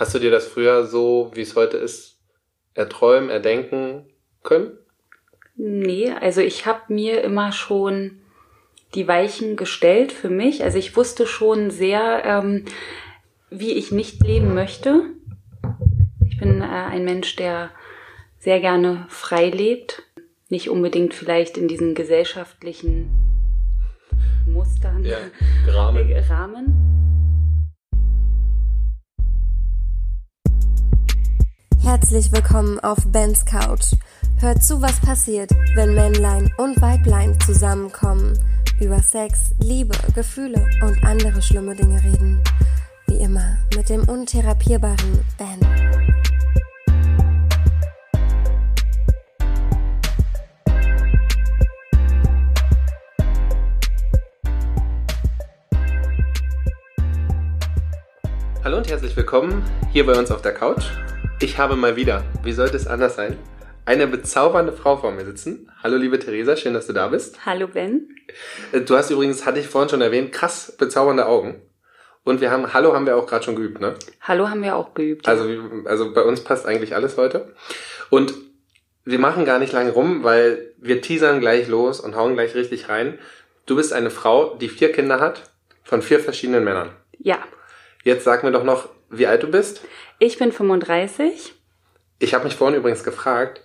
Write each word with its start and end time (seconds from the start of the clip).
Hast 0.00 0.14
du 0.14 0.18
dir 0.18 0.30
das 0.30 0.46
früher 0.46 0.86
so, 0.86 1.30
wie 1.34 1.42
es 1.42 1.56
heute 1.56 1.76
ist, 1.76 2.16
erträumen, 2.72 3.28
erdenken 3.28 4.06
können? 4.42 4.78
Nee, 5.56 6.10
also 6.10 6.40
ich 6.40 6.64
habe 6.64 6.80
mir 6.90 7.22
immer 7.22 7.52
schon 7.52 8.22
die 8.94 9.06
Weichen 9.06 9.56
gestellt 9.56 10.10
für 10.10 10.30
mich. 10.30 10.64
Also 10.64 10.78
ich 10.78 10.96
wusste 10.96 11.26
schon 11.26 11.70
sehr, 11.70 12.24
ähm, 12.24 12.64
wie 13.50 13.72
ich 13.72 13.92
nicht 13.92 14.24
leben 14.24 14.54
möchte. 14.54 15.02
Ich 16.26 16.38
bin 16.38 16.62
äh, 16.62 16.64
ein 16.64 17.04
Mensch, 17.04 17.36
der 17.36 17.68
sehr 18.38 18.60
gerne 18.60 19.04
frei 19.10 19.50
lebt, 19.50 20.02
nicht 20.48 20.70
unbedingt 20.70 21.12
vielleicht 21.12 21.58
in 21.58 21.68
diesen 21.68 21.94
gesellschaftlichen 21.94 23.10
Mustern, 24.46 25.04
Ja, 25.04 25.18
Rahmen. 25.68 26.10
Rahmen. 26.30 26.99
Herzlich 31.90 32.30
willkommen 32.30 32.78
auf 32.78 32.98
Bens 33.06 33.44
Couch. 33.44 33.96
Hört 34.38 34.62
zu, 34.62 34.80
was 34.80 35.00
passiert, 35.00 35.50
wenn 35.74 35.92
Männlein 35.96 36.48
und 36.56 36.80
Weiblein 36.80 37.36
zusammenkommen, 37.40 38.38
über 38.80 39.00
Sex, 39.00 39.56
Liebe, 39.58 39.96
Gefühle 40.14 40.64
und 40.82 41.02
andere 41.02 41.42
schlimme 41.42 41.74
Dinge 41.74 42.00
reden. 42.00 42.40
Wie 43.08 43.16
immer 43.16 43.56
mit 43.74 43.88
dem 43.88 44.08
untherapierbaren 44.08 45.24
Ben. 45.36 45.58
Hallo 58.62 58.76
und 58.76 58.88
herzlich 58.88 59.16
willkommen 59.16 59.64
hier 59.92 60.06
bei 60.06 60.16
uns 60.16 60.30
auf 60.30 60.40
der 60.40 60.54
Couch. 60.54 60.84
Ich 61.40 61.58
habe 61.58 61.76
mal 61.76 61.96
wieder, 61.96 62.24
wie 62.44 62.52
sollte 62.52 62.76
es 62.76 62.86
anders 62.86 63.16
sein, 63.16 63.38
eine 63.86 64.06
bezaubernde 64.06 64.72
Frau 64.72 64.96
vor 64.98 65.10
mir 65.10 65.24
sitzen. 65.24 65.70
Hallo 65.82 65.96
liebe 65.96 66.18
Theresa, 66.18 66.56
schön, 66.56 66.74
dass 66.74 66.86
du 66.86 66.92
da 66.92 67.08
bist. 67.08 67.44
Hallo 67.46 67.66
Ben. 67.68 68.14
Äh, 68.72 68.82
Du 68.82 68.96
hast 68.96 69.10
übrigens, 69.10 69.46
hatte 69.46 69.58
ich 69.58 69.66
vorhin 69.66 69.88
schon 69.88 70.02
erwähnt, 70.02 70.32
krass 70.32 70.74
bezaubernde 70.78 71.26
Augen. 71.26 71.62
Und 72.24 72.40
wir 72.42 72.50
haben, 72.50 72.74
Hallo 72.74 72.92
haben 72.94 73.06
wir 73.06 73.16
auch 73.16 73.26
gerade 73.26 73.44
schon 73.44 73.56
geübt, 73.56 73.80
ne? 73.80 73.94
Hallo 74.20 74.48
haben 74.50 74.62
wir 74.62 74.76
auch 74.76 74.92
geübt. 74.94 75.26
Also, 75.26 75.48
also 75.86 76.12
bei 76.12 76.22
uns 76.22 76.44
passt 76.44 76.66
eigentlich 76.66 76.94
alles 76.94 77.16
heute. 77.16 77.54
Und 78.10 78.34
wir 79.04 79.18
machen 79.18 79.46
gar 79.46 79.58
nicht 79.58 79.72
lange 79.72 79.90
rum, 79.92 80.22
weil 80.22 80.74
wir 80.76 81.00
teasern 81.00 81.40
gleich 81.40 81.66
los 81.68 82.00
und 82.00 82.14
hauen 82.14 82.34
gleich 82.34 82.54
richtig 82.54 82.90
rein. 82.90 83.18
Du 83.64 83.76
bist 83.76 83.94
eine 83.94 84.10
Frau, 84.10 84.56
die 84.56 84.68
vier 84.68 84.92
Kinder 84.92 85.20
hat, 85.20 85.50
von 85.82 86.02
vier 86.02 86.20
verschiedenen 86.20 86.64
Männern. 86.64 86.90
ja, 87.18 87.38
Jetzt 88.04 88.24
sag 88.24 88.42
mir 88.44 88.52
doch 88.52 88.64
noch, 88.64 88.88
wie 89.10 89.26
alt 89.26 89.42
du 89.42 89.48
bist. 89.48 89.82
ich 90.18 90.38
bin 90.38 90.52
35. 90.52 91.54
Ich 92.18 92.34
habe 92.34 92.44
mich 92.44 92.54
vorhin 92.54 92.78
übrigens 92.78 93.02
gefragt, 93.04 93.62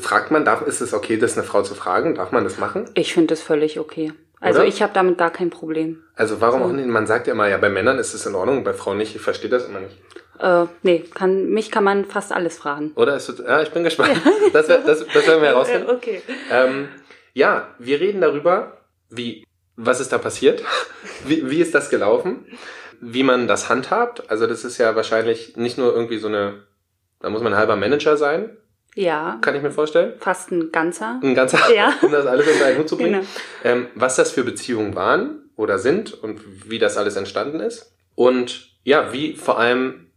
fragt 0.00 0.30
man, 0.30 0.44
darf, 0.44 0.62
ist 0.62 0.80
es 0.80 0.94
okay, 0.94 1.16
das 1.18 1.36
eine 1.36 1.44
Frau 1.46 1.62
zu 1.62 1.74
fragen? 1.74 2.14
Darf 2.14 2.32
man 2.32 2.44
das 2.44 2.58
machen? 2.58 2.88
Ich 2.94 3.12
finde 3.14 3.28
das 3.28 3.42
völlig 3.42 3.78
okay. 3.78 4.12
Also 4.40 4.60
Oder? 4.60 4.68
ich 4.68 4.82
habe 4.82 4.92
damit 4.94 5.18
gar 5.18 5.30
kein 5.32 5.50
Problem. 5.50 6.02
Also 6.14 6.40
warum 6.40 6.60
So. 6.62 6.68
auch 6.68 6.72
nicht? 6.72 6.86
Man 6.86 7.06
sagt 7.08 7.26
ja 7.26 7.32
immer, 7.32 7.48
ja, 7.48 7.56
bei 7.58 7.68
Männern 7.68 7.98
ist 7.98 8.14
es 8.14 8.24
in 8.26 8.36
Ordnung, 8.36 8.62
bei 8.62 8.72
Frauen 8.72 8.96
nicht. 8.98 9.16
Ich 9.16 9.20
verstehe 9.20 9.50
das 9.50 9.66
immer 9.66 9.80
nicht. 9.80 9.96
Äh, 10.38 10.66
nee, 10.84 11.00
kann, 11.12 11.48
mich 11.50 11.72
kann 11.72 11.82
man 11.82 12.04
fast 12.04 12.30
alles 12.32 12.56
fragen. 12.56 12.92
Oder 12.94 13.16
ist 13.16 13.32
ja, 13.40 13.60
ich 13.62 13.70
bin 13.72 13.82
gespannt. 13.82 14.20
Das, 14.52 14.68
wär- 14.68 14.78
das, 14.78 15.04
das 15.12 15.26
werden 15.26 15.42
wir 15.42 15.48
herausfinden. 15.48 15.88
Äh, 15.88 15.92
okay. 15.92 16.22
Ähm, 16.52 16.88
ja, 17.34 17.68
wir 17.80 17.98
reden 18.00 18.20
darüber, 18.20 18.78
wie, 19.10 19.44
was 19.76 19.98
ist 20.00 20.12
da 20.12 20.18
passiert? 20.18 20.62
Wie, 21.26 21.50
wie 21.50 21.60
ist 21.60 21.74
das 21.74 21.90
gelaufen? 21.90 22.46
Wie 23.00 23.22
man 23.22 23.46
das 23.48 23.68
handhabt? 23.68 24.30
Also 24.30 24.46
das 24.46 24.64
ist 24.64 24.78
ja 24.78 24.94
wahrscheinlich 24.96 25.56
nicht 25.56 25.78
nur 25.78 25.94
irgendwie 25.94 26.18
so 26.18 26.28
eine, 26.28 26.64
da 27.20 27.30
muss 27.30 27.42
man 27.42 27.52
ein 27.52 27.58
halber 27.58 27.76
Manager 27.76 28.16
sein, 28.16 28.56
Ja, 28.94 29.38
kann 29.40 29.54
ich 29.54 29.62
mir 29.62 29.70
vorstellen. 29.70 30.14
fast 30.18 30.50
ein 30.50 30.72
ganzer. 30.72 31.20
Ein 31.22 31.34
ganzer, 31.34 31.58
Ja. 31.74 31.94
um 32.02 32.10
das 32.12 32.26
alles 32.26 32.46
unter 32.48 32.66
einen 32.66 32.78
Hut 32.78 32.88
zu 32.88 32.96
bringen. 32.96 33.20
Genau. 33.20 33.26
Ähm, 33.64 33.86
was 33.94 34.16
das 34.16 34.30
für 34.32 34.44
Beziehungen 34.44 34.94
waren 34.94 35.50
oder 35.56 35.78
sind 35.78 36.12
und 36.14 36.40
wie 36.70 36.78
das 36.78 36.96
alles 36.96 37.16
entstanden 37.16 37.60
ist. 37.60 37.92
Und 38.14 38.70
ja, 38.84 39.12
wie 39.12 39.34
vor 39.36 39.58
allem, 39.58 40.10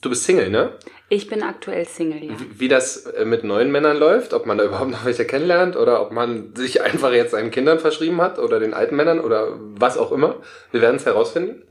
du 0.00 0.08
bist 0.08 0.24
Single, 0.24 0.50
ne? 0.50 0.72
Ich 1.10 1.28
bin 1.28 1.42
aktuell 1.42 1.86
Single, 1.86 2.24
ja. 2.24 2.36
Wie, 2.56 2.68
das 2.68 3.06
äh, 3.06 3.24
mit 3.24 3.44
neuen 3.44 3.70
Männern 3.70 3.98
läuft, 3.98 4.32
ob 4.32 4.46
man 4.46 4.58
da 4.58 4.64
überhaupt 4.68 4.90
noch 4.90 5.04
welche 5.04 5.24
kennenlernt 5.24 5.76
oder 5.76 6.00
ob 6.00 6.12
man 6.12 6.54
sich 6.56 6.82
einfach 6.82 7.12
jetzt 7.12 7.32
seinen 7.32 7.50
Kindern 7.50 7.78
verschrieben 7.78 8.20
hat 8.20 8.38
oder 8.38 8.58
den 8.58 8.74
alten 8.74 8.96
Männern 8.96 9.20
oder 9.20 9.48
was 9.58 9.98
auch 9.98 10.12
immer. 10.12 10.36
Wir 10.72 10.80
werden 10.80 10.96
es 10.96 11.06
herausfinden. 11.06 11.62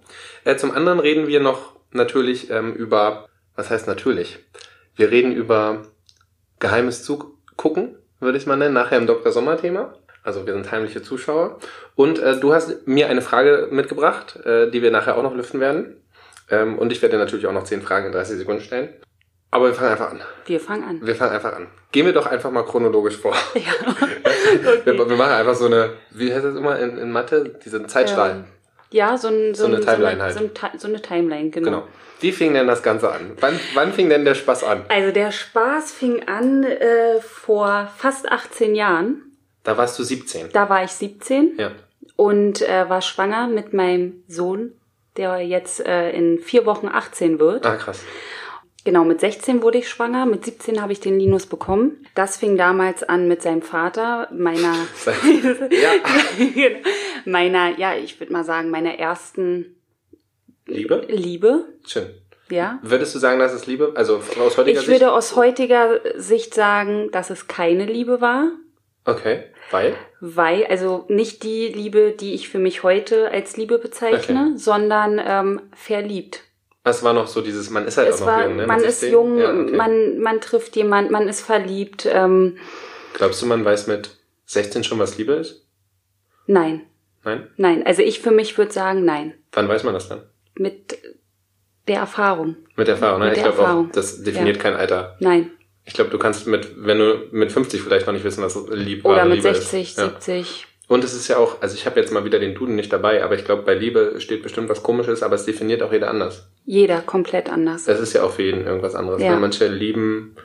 Äh, 0.44 0.56
zum 0.58 0.72
anderen 0.72 1.00
reden 1.00 1.28
wir 1.28 1.40
noch 1.40 1.76
natürlich 1.92 2.50
ähm, 2.52 2.74
über, 2.74 3.28
was 3.56 3.70
heißt 3.70 3.88
natürlich? 3.88 4.40
Wir 4.96 5.10
reden 5.10 5.34
über 5.34 5.84
geheimes 6.60 7.04
Zugucken, 7.04 7.98
würde 8.20 8.38
ich 8.38 8.46
mal 8.46 8.56
nennen, 8.56 8.74
nachher 8.74 8.98
im 8.98 9.08
Dr. 9.08 9.32
Sommer-Thema. 9.32 9.96
Also 10.24 10.46
wir 10.46 10.54
sind 10.54 10.72
heimliche 10.72 11.02
Zuschauer. 11.02 11.60
Und 11.96 12.20
äh, 12.20 12.40
du 12.40 12.54
hast 12.54 12.88
mir 12.88 13.10
eine 13.10 13.22
Frage 13.22 13.68
mitgebracht, 13.72 14.38
äh, 14.46 14.70
die 14.70 14.82
wir 14.82 14.92
nachher 14.92 15.18
auch 15.18 15.24
noch 15.24 15.36
lüften 15.36 15.60
werden. 15.60 15.98
Ähm, 16.50 16.78
und 16.78 16.92
ich 16.92 17.02
werde 17.02 17.18
natürlich 17.18 17.48
auch 17.48 17.54
noch 17.54 17.64
10 17.64 17.82
Fragen 17.82 18.06
in 18.06 18.12
30 18.12 18.38
Sekunden 18.38 18.62
stellen. 18.62 18.90
Aber 19.54 19.68
wir 19.68 19.74
fangen 19.76 19.92
einfach 19.92 20.12
an. 20.12 20.22
Wir 20.48 20.60
fangen 20.60 20.84
an. 20.84 21.06
Wir 21.06 21.16
fangen 21.16 21.32
einfach 21.32 21.54
an. 21.54 21.68
Gehen 21.92 22.06
wir 22.08 22.14
doch 22.14 22.26
einfach 22.26 22.50
mal 22.50 22.64
chronologisch 22.64 23.18
vor. 23.18 23.36
Ja. 23.56 23.62
Wir, 24.86 24.94
okay. 25.00 25.10
wir 25.10 25.16
machen 25.16 25.32
einfach 25.34 25.56
so 25.56 25.66
eine, 25.68 25.92
wie 26.12 26.34
heißt 26.34 26.44
das 26.44 26.56
immer 26.56 26.78
in, 26.80 26.98
in 26.98 27.12
Mathe? 27.12 27.56
Diese 27.64 27.86
Zeitstrahl. 27.88 28.32
Ähm, 28.32 28.44
ja, 28.92 29.18
so, 29.18 29.28
ein, 29.30 29.54
So 29.56 29.66
eine 29.66 29.78
ein- 29.78 29.82
Timeline 29.84 30.18
so, 30.18 30.24
halt. 30.24 30.34
so, 30.34 30.40
ein 30.40 30.54
Ti- 30.54 30.78
so 30.78 30.88
eine 30.88 31.02
Timeline, 31.02 31.50
genau. 31.50 31.66
genau. 31.70 31.88
Wie 32.20 32.32
fing 32.32 32.54
denn 32.54 32.68
das 32.68 32.84
Ganze 32.84 33.12
an? 33.12 33.32
Wann, 33.40 33.60
wann 33.74 33.94
fing 33.94 34.10
denn 34.10 34.26
der 34.26 34.36
Spaß 34.36 34.64
an? 34.64 34.84
Also 34.90 35.12
der 35.12 35.32
Spaß 35.32 35.92
fing 35.92 36.28
an 36.28 36.64
äh, 36.64 37.20
vor 37.22 37.90
fast 37.98 38.30
18 38.32 38.76
Jahren. 38.76 39.22
Da 39.64 39.78
warst 39.78 39.98
du 40.00 40.04
17. 40.04 40.50
Da 40.52 40.68
war 40.70 40.84
ich 40.84 40.92
17 40.92 41.54
Ja. 41.58 41.72
und 42.16 42.62
äh, 42.64 42.90
war 42.90 43.02
schwanger 43.02 43.48
mit 43.48 43.74
meinem 43.74 44.24
Sohn, 44.28 44.74
der 45.16 45.40
jetzt 45.40 45.86
äh, 45.86 46.12
in 46.12 46.40
vier 46.40 46.66
Wochen 46.66 46.88
18 46.88 47.40
wird. 47.40 47.66
Ah, 47.66 47.76
krass. 47.76 48.04
Genau, 48.86 49.06
mit 49.06 49.22
16 49.22 49.62
wurde 49.64 49.78
ich 49.78 49.88
schwanger, 49.88 50.26
mit 50.26 50.44
17 50.44 50.82
habe 50.82 50.92
ich 50.92 51.00
den 51.00 51.18
Linus 51.18 51.46
bekommen. 51.46 52.06
Das 52.16 52.36
fing 52.38 52.58
damals 52.58 53.02
an 53.04 53.28
mit 53.30 53.42
seinem 53.42 53.62
Vater, 53.62 54.28
meiner, 54.34 54.76
Ja. 55.72 55.92
meiner, 57.26 57.78
ja, 57.80 57.96
ich 57.96 58.20
würde 58.20 58.34
mal 58.34 58.44
sagen, 58.44 58.70
meiner 58.70 59.00
ersten 59.00 59.78
Liebe? 60.66 61.06
Liebe, 61.08 61.66
Schön. 61.88 62.08
ja. 62.50 62.80
Würdest 62.82 63.16
du 63.16 63.20
sagen, 63.20 63.40
dass 63.40 63.54
es 63.54 63.68
Liebe? 63.68 63.94
Also 63.96 64.18
aus 64.40 64.58
heutiger 64.58 64.80
Ich 64.80 64.86
Sicht? 64.86 64.90
würde 64.90 65.12
aus 65.14 65.36
heutiger 65.36 66.00
Sicht 66.18 66.54
sagen, 66.54 67.10
dass 67.12 67.30
es 67.30 67.48
keine 67.48 67.86
Liebe 67.86 68.22
war, 68.22 68.52
Okay. 69.06 69.44
Weil? 69.72 69.96
weil, 70.22 70.66
also 70.68 71.04
nicht 71.10 71.44
die 71.44 71.68
Liebe, 71.68 72.12
die 72.18 72.34
ich 72.36 72.48
für 72.48 72.60
mich 72.60 72.84
heute 72.84 73.30
als 73.32 73.58
Liebe 73.58 73.78
bezeichne, 73.78 74.54
sondern 74.56 75.20
ähm, 75.22 75.62
verliebt. 75.76 76.44
Was 76.84 77.02
war 77.04 77.14
noch 77.14 77.28
so 77.28 77.42
dieses, 77.42 77.70
man 77.70 77.88
ist 77.88 77.98
halt 77.98 78.10
es 78.10 78.16
auch 78.16 78.20
noch 78.22 78.28
war, 78.28 78.44
jung, 78.46 78.56
ne? 78.58 78.68
man 78.68 78.80
Mit 78.82 78.88
ist 78.90 79.00
16? 79.00 79.12
jung, 79.14 79.38
Ja, 79.40 79.54
okay. 79.54 79.76
man, 79.76 80.20
man 80.20 80.42
trifft 80.42 80.76
jemand, 80.76 81.12
man 81.12 81.28
ist 81.30 81.42
verliebt. 81.42 82.06
Ähm, 82.12 82.58
Glaubst 83.14 83.42
du, 83.42 83.46
man 83.46 83.64
weiß 83.64 83.88
mit 83.88 84.18
16 84.46 84.84
schon, 84.84 85.00
was 85.00 85.18
Liebe 85.18 85.34
ist? 85.34 85.66
nein, 86.46 86.82
Nein? 87.24 87.48
nein. 87.56 87.86
Also 87.86 88.02
ich 88.02 88.20
für 88.20 88.32
mich 88.32 88.58
würde 88.58 88.74
sagen, 88.74 89.06
nein. 89.06 89.34
Wann 89.54 89.70
weiß 89.70 89.84
man 89.86 89.94
das 89.94 90.10
dann? 90.10 90.24
Mit 90.56 90.98
der 91.88 91.98
Erfahrung. 92.00 92.58
Mit 92.76 92.90
Erfahrung, 92.90 93.20
ne? 93.20 93.26
Mit 93.28 93.38
Ich 93.38 93.44
der 93.44 93.52
glaube 93.54 93.70
auch, 93.70 93.86
das 93.94 94.22
definiert 94.24 94.58
Ja. 94.58 94.62
kein 94.64 94.76
Alter. 94.76 95.16
Nein. 95.22 95.52
Ich 95.86 95.94
glaube, 95.94 96.10
du 96.10 96.18
kannst 96.18 96.48
mit, 96.48 96.74
wenn 96.78 96.98
du 96.98 97.28
mit 97.32 97.52
50 97.52 97.82
vielleicht 97.82 98.08
noch 98.08 98.14
nicht 98.14 98.24
wissen, 98.26 98.44
was 98.44 98.58
Liebe 98.72 99.08
Oder 99.08 99.18
wahre 99.20 99.30
mit 99.30 99.38
Liebe 99.44 99.54
60, 99.56 99.82
ist. 99.90 99.98
Ja. 99.98 100.20
70. 100.94 100.96
Und 100.96 101.04
es 101.04 101.14
ist 101.14 101.28
ja 101.28 101.38
auch, 101.38 101.62
also 101.62 101.76
ich 101.76 101.86
habe 101.86 102.00
jetzt 102.00 102.12
mal 102.12 102.26
wieder 102.26 102.40
den 102.40 102.54
Duden 102.56 102.76
nicht 102.76 102.92
dabei, 102.94 103.24
aber 103.24 103.36
ich 103.36 103.46
glaube, 103.46 103.64
bei 103.64 103.74
Liebe 103.74 104.16
steht 104.20 104.44
bestimmt 104.44 104.70
was 104.70 104.84
komisches, 104.84 105.24
aber 105.24 105.36
es 105.36 105.46
definiert 105.46 105.82
auch 105.84 105.92
jeder 105.92 106.10
anders. 106.10 106.48
Jeder 106.66 107.00
komplett 107.02 107.50
anders. 107.52 107.88
Es 107.88 108.00
ist 108.00 108.14
ja 108.14 108.24
auch 108.24 108.32
für 108.32 108.44
jeden 108.44 108.66
irgendwas 108.66 108.96
anderes. 108.96 109.22
Ja. 109.22 109.36
Manche 109.38 109.68
lieben, 109.68 110.36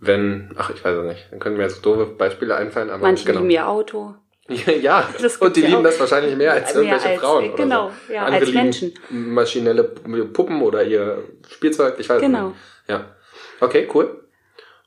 wenn, 0.00 0.50
ach, 0.56 0.70
ich 0.70 0.84
weiß 0.84 0.96
es 0.98 1.04
nicht, 1.04 1.26
dann 1.30 1.40
können 1.40 1.56
mir 1.56 1.64
jetzt 1.64 1.84
doofe 1.84 2.06
Beispiele 2.06 2.54
einfallen, 2.56 2.90
aber 2.90 3.02
Manche 3.02 3.24
genau. 3.24 3.40
lieben 3.40 3.50
ihr 3.50 3.68
Auto. 3.68 4.14
ja, 4.80 5.06
Das 5.20 5.36
und 5.36 5.56
die 5.56 5.60
ja 5.60 5.68
lieben 5.68 5.82
das 5.84 6.00
wahrscheinlich 6.00 6.34
mehr 6.36 6.52
als 6.54 6.72
Mehr 6.74 6.82
irgendwelche 6.84 7.08
als- 7.10 7.20
Frauen. 7.20 7.44
Oder 7.52 7.56
genau, 7.62 7.90
so. 8.06 8.12
ja, 8.14 8.24
Andere 8.24 8.40
als 8.46 8.52
Menschen. 8.54 8.94
Maschinelle 9.10 9.84
Puppen 9.84 10.62
oder 10.62 10.84
ihr 10.84 11.22
Spielzeug, 11.50 11.96
ich 11.98 12.08
weiß 12.08 12.20
Genau. 12.20 12.48
nicht. 12.48 12.58
Ja. 12.88 13.04
Okay, 13.60 13.88
cool. 13.92 14.24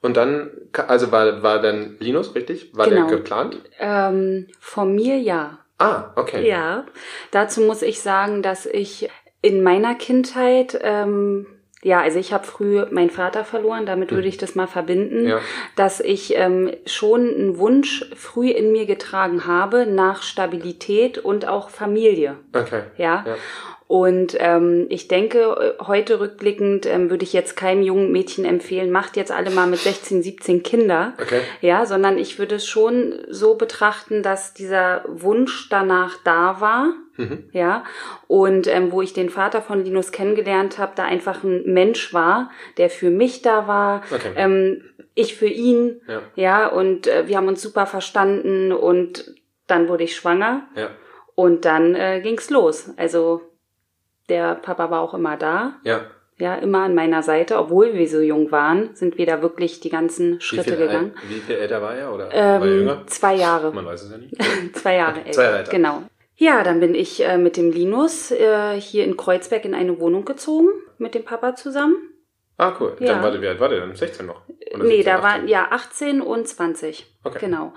Und 0.02 0.18
dann, 0.18 0.50
also 0.88 1.12
war, 1.12 1.44
war 1.44 1.62
dann 1.62 1.98
Linus, 2.00 2.34
richtig? 2.36 2.72
War 2.76 2.88
Genau. 2.90 3.08
der 3.08 3.18
geplant? 3.18 3.58
Ähm, 3.80 4.48
von 4.60 4.96
mir 4.96 5.18
ja. 5.20 5.60
Ah, 5.78 6.12
okay. 6.16 6.48
Ja. 6.48 6.86
Dazu 7.32 7.62
muss 7.62 7.82
ich 7.82 8.02
sagen, 8.02 8.42
dass 8.42 8.66
ich 8.66 9.10
in 9.42 9.64
meiner 9.64 9.96
Kindheit, 9.96 10.80
ähm, 10.84 11.48
ja, 11.84 12.00
also 12.02 12.20
ich 12.20 12.32
habe 12.34 12.46
früh 12.46 12.86
meinen 12.92 13.10
Vater 13.10 13.44
verloren, 13.44 13.88
damit 13.88 14.12
würde 14.12 14.28
ich 14.28 14.38
das 14.38 14.54
mal 14.54 14.68
verbinden, 14.68 15.22
Hm. 15.22 15.28
Ja. 15.28 15.40
dass 15.76 16.00
ich 16.00 16.36
ähm, 16.36 16.72
schon 16.86 17.22
einen 17.28 17.58
Wunsch 17.58 18.06
früh 18.16 18.50
in 18.50 18.72
mir 18.72 18.86
getragen 18.86 19.48
habe 19.48 19.88
nach 19.88 20.22
Stabilität 20.22 21.18
und 21.18 21.48
auch 21.48 21.70
Familie. 21.72 22.38
Okay. 22.56 22.84
Ja. 22.98 23.24
Ja. 23.26 23.36
Und 23.92 24.38
ähm, 24.40 24.86
ich 24.88 25.10
denke, 25.10 25.76
heute 25.86 26.22
rückblickend 26.22 26.86
ähm, 26.86 27.10
würde 27.10 27.26
ich 27.26 27.34
jetzt 27.34 27.58
keinem 27.58 27.82
jungen 27.84 28.14
Mädchen 28.14 28.46
empfehlen, 28.46 28.90
macht 28.90 29.18
jetzt 29.18 29.34
alle 29.34 29.50
mal 29.50 29.68
mit 29.68 29.80
16, 29.80 30.24
17 30.24 30.64
Kinder. 30.64 31.12
Okay. 31.22 31.42
Ja, 31.60 31.86
sondern 31.86 32.18
ich 32.18 32.40
würde 32.40 32.56
es 32.56 32.66
schon 32.66 33.16
so 33.28 33.56
betrachten, 33.56 34.24
dass 34.24 34.54
dieser 34.54 35.04
Wunsch 35.10 35.68
danach 35.68 36.16
da 36.24 36.62
war. 36.62 36.94
Mhm. 37.18 37.50
Ja, 37.52 37.84
und 38.28 38.66
ähm, 38.68 38.94
wo 38.94 39.02
ich 39.02 39.12
den 39.12 39.30
Vater 39.30 39.62
von 39.62 39.84
Linus 39.84 40.14
kennengelernt 40.14 40.78
habe, 40.78 40.94
da 40.96 41.04
einfach 41.04 41.44
ein 41.44 41.64
Mensch 41.66 42.14
war, 42.14 42.50
der 42.78 42.90
für 42.90 43.10
mich 43.10 43.42
da 43.42 43.68
war, 43.68 44.04
Okay. 44.10 44.32
ähm, 44.38 44.84
ich 45.16 45.36
für 45.36 45.48
ihn, 45.50 46.00
Ja. 46.08 46.22
ja, 46.36 46.68
und 46.70 47.08
äh, 47.08 47.28
wir 47.28 47.36
haben 47.36 47.50
uns 47.50 47.62
super 47.62 47.86
verstanden 47.86 48.72
und 48.72 49.36
dann 49.68 49.90
wurde 49.90 50.06
ich 50.06 50.16
schwanger 50.16 50.62
Ja. 50.78 50.92
und 51.36 51.66
dann 51.66 51.94
äh, 51.94 52.22
ging's 52.24 52.50
los. 52.50 52.90
Also 52.96 53.42
der 54.32 54.56
Papa 54.56 54.90
war 54.90 55.02
auch 55.02 55.14
immer 55.14 55.38
da, 55.38 55.74
Ja. 55.84 56.02
ja, 56.38 56.56
immer 56.56 56.80
an 56.84 56.96
meiner 56.96 57.22
Seite, 57.22 57.60
obwohl 57.60 57.94
wir 57.94 58.08
so 58.08 58.20
jung 58.22 58.52
waren, 58.52 58.96
sind 58.96 59.18
wir 59.20 59.26
da 59.28 59.42
wirklich 59.42 59.80
die 59.82 59.90
ganzen 59.90 60.38
Wie 60.38 60.42
Schritte 60.42 60.64
viel, 60.76 60.78
gegangen. 60.78 61.12
Al- 61.16 61.30
wie 61.30 61.40
viel 61.40 61.56
älter 61.56 61.82
war 61.82 61.94
er? 61.96 62.14
Oder 62.14 62.26
war 62.26 62.34
er 62.34 62.62
Ähm, 62.64 62.78
jünger? 62.80 63.04
zwei 63.08 63.36
Jahre. 63.36 63.72
Man 63.72 63.86
weiß 63.86 64.04
es 64.04 64.12
ja 64.12 64.18
nicht. 64.18 64.34
Zwei 64.76 64.96
Jahre 64.96 65.20
älter. 65.20 65.32
Zwei 65.34 65.44
Jahre 65.44 65.58
älter. 65.60 65.72
Genau. 65.72 66.04
Ja, 66.38 66.64
dann 66.64 66.80
bin 66.80 66.96
ich 66.96 67.24
äh, 67.24 67.38
mit 67.38 67.56
dem 67.58 67.72
Linus 67.72 68.32
äh, 68.32 68.80
hier 68.82 69.04
in 69.06 69.16
Kreuzberg 69.18 69.64
in 69.66 69.76
eine 69.76 70.00
Wohnung 70.00 70.26
gezogen, 70.26 70.70
mit 70.98 71.14
dem 71.14 71.24
Papa 71.24 71.56
zusammen. 71.56 71.96
Ah, 72.58 72.74
cool. 72.80 72.96
Ja. 73.00 73.14
Dann 73.14 73.24
warte, 73.24 73.42
wie 73.42 73.48
alt 73.48 73.60
war 73.60 73.70
der 73.70 73.80
dann? 73.82 73.96
16 73.96 74.26
noch? 74.26 74.42
Oder 74.74 74.84
nee, 74.84 75.04
17, 75.04 75.06
da 75.06 75.16
18? 75.20 75.24
waren 75.24 75.48
ja 75.48 75.68
18 75.70 76.22
und 76.22 76.48
20. 76.48 77.06
Okay. 77.24 77.38
Genau. 77.42 77.74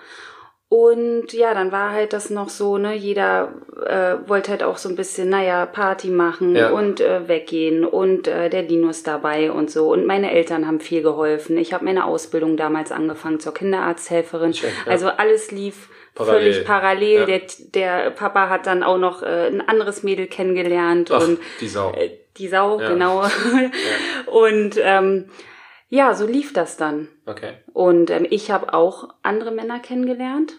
Und 0.68 1.32
ja, 1.32 1.54
dann 1.54 1.72
war 1.72 1.90
halt 1.92 2.12
das 2.12 2.30
noch 2.30 2.48
so, 2.48 2.78
ne, 2.78 2.94
jeder 2.94 3.52
äh, 3.84 4.16
wollte 4.28 4.50
halt 4.50 4.62
auch 4.62 4.76
so 4.76 4.88
ein 4.88 4.96
bisschen, 4.96 5.28
naja, 5.28 5.66
Party 5.66 6.08
machen 6.08 6.54
Ja. 6.56 6.70
und 6.70 7.00
äh, 7.00 7.28
weggehen 7.28 7.84
und 7.84 8.26
äh, 8.28 8.48
der 8.50 8.62
Linus 8.62 9.02
dabei 9.02 9.50
und 9.52 9.70
so. 9.70 9.92
Und 9.92 10.06
meine 10.06 10.30
Eltern 10.32 10.66
haben 10.66 10.80
viel 10.80 11.02
geholfen. 11.02 11.56
Ich 11.58 11.72
habe 11.72 11.84
meine 11.84 12.04
Ausbildung 12.06 12.56
damals 12.56 12.92
angefangen 12.92 13.40
zur 13.40 13.54
Kinderarzthelferin. 13.54 14.54
Schön, 14.54 14.70
ja. 14.86 14.90
Also 14.92 15.08
alles 15.08 15.50
lief 15.50 15.88
Parallel. 16.14 16.52
völlig 16.52 16.66
parallel. 16.66 17.18
Ja. 17.20 17.26
Der, 17.26 17.40
der 17.74 18.10
Papa 18.10 18.48
hat 18.48 18.66
dann 18.66 18.82
auch 18.82 18.98
noch 18.98 19.22
äh, 19.22 19.46
ein 19.48 19.60
anderes 19.66 20.02
Mädel 20.02 20.26
kennengelernt 20.26 21.10
Ach, 21.12 21.26
und 21.26 21.38
die 21.60 21.68
Sau. 21.68 21.92
äh, 21.92 22.10
die 22.36 22.48
Sau, 22.48 22.78
genau. 22.78 23.22
Und 24.26 24.76
ähm, 24.82 25.26
ja, 25.88 26.14
so 26.14 26.26
lief 26.26 26.52
das 26.52 26.76
dann. 26.76 27.08
Okay. 27.26 27.52
Und 27.72 28.10
ähm, 28.10 28.26
ich 28.28 28.50
habe 28.50 28.74
auch 28.74 29.08
andere 29.22 29.52
Männer 29.52 29.78
kennengelernt. 29.78 30.54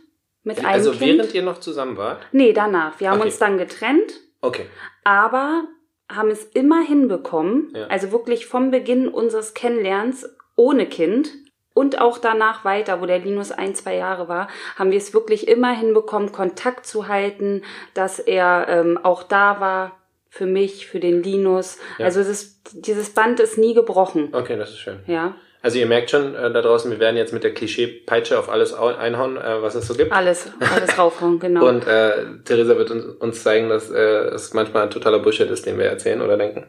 Mit 0.45 0.59
einem 0.59 0.68
Also 0.68 0.92
Kind. 0.92 1.18
während 1.18 1.33
ihr 1.33 1.42
noch 1.44 1.59
zusammen 1.59 1.97
wart? 1.97 2.21
nee, 2.31 2.53
danach. 2.53 3.00
Wir 3.01 3.09
haben 3.09 3.18
Okay. 3.19 3.27
uns 3.27 3.38
dann 3.39 3.57
getrennt, 3.57 4.21
Okay. 4.42 4.65
aber 5.03 5.65
haben 6.09 6.30
es 6.30 6.44
immer 6.45 6.81
hinbekommen, 6.81 7.74
Ja. 7.75 7.88
also 7.88 8.12
wirklich 8.13 8.45
vom 8.45 8.71
Beginn 8.71 9.07
unseres 9.09 9.53
Kennenlernens 9.56 10.30
ohne 10.56 10.86
Kind 10.86 11.30
und 11.74 12.00
auch 12.00 12.19
danach 12.19 12.63
weiter, 12.63 13.01
wo 13.01 13.06
der 13.07 13.19
Linus 13.19 13.51
ein, 13.51 13.74
zwei 13.75 13.95
Jahre 13.95 14.27
war, 14.30 14.47
haben 14.77 14.92
wir 14.92 14.97
es 15.00 15.13
wirklich 15.15 15.47
immer 15.47 15.71
hinbekommen, 15.75 16.31
Kontakt 16.31 16.86
zu 16.86 17.07
halten, 17.07 17.63
dass 17.95 18.19
er 18.19 18.68
ähm, 18.69 19.00
auch 19.01 19.24
da 19.24 19.59
war 19.59 20.00
für 20.30 20.45
mich, 20.45 20.86
für 20.88 21.00
den 21.00 21.24
Linus. 21.24 21.80
Ja. 21.98 22.06
Also 22.06 22.19
ist, 22.19 22.62
dieses 22.86 23.09
Band 23.09 23.39
ist 23.39 23.57
nie 23.57 23.74
gebrochen. 23.74 24.30
Okay, 24.31 24.57
das 24.57 24.69
ist 24.69 24.77
schön. 24.80 25.00
Ja, 25.07 25.36
Also 25.65 25.79
ihr 25.79 25.88
merkt 25.88 26.12
schon 26.12 26.35
äh, 26.35 26.51
da 26.53 26.62
draußen, 26.62 26.91
wir 26.91 27.00
werden 27.00 27.17
jetzt 27.17 27.33
mit 27.33 27.44
der 27.44 27.51
Klischee-Peitsche 27.51 28.38
auf 28.38 28.50
alles 28.50 28.71
au- 28.75 28.95
einhauen, 28.95 29.35
äh, 29.35 29.63
was 29.63 29.73
es 29.73 29.88
so 29.88 29.95
gibt. 29.95 30.12
alles, 30.12 30.51
alles 30.59 30.95
raufhauen, 31.00 31.39
genau. 31.39 31.67
Und 31.67 31.88
äh, 31.88 32.23
Theresa 32.45 32.77
wird 32.77 32.91
uns, 32.91 33.03
uns 33.06 33.41
zeigen, 33.41 33.69
dass 33.69 33.89
äh, 33.89 33.97
es 34.35 34.53
manchmal 34.53 34.83
ein 34.83 34.91
totaler 34.91 35.17
Bullshit 35.17 35.50
ist, 35.50 35.65
den 35.65 35.79
wir 35.79 35.85
erzählen 35.85 36.21
oder 36.21 36.38
denken. 36.38 36.67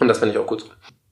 Und 0.00 0.08
das 0.08 0.18
finde 0.18 0.32
ich 0.34 0.38
auch 0.40 0.48
gut 0.48 0.62
so. 0.62 0.66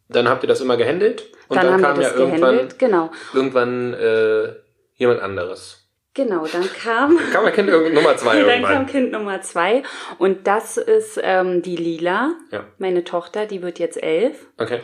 Dann 0.08 0.28
habt 0.28 0.42
ihr 0.42 0.48
das 0.48 0.60
immer 0.60 0.76
gehandelt 0.76 1.26
und 1.46 1.56
dann, 1.56 1.80
dann, 1.80 1.80
kam 1.80 2.00
ja 2.00 2.12
irgendwann, 2.12 2.68
genau. 2.76 3.10
irgendwann 3.32 3.94
äh, 3.94 4.54
jemand 4.96 5.20
anderes. 5.20 5.88
Genau, 6.14 6.44
dann 6.50 6.68
kam, 6.82 7.18
Kam 7.32 7.44
ja 7.44 7.50
Kind 7.52 7.68
Nummer 7.94 8.16
zwei 8.16 8.40
dann 8.40 8.48
irgendwann. 8.48 8.72
kam 8.72 8.86
Kind 8.86 9.12
Nummer 9.12 9.42
zwei 9.42 9.84
und 10.18 10.48
das 10.48 10.76
ist 10.76 11.20
ähm, 11.22 11.62
die 11.62 11.76
Lila, 11.76 12.32
Ja. 12.50 12.64
meine 12.78 13.04
Tochter, 13.04 13.46
die 13.46 13.62
wird 13.62 13.78
jetzt 13.78 14.02
elf. 14.02 14.46
Okay. 14.58 14.80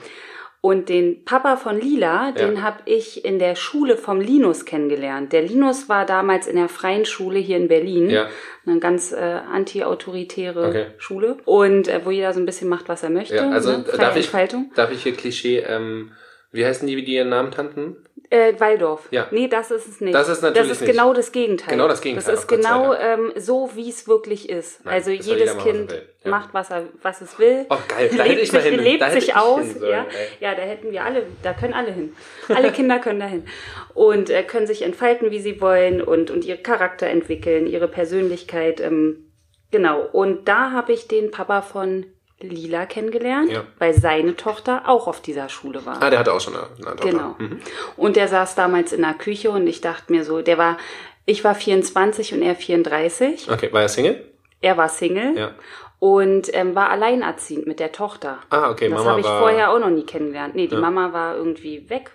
Und 0.64 0.88
den 0.88 1.24
Papa 1.24 1.56
von 1.56 1.80
Lila, 1.80 2.26
Ja. 2.28 2.30
den 2.32 2.62
habe 2.62 2.78
ich 2.84 3.24
in 3.24 3.40
der 3.40 3.56
Schule 3.56 3.96
vom 3.96 4.20
Linus 4.20 4.64
kennengelernt. 4.64 5.32
Der 5.32 5.42
Linus 5.42 5.88
war 5.88 6.06
damals 6.06 6.46
in 6.46 6.54
der 6.54 6.68
freien 6.68 7.04
Schule 7.04 7.40
hier 7.40 7.56
in 7.56 7.66
Berlin. 7.66 8.08
Ja. 8.08 8.28
Eine 8.64 8.78
ganz 8.78 9.10
äh, 9.10 9.16
anti-autoritäre 9.52 10.68
Okay. 10.68 10.86
Schule. 10.98 11.36
Und 11.46 11.88
äh, 11.88 12.00
wo 12.04 12.12
jeder 12.12 12.32
so 12.32 12.38
ein 12.38 12.46
bisschen 12.46 12.68
macht, 12.68 12.88
was 12.88 13.02
er 13.02 13.10
möchte. 13.10 13.34
Ja, 13.34 13.50
also 13.50 13.72
ne? 13.72 13.84
Darf 13.98 14.16
ich, 14.16 14.30
darf 14.76 14.92
ich 14.92 15.02
hier 15.02 15.14
Klischee, 15.14 15.58
ähm, 15.66 16.12
wie 16.52 16.64
heißen 16.64 16.86
die, 16.86 17.04
die 17.04 17.14
ihren 17.14 17.30
Namen 17.30 17.50
kannten? 17.50 17.96
Äh, 18.32 18.58
Waldorf. 18.58 19.08
Ja. 19.10 19.28
Nee, 19.30 19.46
das 19.46 19.70
ist 19.70 19.86
es 19.86 20.00
nicht. 20.00 20.14
Das 20.14 20.26
ist 20.26 20.40
natürlich 20.40 20.68
Das 20.68 20.76
ist 20.78 20.80
nicht. 20.80 20.90
genau 20.92 21.12
das 21.12 21.32
Gegenteil. 21.32 21.68
Genau 21.74 21.86
das 21.86 22.00
Gegenteil, 22.00 22.32
Das 22.32 22.40
ist 22.44 22.48
genau 22.48 22.94
ähm, 22.94 23.30
so, 23.36 23.70
wie 23.74 23.90
es 23.90 24.08
wirklich 24.08 24.48
ist. 24.48 24.82
Nein, 24.86 24.94
also 24.94 25.10
jedes 25.10 25.58
Kind. 25.58 25.92
Ja. 26.24 26.30
macht, 26.30 26.54
was, 26.54 26.70
er, 26.70 26.84
was 27.02 27.20
es 27.20 27.38
will. 27.38 27.66
Oh, 27.68 27.76
geil, 27.88 28.08
da 28.16 28.22
hätte 28.22 28.28
lebt 28.30 28.42
ich 28.42 28.52
mal 28.54 28.62
sich, 28.62 28.70
hin. 28.70 28.80
lebt 28.82 29.10
sich 29.12 29.28
ich 29.28 29.36
aus. 29.36 29.72
sollen, 29.74 29.90
ja. 29.90 30.04
ey. 30.04 30.28
ja, 30.40 30.54
da 30.54 30.62
hätten 30.62 30.92
wir 30.92 31.04
alle, 31.04 31.24
da 31.42 31.52
können 31.52 31.74
alle 31.74 31.90
hin. 31.92 32.14
Alle 32.48 32.72
Kinder 32.72 33.00
können 33.00 33.20
da 33.20 33.26
hin. 33.26 33.44
Und 33.92 34.30
äh, 34.30 34.42
können 34.44 34.66
sich 34.66 34.80
entfalten, 34.80 35.30
wie 35.30 35.40
sie 35.40 35.60
wollen 35.60 36.00
und, 36.00 36.30
und 36.30 36.46
ihre 36.46 36.56
Charakter 36.58 37.08
entwickeln, 37.08 37.66
ihre 37.66 37.88
Persönlichkeit. 37.88 38.80
Ähm, 38.80 39.30
genau. 39.70 40.00
Und 40.10 40.48
da 40.48 40.70
habe 40.70 40.94
ich 40.94 41.06
den 41.06 41.30
Papa 41.30 41.60
von 41.60 42.06
Lila 42.48 42.86
kennengelernt, 42.86 43.50
Ja. 43.50 43.64
weil 43.78 43.94
seine 43.94 44.36
Tochter 44.36 44.82
auch 44.86 45.06
auf 45.06 45.20
dieser 45.22 45.48
Schule 45.48 45.84
war. 45.86 46.02
Ah, 46.02 46.10
der 46.10 46.18
hatte 46.18 46.32
auch 46.32 46.40
schon 46.40 46.54
eine, 46.54 46.64
eine 46.76 46.96
Tochter. 46.96 47.08
Genau. 47.10 47.34
Mhm. 47.38 47.60
Und 47.96 48.16
der 48.16 48.28
saß 48.28 48.54
damals 48.54 48.92
in 48.92 49.02
der 49.02 49.14
Küche 49.14 49.50
und 49.50 49.66
ich 49.66 49.80
dachte 49.80 50.12
mir 50.12 50.24
so, 50.24 50.42
der 50.42 50.58
war, 50.58 50.78
ich 51.26 51.44
war 51.44 51.54
24 51.54 52.34
und 52.34 52.42
er 52.42 52.54
34. 52.54 53.50
Okay, 53.50 53.72
war 53.72 53.82
er 53.82 53.88
Single? 53.88 54.24
Er 54.60 54.76
war 54.76 54.88
Single 54.88 55.36
Ja. 55.36 55.50
und 55.98 56.52
ähm, 56.54 56.74
war 56.74 56.90
alleinerziehend 56.90 57.66
mit 57.66 57.80
der 57.80 57.92
Tochter. 57.92 58.38
Ah, 58.50 58.70
okay, 58.70 58.88
das 58.88 58.98
Mama 58.98 59.10
habe 59.10 59.20
ich 59.20 59.26
war... 59.26 59.40
vorher 59.40 59.70
auch 59.72 59.78
noch 59.78 59.90
nie 59.90 60.04
kennengelernt. 60.06 60.54
Nee, 60.54 60.66
die 60.66 60.74
Ja. 60.74 60.80
Mama 60.80 61.12
war 61.12 61.36
irgendwie 61.36 61.88
weg. 61.90 62.10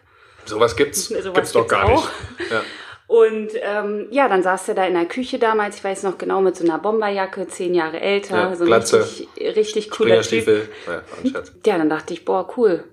Sowas 0.45 0.75
gibt's, 0.75 1.05
Sowas 1.09 1.33
gibt's 1.33 1.51
doch 1.51 1.61
gibt's 1.67 1.73
gar 1.73 1.85
auch. 1.85 2.09
nicht. 2.39 2.51
Ja. 2.51 2.61
Und 3.07 3.49
ähm, 3.61 4.07
ja, 4.11 4.27
dann 4.27 4.43
saß 4.43 4.67
er 4.69 4.75
da 4.75 4.85
in 4.85 4.93
der 4.93 5.05
Küche 5.05 5.39
damals, 5.39 5.77
ich 5.77 5.83
weiß 5.83 6.03
noch 6.03 6.17
genau, 6.17 6.41
mit 6.41 6.57
so 6.57 6.65
einer 6.65 6.77
Bomberjacke, 6.77 7.47
zehn 7.47 7.73
Jahre 7.73 8.01
älter, 8.01 8.35
Ja, 8.35 8.55
so 8.55 8.65
ein 8.65 8.67
Glatze, 8.67 8.99
richtig, 9.01 9.55
richtig 9.55 9.89
cooler 9.91 10.21
Typ. 10.21 10.45
Ja, 10.45 11.01
Scherz. 11.31 11.53
Ja, 11.65 11.77
dann 11.77 11.89
dachte 11.89 12.13
ich, 12.13 12.25
boah, 12.25 12.45
cool, 12.57 12.83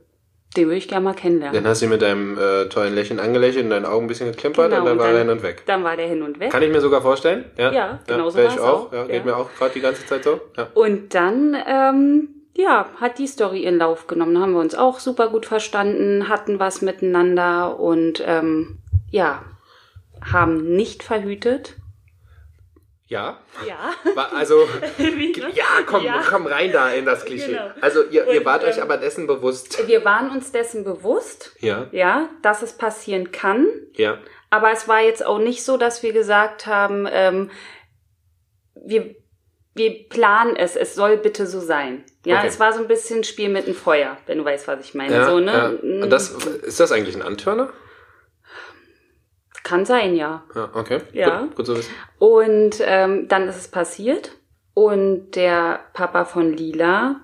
den 0.57 0.67
würde 0.67 0.77
ich 0.77 0.87
gerne 0.87 1.03
mal 1.05 1.15
kennenlernen. 1.15 1.61
Dann 1.61 1.69
hast 1.69 1.83
du 1.83 1.87
ihn 1.87 1.91
mit 1.91 2.01
deinem 2.03 2.39
äh, 2.39 2.67
tollen 2.67 2.95
Lächeln 2.95 3.19
angelächelt 3.19 3.65
und 3.65 3.71
deinen 3.71 3.87
Augen 3.87 4.05
ein 4.05 4.09
bisschen 4.09 4.31
geklimpert 4.31 4.71
Genau, 4.71 4.83
und 4.83 4.87
dann 4.87 4.99
war 4.99 5.07
dann- 5.09 5.15
er 5.17 5.21
hin 5.23 5.31
und 5.31 5.43
weg. 5.43 5.63
Dann 5.67 5.83
war 5.83 5.97
der 5.97 6.07
hin 6.07 6.23
und 6.23 6.39
weg. 6.39 6.53
Kann 6.53 6.63
ich 6.63 6.71
mir 6.71 6.81
sogar 6.81 7.03
vorstellen. 7.03 7.47
Ja, 7.59 7.73
Ja, 7.73 7.99
genau 8.07 8.31
so 8.31 8.39
wär 8.39 8.45
war's 8.45 8.55
ich 8.55 8.61
auch. 8.61 8.87
auch. 8.87 8.93
Ja, 8.93 9.05
geht 9.07 9.17
Ja. 9.17 9.25
mir 9.25 9.37
auch 9.37 9.51
gerade 9.59 9.73
die 9.75 9.81
ganze 9.81 10.07
Zeit 10.07 10.23
so. 10.23 10.41
Ja. 10.57 10.69
Und 10.75 11.13
dann, 11.17 11.57
ähm, 11.67 12.29
ja, 12.57 12.87
hat 13.01 13.19
die 13.19 13.27
Story 13.27 13.65
ihren 13.65 13.79
Lauf 13.79 14.07
genommen. 14.07 14.33
Da 14.37 14.43
haben 14.43 14.53
wir 14.53 14.61
uns 14.61 14.77
auch 14.77 15.01
super 15.01 15.27
gut 15.27 15.45
verstanden, 15.45 16.29
hatten 16.29 16.61
was 16.61 16.83
miteinander 16.83 17.81
und 17.81 18.23
ähm, 18.25 18.79
ja, 19.11 19.43
haben 20.33 20.75
nicht 20.77 21.03
verhütet. 21.03 21.77
ja. 23.07 23.39
Ja. 23.67 23.95
Also... 24.35 24.67
Wie, 24.99 25.33
Ja, 25.55 25.65
komm, 25.87 26.05
Ja. 26.05 26.23
komm 26.29 26.47
rein 26.47 26.73
da 26.73 26.91
in 26.91 27.05
das 27.05 27.25
Klischee. 27.25 27.53
Genau. 27.53 27.71
Also 27.81 28.03
ihr, 28.05 28.27
ihr 28.33 28.41
Und, 28.41 28.45
wart 28.47 28.65
euch 28.65 28.77
ähm, 28.79 28.83
aber 28.85 28.97
dessen 28.97 29.27
bewusst. 29.27 29.87
Wir 29.87 30.05
waren 30.05 30.31
uns 30.31 30.51
dessen 30.53 30.85
bewusst, 30.85 31.55
Ja, 31.61 31.87
ja, 31.93 32.29
dass 32.43 32.63
es 32.63 32.73
passieren 32.77 33.31
kann. 33.33 33.67
ja. 33.97 34.19
Aber 34.51 34.71
es 34.71 34.87
war 34.87 35.01
jetzt 35.03 35.27
auch 35.27 35.39
nicht 35.41 35.65
so, 35.65 35.77
dass 35.77 36.05
wir 36.05 36.13
gesagt 36.13 36.67
haben, 36.67 37.09
ähm, 37.11 37.51
wir, 38.75 39.17
wir 39.75 40.09
planen 40.09 40.55
es, 40.55 40.77
es 40.77 40.95
soll 40.95 41.17
bitte 41.17 41.47
so 41.49 41.59
sein. 41.61 42.05
Ja, 42.25 42.39
Okay. 42.39 42.47
es 42.47 42.61
war 42.61 42.73
so 42.73 42.79
ein 42.81 42.87
bisschen 42.87 43.25
Spiel 43.25 43.49
mit 43.49 43.67
dem 43.67 43.75
Feuer, 43.75 44.17
wenn 44.27 44.39
du 44.39 44.45
weißt, 44.45 44.69
was 44.69 44.79
ich 44.85 44.95
meine. 44.95 45.13
ja, 45.13 45.25
so, 45.29 45.41
ne? 45.41 45.53
ja. 45.83 46.03
Und 46.05 46.11
das, 46.11 46.31
ist 46.31 46.79
das 46.79 46.93
eigentlich 46.93 47.17
ein 47.17 47.23
Antörner? 47.23 47.73
Kann 49.65 49.87
sein, 49.87 50.15
ja. 50.15 50.45
Ja, 50.55 50.69
okay. 50.75 51.01
Ja. 51.13 51.41
Gut, 51.41 51.57
gut 51.57 51.67
zu 51.67 51.77
wissen. 51.77 51.93
Und 52.19 52.77
ähm, 52.81 53.27
dann 53.29 53.49
ist 53.49 53.57
es 53.57 53.69
passiert 53.69 54.33
und 54.75 55.33
der 55.33 55.81
Papa 55.95 56.27
von 56.27 56.53
Lila 56.53 57.21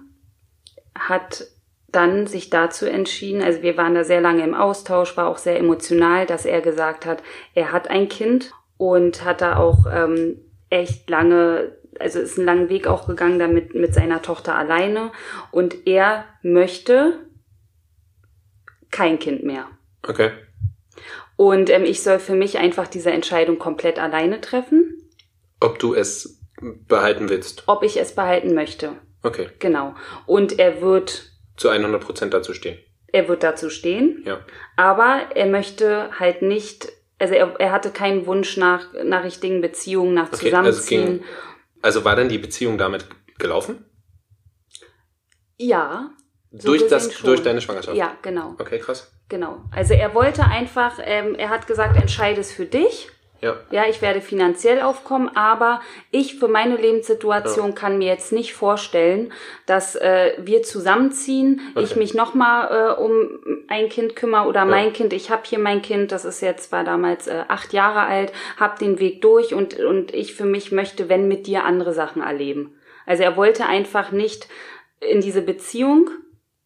hat 0.98 1.46
dann 1.88 2.26
sich 2.26 2.50
dazu 2.50 2.86
entschieden, 2.86 3.42
also 3.42 3.62
wir 3.62 3.76
waren 3.76 3.94
da 3.94 4.04
sehr 4.04 4.20
lange 4.20 4.42
im 4.42 4.54
Austausch, 4.54 5.16
war 5.16 5.26
auch 5.26 5.38
sehr 5.38 5.58
emotional, 5.58 6.24
dass 6.24 6.46
er 6.46 6.60
gesagt 6.60 7.04
hat, 7.04 7.22
er 7.54 7.72
hat 7.72 7.90
ein 7.90 8.08
Kind 8.08 8.52
und 8.78 9.24
hat 9.24 9.42
da 9.42 9.56
auch 9.56 9.86
ähm, 9.92 10.40
echt 10.70 11.10
lange, 11.10 11.76
also 11.98 12.20
ist 12.20 12.38
einen 12.38 12.46
langen 12.46 12.68
Weg 12.70 12.86
auch 12.86 13.06
gegangen 13.06 13.38
damit 13.38 13.74
mit 13.74 13.92
seiner 13.92 14.22
Tochter 14.22 14.54
alleine 14.56 15.10
und 15.50 15.86
er 15.86 16.24
möchte 16.42 17.18
kein 18.90 19.18
Kind 19.18 19.42
mehr. 19.42 19.66
Okay. 20.06 20.30
Und 21.42 21.70
ähm, 21.70 21.84
ich 21.86 22.02
soll 22.02 22.18
für 22.18 22.34
mich 22.34 22.58
einfach 22.58 22.86
diese 22.86 23.10
Entscheidung 23.10 23.58
komplett 23.58 23.98
alleine 23.98 24.42
treffen. 24.42 25.10
Ob 25.58 25.78
du 25.78 25.94
es 25.94 26.38
behalten 26.86 27.30
willst. 27.30 27.62
ob 27.66 27.82
ich 27.82 27.98
es 27.98 28.14
behalten 28.14 28.52
möchte. 28.52 28.92
Okay. 29.22 29.48
Genau. 29.58 29.94
Und 30.26 30.58
er 30.58 30.82
wird, 30.82 31.30
Zu 31.56 31.70
100 31.70 31.98
Prozent 32.04 32.34
dazu 32.34 32.52
stehen. 32.52 32.78
er 33.06 33.26
wird 33.28 33.42
dazu 33.42 33.70
stehen, 33.70 34.22
Ja. 34.26 34.44
aber 34.76 35.30
er 35.34 35.46
möchte 35.46 36.10
halt 36.20 36.42
nicht, 36.42 36.92
also 37.18 37.32
er, 37.32 37.58
er 37.58 37.72
hatte 37.72 37.90
keinen 37.90 38.26
Wunsch 38.26 38.58
nach, 38.58 38.88
nach 39.02 39.24
richtigen 39.24 39.62
Beziehungen, 39.62 40.12
nach 40.12 40.26
Okay, 40.34 40.52
also 40.54 40.72
Zusammenziehen. 40.78 41.06
ging- 41.20 41.24
Also 41.80 42.04
war 42.04 42.16
dann 42.16 42.28
die 42.28 42.36
Beziehung 42.36 42.76
damit 42.76 43.06
gelaufen? 43.38 43.86
ja. 45.56 46.10
so 46.52 46.68
durch, 46.68 46.86
das, 46.88 47.14
schon. 47.14 47.26
durch 47.30 47.42
deine 47.42 47.62
Schwangerschaft? 47.62 47.96
Ja, 47.96 48.18
genau. 48.20 48.56
Okay, 48.58 48.78
krass. 48.78 49.10
Genau. 49.30 49.58
Also 49.74 49.94
er 49.94 50.14
wollte 50.14 50.44
einfach, 50.44 50.98
ähm, 51.02 51.34
er 51.36 51.48
hat 51.48 51.66
gesagt, 51.66 51.96
entscheide 51.96 52.40
es 52.40 52.52
für 52.52 52.66
dich. 52.66 53.08
Ja. 53.40 53.56
Ja, 53.70 53.84
ich 53.88 54.02
werde 54.02 54.20
finanziell 54.20 54.82
aufkommen, 54.82 55.34
aber 55.34 55.80
ich 56.10 56.38
für 56.38 56.48
meine 56.48 56.76
Lebenssituation 56.76 57.74
kann 57.74 57.96
mir 57.96 58.08
jetzt 58.08 58.32
nicht 58.32 58.52
vorstellen, 58.52 59.32
dass 59.64 59.96
äh, 59.96 60.34
wir 60.36 60.62
zusammenziehen, 60.62 61.62
ich 61.74 61.92
Okay. 61.92 62.00
mich 62.00 62.12
nochmal 62.12 62.68
äh, 62.98 63.00
um 63.00 63.64
ein 63.68 63.88
Kind 63.88 64.14
kümmere 64.14 64.46
oder 64.46 64.66
mein 64.66 64.92
Kind, 64.92 65.14
ich 65.14 65.30
habe 65.30 65.40
hier 65.46 65.58
mein 65.58 65.80
Kind, 65.80 66.12
das 66.12 66.26
ist 66.26 66.42
jetzt, 66.42 66.70
war 66.70 66.84
damals 66.84 67.28
äh, 67.28 67.44
acht 67.48 67.72
Jahre 67.72 68.00
alt, 68.00 68.30
hab 68.58 68.78
den 68.78 68.98
Weg 68.98 69.22
durch 69.22 69.54
und, 69.54 69.78
und 69.78 70.12
ich 70.12 70.34
für 70.34 70.44
mich 70.44 70.70
möchte, 70.70 71.08
wenn 71.08 71.26
mit 71.26 71.46
dir 71.46 71.64
andere 71.64 71.94
Sachen 71.94 72.20
erleben. 72.20 72.74
Also 73.06 73.22
er 73.22 73.38
wollte 73.38 73.64
einfach 73.64 74.12
nicht 74.12 74.48
in 75.00 75.22
diese 75.22 75.40
Beziehung 75.40 76.10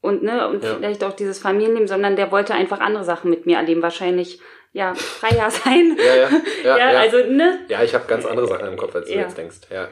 und 0.05 0.23
ne 0.23 0.47
und 0.49 0.63
Ja. 0.63 0.75
vielleicht 0.77 1.03
auch 1.03 1.13
dieses 1.15 1.39
Familienleben, 1.39 1.89
sondern 1.89 2.15
der 2.17 2.31
wollte 2.31 2.55
einfach 2.55 2.81
andere 2.81 3.05
Sachen 3.05 3.31
mit 3.31 3.47
mir 3.47 3.57
erleben, 3.57 3.83
wahrscheinlich 3.83 4.41
ja 4.73 4.95
freier 4.95 5.51
sein. 5.65 5.97
Ja, 5.99 6.15
ja, 6.65 6.79
ja, 6.79 6.93
ja. 6.93 7.01
also 7.01 7.19
ne, 7.19 7.61
Ja, 7.69 7.83
ich 7.83 7.95
habe 7.95 8.05
ganz 8.07 8.25
andere 8.27 8.47
Sachen 8.47 8.69
im 8.69 8.77
Kopf, 8.77 8.95
als 8.95 9.09
du 9.09 9.15
Ja. 9.15 9.23
jetzt 9.23 9.39
denkst. 9.39 9.57
Ja, 9.73 9.89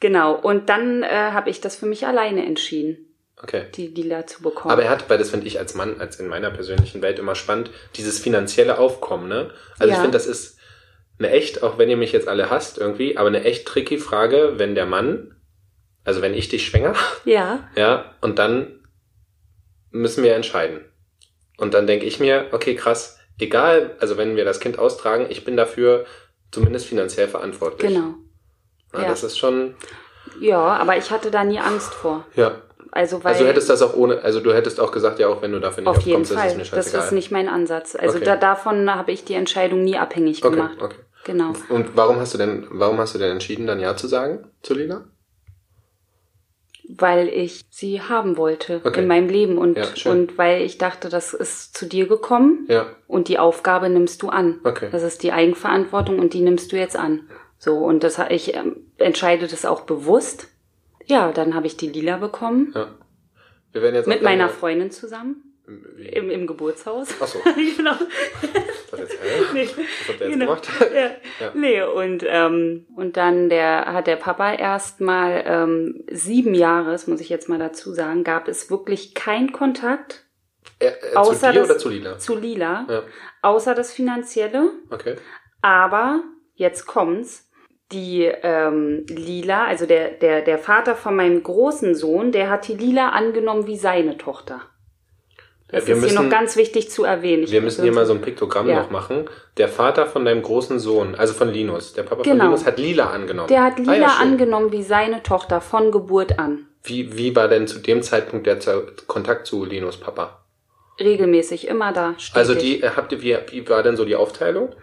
genau. 0.00 0.34
Und 0.34 0.68
dann 0.68 1.02
äh, 1.02 1.06
habe 1.08 1.48
ich 1.50 1.60
das 1.60 1.76
für 1.76 1.86
mich 1.86 2.06
alleine 2.06 2.44
entschieden, 2.44 3.14
okay. 3.42 3.66
die 3.74 3.88
Lila 3.88 4.26
zu 4.26 4.42
bekommen. 4.42 4.72
Aber 4.72 4.82
er 4.82 4.90
hat, 4.90 5.08
weil 5.08 5.18
das 5.18 5.30
finde 5.30 5.46
ich 5.46 5.58
als 5.58 5.74
Mann, 5.74 6.00
als 6.00 6.18
in 6.18 6.28
meiner 6.28 6.50
persönlichen 6.50 7.02
Welt 7.02 7.18
immer 7.18 7.34
spannend, 7.34 7.70
dieses 7.96 8.18
finanzielle 8.18 8.78
Aufkommen, 8.78 9.28
ne? 9.28 9.50
Also 9.78 9.90
ich 9.90 9.96
Ja. 9.96 10.02
finde, 10.02 10.16
das 10.16 10.26
ist 10.26 10.58
eine 11.18 11.30
echt, 11.30 11.62
auch 11.62 11.78
wenn 11.78 11.88
ihr 11.90 11.96
mich 11.96 12.10
jetzt 12.12 12.26
alle 12.26 12.50
hasst 12.50 12.78
irgendwie, 12.78 13.16
aber 13.16 13.28
eine 13.28 13.44
echt 13.44 13.66
tricky 13.68 13.98
Frage, 13.98 14.54
wenn 14.56 14.74
der 14.74 14.86
Mann, 14.86 15.36
also 16.04 16.20
wenn 16.22 16.34
ich 16.34 16.48
dich 16.48 16.66
schwänger, 16.66 16.94
ja, 17.24 17.68
ja, 17.76 18.14
und 18.22 18.38
dann 18.40 18.78
müssen 19.92 20.24
wir 20.24 20.34
entscheiden. 20.34 20.80
Und 21.58 21.74
dann 21.74 21.86
denke 21.86 22.06
ich 22.06 22.18
mir, 22.18 22.46
okay, 22.52 22.74
krass, 22.74 23.18
egal, 23.38 23.96
also 24.00 24.16
wenn 24.16 24.36
wir 24.36 24.44
das 24.44 24.58
Kind 24.60 24.78
austragen, 24.78 25.26
ich 25.28 25.44
bin 25.44 25.56
dafür 25.56 26.04
zumindest 26.50 26.86
finanziell 26.86 27.28
verantwortlich. 27.28 27.92
genau. 27.92 28.14
Ja, 28.94 29.02
ja. 29.02 29.08
Das 29.08 29.22
ist 29.22 29.38
schon, 29.38 29.74
Ja, 30.40 30.58
aber 30.58 30.96
ich 30.96 31.10
hatte 31.10 31.30
da 31.30 31.44
nie 31.44 31.58
Angst 31.58 31.94
vor. 31.94 32.26
ja. 32.34 32.60
Also 32.94 33.24
weil 33.24 33.32
Also 33.32 33.44
du 33.44 33.48
hättest 33.48 33.70
das 33.70 33.80
auch 33.80 33.94
ohne, 33.94 34.20
also 34.20 34.40
du 34.40 34.52
hättest 34.52 34.78
auch 34.78 34.92
gesagt, 34.92 35.18
ja, 35.18 35.26
auch 35.28 35.40
wenn 35.40 35.50
du 35.50 35.60
dafür 35.60 35.80
nicht 35.82 35.88
auf 35.88 36.00
jeden 36.02 36.26
Fall. 36.26 36.46
ist 36.48 36.52
es 36.58 36.70
mir 36.72 36.76
Das 36.76 36.92
ist 36.92 37.12
nicht 37.12 37.30
mein 37.32 37.48
Ansatz. 37.48 37.96
Also 37.96 38.16
Okay. 38.16 38.26
da, 38.26 38.36
davon 38.36 38.94
habe 38.94 39.12
ich 39.12 39.24
die 39.24 39.32
Entscheidung 39.32 39.82
nie 39.82 39.96
abhängig 39.96 40.44
okay, 40.44 40.54
gemacht. 40.56 40.76
okay. 40.78 40.96
Genau. 41.24 41.54
Und 41.70 41.96
warum 41.96 42.16
hast 42.20 42.34
du 42.34 42.38
denn, 42.38 42.66
warum 42.70 42.98
hast 42.98 43.14
du 43.14 43.18
denn 43.18 43.30
entschieden, 43.30 43.66
dann 43.66 43.80
Ja 43.80 43.96
zu 43.96 44.08
sagen 44.08 44.46
zu 44.62 44.74
Lila? 44.74 45.04
Weil 46.94 47.28
ich 47.28 47.64
sie 47.70 48.02
haben 48.02 48.36
wollte 48.36 48.82
Okay. 48.84 49.00
in 49.00 49.06
meinem 49.06 49.28
Leben 49.28 49.56
und, 49.56 49.78
Ja, 49.78 50.10
und 50.12 50.36
weil 50.36 50.60
ich 50.62 50.76
dachte, 50.76 51.08
das 51.08 51.32
ist 51.32 51.74
zu 51.74 51.86
dir 51.86 52.06
gekommen 52.06 52.66
Ja, 52.68 52.86
und 53.06 53.28
die 53.28 53.38
Aufgabe 53.38 53.88
nimmst 53.88 54.22
du 54.22 54.28
an. 54.28 54.60
Okay. 54.64 54.88
Das 54.92 55.02
ist 55.02 55.22
die 55.22 55.32
Eigenverantwortung 55.32 56.18
und 56.18 56.34
die 56.34 56.40
nimmst 56.42 56.70
du 56.72 56.76
jetzt 56.76 56.96
an. 56.96 57.28
So, 57.58 57.78
und 57.78 58.02
das 58.04 58.18
ich 58.28 58.54
ähm, 58.54 58.76
entscheide 58.98 59.46
das 59.46 59.64
auch 59.64 59.82
bewusst. 59.82 60.48
Ja, 61.06 61.32
dann 61.32 61.54
habe 61.54 61.66
ich 61.66 61.76
die 61.76 61.88
Lila 61.88 62.18
bekommen. 62.18 62.72
ja. 62.74 62.88
Wir 63.72 63.80
werden 63.80 63.94
jetzt 63.94 64.06
Mit 64.06 64.22
meiner 64.22 64.50
Freundin 64.50 64.90
zusammen. 64.90 65.51
Im, 65.66 66.30
im 66.30 66.46
Geburtshaus. 66.46 67.08
Ach 67.20 67.26
so. 67.26 67.38
genau. 67.76 67.92
Was 68.90 69.00
jetzt, 69.00 69.12
hä? 69.22 69.28
Nee. 69.54 69.64
Was 69.66 70.08
habt 70.08 70.20
ihr 70.20 70.26
jetzt 70.26 70.32
Genau. 70.32 70.44
gemacht? 70.46 70.68
Ja. 70.92 71.00
Ja. 71.46 71.52
Nee, 71.54 71.82
und, 71.82 72.24
ähm, 72.26 72.86
und 72.96 73.16
dann 73.16 73.48
der, 73.48 73.86
hat 73.92 74.06
der 74.08 74.16
Papa 74.16 74.54
erst 74.54 75.00
mal 75.00 75.42
ähm, 75.46 76.04
sieben 76.10 76.54
Jahre, 76.54 76.90
das 76.90 77.06
muss 77.06 77.20
ich 77.20 77.28
jetzt 77.28 77.48
mal 77.48 77.58
dazu 77.58 77.92
sagen, 77.92 78.24
gab 78.24 78.48
es 78.48 78.70
wirklich 78.70 79.14
keinen 79.14 79.52
Kontakt 79.52 80.24
Äh, 80.80 80.86
äh, 80.88 81.14
Außer 81.16 81.48
zu 81.48 81.52
dir 81.52 81.60
das- 81.60 81.70
oder 81.70 81.78
zu 81.78 81.88
Lila? 81.90 82.18
zu 82.18 82.36
Lila, 82.36 82.86
Ja. 82.90 83.02
außer 83.42 83.74
das 83.74 83.92
Finanzielle. 83.92 84.70
Okay. 84.90 85.16
Aber 85.62 86.22
jetzt 86.54 86.86
kommt's. 86.86 87.48
Die 87.92 88.22
ähm, 88.24 89.04
Lila, 89.06 89.66
also 89.66 89.84
der, 89.84 90.12
der, 90.12 90.40
der 90.40 90.58
Vater 90.58 90.96
von 90.96 91.14
meinem 91.14 91.42
großen 91.42 91.94
Sohn, 91.94 92.32
der 92.32 92.48
hat 92.48 92.66
die 92.66 92.74
Lila 92.74 93.10
angenommen 93.10 93.66
wie 93.66 93.76
seine 93.76 94.16
Tochter. 94.16 94.62
Das 95.72 95.82
Ja, 95.84 95.88
wir 95.88 95.94
ist 95.96 96.00
müssen- 96.02 96.12
hier 96.18 96.22
noch 96.22 96.30
ganz 96.30 96.56
wichtig 96.56 96.90
zu 96.90 97.02
erwähnen. 97.04 97.42
Ich 97.44 97.50
Wir 97.50 97.62
müssen 97.62 97.82
hier 97.82 97.92
mal 97.92 98.06
so 98.06 98.12
ein 98.12 98.20
Piktogramm 98.20 98.68
Ja. 98.68 98.82
noch 98.82 98.90
machen. 98.90 99.24
Der 99.56 99.68
Vater 99.68 100.06
von 100.06 100.24
deinem 100.24 100.42
großen 100.42 100.78
Sohn, 100.78 101.14
also 101.14 101.32
von 101.34 101.48
Linus, 101.48 101.94
der 101.94 102.02
Papa 102.02 102.22
von 102.22 102.30
Genau. 102.30 102.44
Linus 102.44 102.64
hat 102.66 102.78
Lila 102.78 103.06
angenommen. 103.10 103.48
Der 103.48 103.64
hat 103.64 103.74
Ah, 103.78 103.80
Lila 103.92 104.08
schön. 104.10 104.28
angenommen 104.28 104.70
wie 104.70 104.82
seine 104.82 105.22
Tochter 105.22 105.60
von 105.60 105.90
Geburt 105.90 106.38
an. 106.38 106.66
Wie, 106.84 107.16
wie 107.16 107.34
war 107.34 107.48
denn 107.48 107.66
zu 107.66 107.78
dem 107.78 108.02
Zeitpunkt 108.02 108.46
der 108.46 108.58
Kontakt 109.06 109.46
zu 109.46 109.64
Linus 109.64 109.96
Papa? 109.96 110.41
Regelmäßig, 111.02 111.68
immer 111.68 111.92
da. 111.92 112.14
Stetig. 112.18 112.36
Also 112.36 112.54
die, 112.54 112.82
äh, 112.82 112.90
habt 112.96 113.12
ihr, 113.12 113.22
wie, 113.22 113.36
wie 113.50 113.68
war 113.68 113.82
denn 113.82 113.96
so 113.96 114.04
die 114.04 114.16
Aufteilung? 114.16 114.74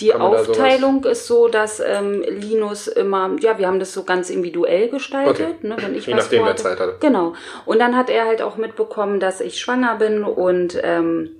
Die 0.00 0.08
Kann 0.08 0.20
Aufteilung 0.20 1.04
ist 1.04 1.26
so, 1.26 1.48
dass 1.48 1.80
ähm, 1.80 2.22
Linus 2.28 2.86
immer, 2.88 3.36
ja, 3.40 3.58
wir 3.58 3.66
haben 3.66 3.78
das 3.78 3.92
so 3.92 4.04
ganz 4.04 4.30
individuell 4.30 4.88
gestaltet, 4.88 5.56
Okay. 5.58 5.66
ne, 5.66 5.76
wenn 5.80 5.94
ich 5.94 6.06
Je 6.06 6.14
was 6.14 6.24
nachdem, 6.24 6.38
wer 6.44 6.56
vorhatte. 6.56 6.62
Zeit 6.62 6.80
hatte. 6.80 6.96
Genau. 7.00 7.34
Und 7.64 7.78
dann 7.78 7.96
hat 7.96 8.10
er 8.10 8.26
halt 8.26 8.42
auch 8.42 8.56
mitbekommen, 8.56 9.20
dass 9.20 9.40
ich 9.40 9.58
schwanger 9.60 9.96
bin 9.96 10.24
und 10.24 10.78
ähm, 10.82 11.30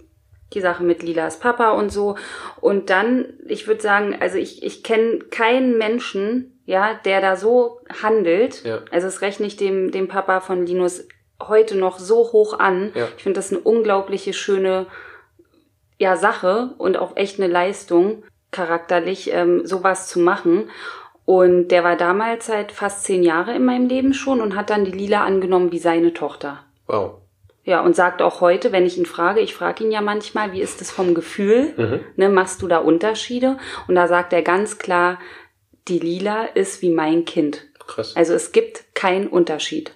die 0.54 0.60
Sache 0.60 0.82
mit 0.82 1.02
Lilas 1.02 1.38
Papa 1.38 1.72
und 1.72 1.90
so. 1.90 2.16
Und 2.60 2.88
dann, 2.90 3.26
ich 3.46 3.66
würde 3.66 3.82
sagen, 3.82 4.16
also 4.18 4.38
ich, 4.38 4.62
ich 4.62 4.82
kenne 4.82 5.18
keinen 5.30 5.76
Menschen, 5.76 6.60
ja, 6.64 6.94
der 7.04 7.20
da 7.20 7.36
so 7.36 7.80
handelt. 8.02 8.64
Ja. 8.64 8.80
Also 8.90 9.08
es 9.08 9.20
rechne 9.20 9.46
ich 9.46 9.56
dem, 9.56 9.90
dem 9.90 10.08
Papa 10.08 10.40
von 10.40 10.64
Linus 10.66 11.06
heute 11.46 11.76
noch 11.76 11.98
so 11.98 12.32
hoch 12.32 12.58
an. 12.58 12.92
Ja. 12.94 13.08
Ich 13.16 13.22
finde 13.22 13.38
das 13.38 13.52
eine 13.52 13.60
unglaubliche 13.60 14.32
schöne 14.32 14.86
ja, 15.98 16.16
Sache 16.16 16.74
und 16.78 16.96
auch 16.96 17.16
echt 17.16 17.40
eine 17.40 17.52
Leistung, 17.52 18.22
charakterlich 18.50 19.32
ähm, 19.32 19.66
sowas 19.66 20.08
zu 20.08 20.20
machen. 20.20 20.70
Und 21.24 21.68
der 21.68 21.84
war 21.84 21.96
damals 21.96 22.46
seit 22.46 22.72
fast 22.72 23.04
zehn 23.04 23.22
Jahre 23.22 23.54
in 23.54 23.64
meinem 23.64 23.86
Leben 23.88 24.14
schon 24.14 24.40
und 24.40 24.56
hat 24.56 24.70
dann 24.70 24.84
die 24.84 24.92
Lila 24.92 25.24
angenommen 25.24 25.72
wie 25.72 25.78
seine 25.78 26.14
Tochter. 26.14 26.64
Wow. 26.86 27.18
Ja, 27.64 27.82
und 27.82 27.94
sagt 27.94 28.22
auch 28.22 28.40
heute, 28.40 28.72
wenn 28.72 28.86
ich 28.86 28.96
ihn 28.96 29.04
frage, 29.04 29.40
ich 29.40 29.54
frage 29.54 29.84
ihn 29.84 29.90
ja 29.90 30.00
manchmal, 30.00 30.52
wie 30.52 30.62
ist 30.62 30.80
es 30.80 30.90
vom 30.90 31.12
Gefühl? 31.12 31.74
Mhm. 31.76 32.00
Ne, 32.16 32.30
machst 32.30 32.62
du 32.62 32.68
da 32.68 32.78
Unterschiede? 32.78 33.58
Und 33.88 33.94
da 33.94 34.08
sagt 34.08 34.32
er 34.32 34.40
ganz 34.40 34.78
klar, 34.78 35.18
die 35.86 35.98
Lila 35.98 36.44
ist 36.46 36.80
wie 36.80 36.90
mein 36.90 37.26
Kind. 37.26 37.66
Krass. 37.86 38.16
Also 38.16 38.32
es 38.32 38.52
gibt 38.52 38.94
keinen 38.94 39.26
Unterschied. 39.26 39.92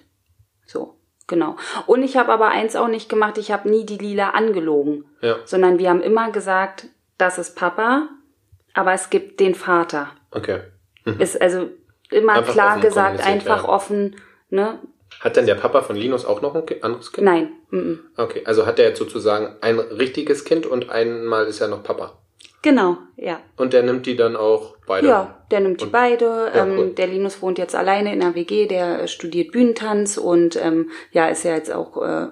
Genau. 1.27 1.55
Und 1.87 2.03
ich 2.03 2.17
habe 2.17 2.31
aber 2.31 2.49
eins 2.49 2.75
auch 2.75 2.87
nicht 2.87 3.09
gemacht, 3.09 3.37
ich 3.37 3.51
habe 3.51 3.69
nie 3.69 3.85
die 3.85 3.97
Lila 3.97 4.31
angelogen, 4.31 5.05
Ja. 5.21 5.37
sondern 5.45 5.79
wir 5.79 5.89
haben 5.89 6.01
immer 6.01 6.31
gesagt, 6.31 6.87
das 7.17 7.37
ist 7.37 7.55
Papa, 7.55 8.09
aber 8.73 8.93
es 8.93 9.09
gibt 9.09 9.39
den 9.39 9.55
Vater. 9.55 10.09
Okay. 10.31 10.61
Ist 11.19 11.41
also 11.41 11.69
immer 12.11 12.33
Einfach 12.33 12.53
klar 12.53 12.79
gesagt, 12.79 13.25
einfach 13.25 13.63
ja. 13.63 13.69
offen, 13.69 14.15
ne? 14.49 14.79
Hat 15.19 15.35
denn 15.35 15.45
der 15.45 15.55
Papa 15.55 15.81
von 15.81 15.95
Linus 15.95 16.25
auch 16.25 16.41
noch 16.41 16.55
ein 16.55 16.63
anderes 16.81 17.11
Kind? 17.11 17.25
Nein. 17.25 17.51
mm. 17.69 17.93
Okay, 18.17 18.41
also 18.45 18.65
hat 18.65 18.79
er 18.79 18.89
jetzt 18.89 18.99
sozusagen 18.99 19.55
ein 19.61 19.79
richtiges 19.79 20.43
Kind 20.43 20.65
und 20.65 20.89
einmal 20.89 21.45
ist 21.45 21.61
er 21.61 21.67
noch 21.67 21.83
Papa. 21.83 22.17
Genau, 22.63 22.97
ja. 23.17 23.39
Und 23.57 23.73
der 23.73 23.83
nimmt 23.83 24.05
die 24.07 24.15
dann 24.15 24.35
auch 24.35 24.77
beide. 24.87 25.05
Ja, 25.07 25.45
der 25.51 25.59
nimmt 25.59 25.81
die 25.81 25.85
Und- 25.85 25.91
beide. 25.91 26.49
Ja, 26.55 26.65
ähm. 26.65 26.95
Der 26.95 27.07
Linus 27.07 27.41
wohnt 27.41 27.57
jetzt 27.59 27.75
alleine 27.75 28.11
in 28.13 28.21
der 28.21 28.33
WG, 28.35 28.65
der 28.67 29.03
äh, 29.03 29.07
studiert 29.07 29.51
Bühnentanz 29.51 30.17
und 30.17 30.55
ähm, 30.55 30.89
ja, 31.11 31.27
ist 31.27 31.43
ja 31.43 31.53
jetzt 31.55 31.71
auch 31.71 32.01
äh, 32.01 32.27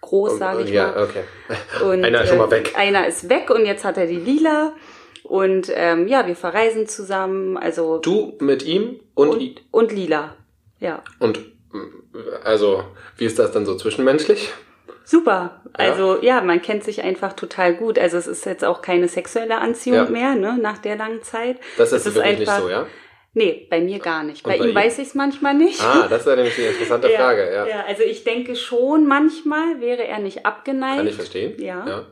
groß, 0.00 0.38
sage 0.38 0.62
ich 0.62 0.70
ja, 0.70 0.92
mal. 0.92 1.02
okay. 1.02 1.24
Und, 1.84 2.04
Einer 2.04 2.22
ist 2.22 2.28
schon 2.28 2.38
äh, 2.38 2.40
mal 2.42 2.50
weg. 2.50 2.72
Einer 2.76 3.06
ist 3.06 3.28
weg 3.28 3.50
und 3.50 3.66
jetzt 3.66 3.84
hat 3.84 3.98
er 3.98 4.06
die 4.06 4.16
Lila. 4.16 4.72
Und 5.24 5.70
ähm, 5.74 6.08
ja, 6.08 6.26
wir 6.26 6.36
verreisen 6.36 6.86
zusammen. 6.86 7.56
Also 7.58 7.98
Du 7.98 8.36
mit 8.40 8.62
ihm 8.64 9.00
und, 9.14 9.28
und, 9.28 9.62
und 9.70 9.92
Lila. 9.92 10.34
Ja, 10.78 11.02
und 11.18 11.40
also 12.44 12.84
wie 13.16 13.26
ist 13.26 13.38
das 13.38 13.52
dann 13.52 13.66
so 13.66 13.76
zwischenmenschlich? 13.76 14.50
Super. 15.10 15.62
Also 15.72 16.18
ja, 16.22 16.40
man 16.40 16.62
kennt 16.62 16.84
sich 16.84 17.02
einfach 17.02 17.32
total 17.34 17.74
gut. 17.74 17.98
Also 17.98 18.16
es 18.16 18.26
ist 18.26 18.46
jetzt 18.46 18.64
auch 18.64 18.80
keine 18.82 19.08
sexuelle 19.08 19.58
Anziehung 19.58 19.96
Ja. 20.04 20.10
mehr, 20.10 20.34
ne, 20.34 20.58
nach 20.60 20.78
der 20.78 20.96
langen 20.96 21.22
Zeit. 21.22 21.58
Das 21.78 21.92
ist, 21.92 22.06
Es 22.06 22.14
wirklich 22.14 22.40
nicht 22.40 22.50
so, 22.52 22.68
ja? 22.68 22.86
Nee, 23.32 23.68
bei 23.70 23.80
mir 23.80 24.00
gar 24.00 24.24
nicht. 24.24 24.42
Bei 24.42 24.58
bei 24.58 24.64
ihm 24.64 24.70
ihm? 24.70 24.74
weiß 24.74 24.98
ich 24.98 25.08
es 25.08 25.14
manchmal 25.14 25.54
nicht. 25.54 25.80
Ah, 25.80 26.08
das 26.08 26.22
ist 26.22 26.26
ja 26.30 26.34
nämlich 26.36 26.58
eine 26.58 26.66
interessante 26.68 27.08
Frage, 27.10 27.52
ja. 27.52 27.66
ja, 27.66 27.84
also 27.86 28.02
ich 28.02 28.24
denke 28.24 28.56
schon, 28.56 29.06
manchmal 29.06 29.80
wäre 29.80 30.04
er 30.04 30.18
nicht 30.18 30.44
abgeneigt. 30.46 30.96
Kann 30.96 31.06
ich 31.06 31.14
verstehen. 31.14 31.54
Ja. 31.62 31.86
ja. 31.86 32.06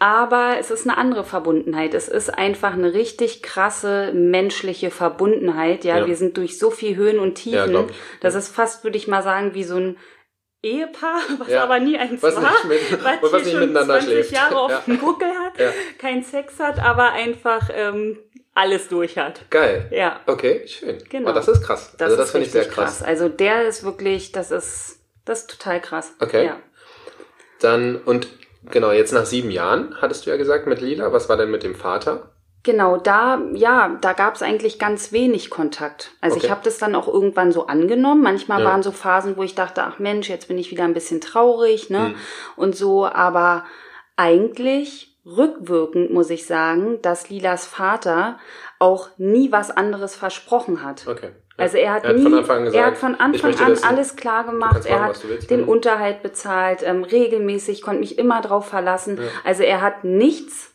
Aber 0.00 0.56
es 0.58 0.70
ist 0.70 0.88
eine 0.88 0.96
andere 0.96 1.24
Verbundenheit. 1.24 1.92
Es 1.94 2.08
ist 2.08 2.30
einfach 2.30 2.72
eine 2.72 2.94
richtig 2.94 3.42
krasse 3.42 4.12
menschliche 4.14 4.90
Verbundenheit. 4.90 5.84
Ja, 5.84 5.98
Ja. 5.98 6.06
wir 6.06 6.16
sind 6.16 6.36
durch 6.36 6.58
so 6.58 6.70
viel 6.70 6.96
Höhen 6.96 7.18
und 7.18 7.44
Ja, 7.44 7.60
Tiefen. 7.64 7.70
glaub 7.70 7.90
ich. 7.90 7.96
das 8.20 8.34
ist 8.34 8.48
fast, 8.54 8.82
würde 8.82 8.96
ich 8.96 9.06
mal 9.08 9.22
sagen, 9.22 9.54
wie 9.54 9.62
so 9.64 9.76
ein 9.76 9.98
Ehepaar, 10.62 11.20
was 11.38 11.48
Ja. 11.48 11.62
aber 11.64 11.78
nie 11.80 11.96
eins 11.98 12.22
Was 12.22 12.36
war, 12.36 12.52
mit- 12.66 12.80
was 13.04 13.30
hier 13.30 13.38
nicht 13.40 13.50
schon 13.52 13.60
miteinander 13.60 13.94
20 13.98 14.08
schläft. 14.10 14.32
Jahre 14.32 14.58
auf 14.58 14.70
Ja. 14.70 14.82
dem 14.86 14.98
Buckel 14.98 15.28
hat, 15.28 15.58
Ja. 15.58 15.72
keinen 15.98 16.22
Sex 16.22 16.58
hat, 16.58 16.78
aber 16.78 17.12
einfach 17.12 17.70
ähm, 17.72 18.18
alles 18.54 18.88
durch 18.88 19.16
hat. 19.16 19.48
Geil. 19.50 19.88
Ja, 19.90 20.20
Okay, 20.26 20.66
schön. 20.66 20.98
Genau. 21.08 21.30
Oh, 21.30 21.32
das 21.32 21.48
ist 21.48 21.62
krass. 21.62 21.92
das 21.96 22.06
also 22.06 22.16
das 22.16 22.30
finde 22.32 22.46
ich 22.46 22.52
sehr 22.52 22.62
richtig 22.62 22.74
krass. 22.76 23.02
Also 23.02 23.28
der 23.28 23.66
ist 23.66 23.84
wirklich, 23.84 24.32
das 24.32 24.50
ist, 24.50 25.00
das 25.24 25.42
ist 25.42 25.50
total 25.50 25.80
krass. 25.80 26.12
Okay. 26.20 26.46
Ja. 26.46 26.56
Dann, 27.60 27.96
und 27.96 28.28
genau, 28.70 28.90
jetzt 28.90 29.12
nach 29.12 29.26
sieben 29.26 29.50
Jahren, 29.50 29.94
hattest 30.00 30.26
du 30.26 30.30
ja 30.30 30.36
gesagt, 30.36 30.66
mit 30.66 30.80
Lila. 30.80 31.12
Was 31.12 31.28
war 31.28 31.36
denn 31.36 31.50
mit 31.50 31.62
dem 31.62 31.74
Vater? 31.74 32.32
Genau, 32.62 32.98
da, 32.98 33.40
ja, 33.54 33.96
da 34.02 34.12
gab 34.12 34.34
es 34.34 34.42
eigentlich 34.42 34.78
ganz 34.78 35.12
wenig 35.12 35.48
Kontakt. 35.48 36.10
Also 36.20 36.36
Okay. 36.36 36.44
ich 36.46 36.50
habe 36.50 36.60
das 36.62 36.76
dann 36.78 36.94
auch 36.94 37.08
irgendwann 37.08 37.52
so 37.52 37.66
angenommen. 37.68 38.22
Manchmal 38.22 38.60
Ja. 38.60 38.66
waren 38.68 38.82
so 38.82 38.92
Phasen, 38.92 39.36
wo 39.38 39.42
ich 39.42 39.54
dachte, 39.54 39.82
ach 39.82 39.98
Mensch, 39.98 40.28
jetzt 40.28 40.48
bin 40.48 40.58
ich 40.58 40.70
wieder 40.70 40.84
ein 40.84 40.92
bisschen 40.92 41.20
traurig, 41.22 41.88
ne? 41.88 42.08
Hm. 42.08 42.14
Und 42.56 42.76
so, 42.76 43.06
aber 43.06 43.64
eigentlich 44.16 45.16
rückwirkend 45.24 46.10
muss 46.12 46.28
ich 46.30 46.46
sagen, 46.46 47.00
dass 47.02 47.30
Lilas 47.30 47.66
Vater 47.66 48.38
auch 48.78 49.08
nie 49.18 49.52
was 49.52 49.70
anderes 49.70 50.14
versprochen 50.14 50.82
hat. 50.84 51.06
Okay. 51.08 51.30
Also 51.56 51.76
er 51.76 51.92
hat, 51.92 52.04
Er 52.04 52.10
hat 52.10 52.16
nie, 52.16 52.24
von 52.24 52.34
Anfang 52.38 52.56
an 52.58 52.64
gesagt, 52.64 52.76
er 52.82 52.86
hat 52.86 52.96
von 52.98 53.14
Anfang 53.16 53.54
an 53.58 53.78
alles 53.86 54.16
klar 54.16 54.44
gemacht. 54.44 54.86
Er 54.86 55.00
machen, 55.00 55.08
hat 55.10 55.28
willst. 55.28 55.50
den 55.50 55.62
Mhm. 55.62 55.68
Unterhalt 55.68 56.22
bezahlt, 56.22 56.82
ähm, 56.82 57.04
regelmäßig, 57.04 57.82
konnte 57.82 58.00
mich 58.00 58.18
immer 58.18 58.40
drauf 58.40 58.66
verlassen. 58.68 59.18
Also 59.44 59.62
er 59.62 59.82
hat 59.82 60.04
nichts 60.04 60.69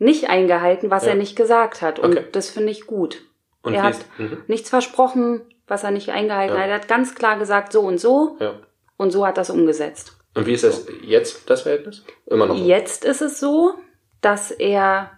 nicht 0.00 0.28
eingehalten, 0.28 0.90
was 0.90 1.04
Ja. 1.04 1.10
er 1.10 1.14
nicht 1.16 1.36
gesagt 1.36 1.80
hat. 1.82 1.98
Und 2.00 2.16
Okay. 2.18 2.26
das 2.32 2.50
finde 2.50 2.72
ich 2.72 2.86
gut. 2.86 3.22
Und 3.62 3.74
er 3.74 3.82
hat 3.84 3.98
mhm. 4.18 4.42
nichts 4.48 4.68
versprochen, 4.70 5.42
was 5.68 5.84
er 5.84 5.90
nicht 5.92 6.08
eingehalten 6.08 6.56
Ja. 6.56 6.62
hat. 6.62 6.68
Er 6.70 6.74
hat 6.76 6.88
ganz 6.88 7.14
klar 7.14 7.38
gesagt, 7.38 7.70
so 7.72 7.82
und 7.82 7.98
so. 7.98 8.36
ja. 8.40 8.54
Und 8.96 9.12
so 9.12 9.26
hat 9.26 9.38
das 9.38 9.48
umgesetzt. 9.50 10.16
Und 10.34 10.46
wie 10.46 10.52
ist 10.52 10.64
das 10.64 10.86
jetzt, 11.02 11.48
das 11.48 11.62
Verhältnis? 11.62 12.04
Immer 12.26 12.46
noch. 12.46 12.56
Jetzt 12.56 13.04
ist 13.04 13.20
es 13.22 13.40
so, 13.40 13.74
dass 14.20 14.50
er 14.50 15.10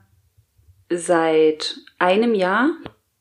seit 0.90 1.76
einem 1.98 2.34
Jahr, 2.34 2.70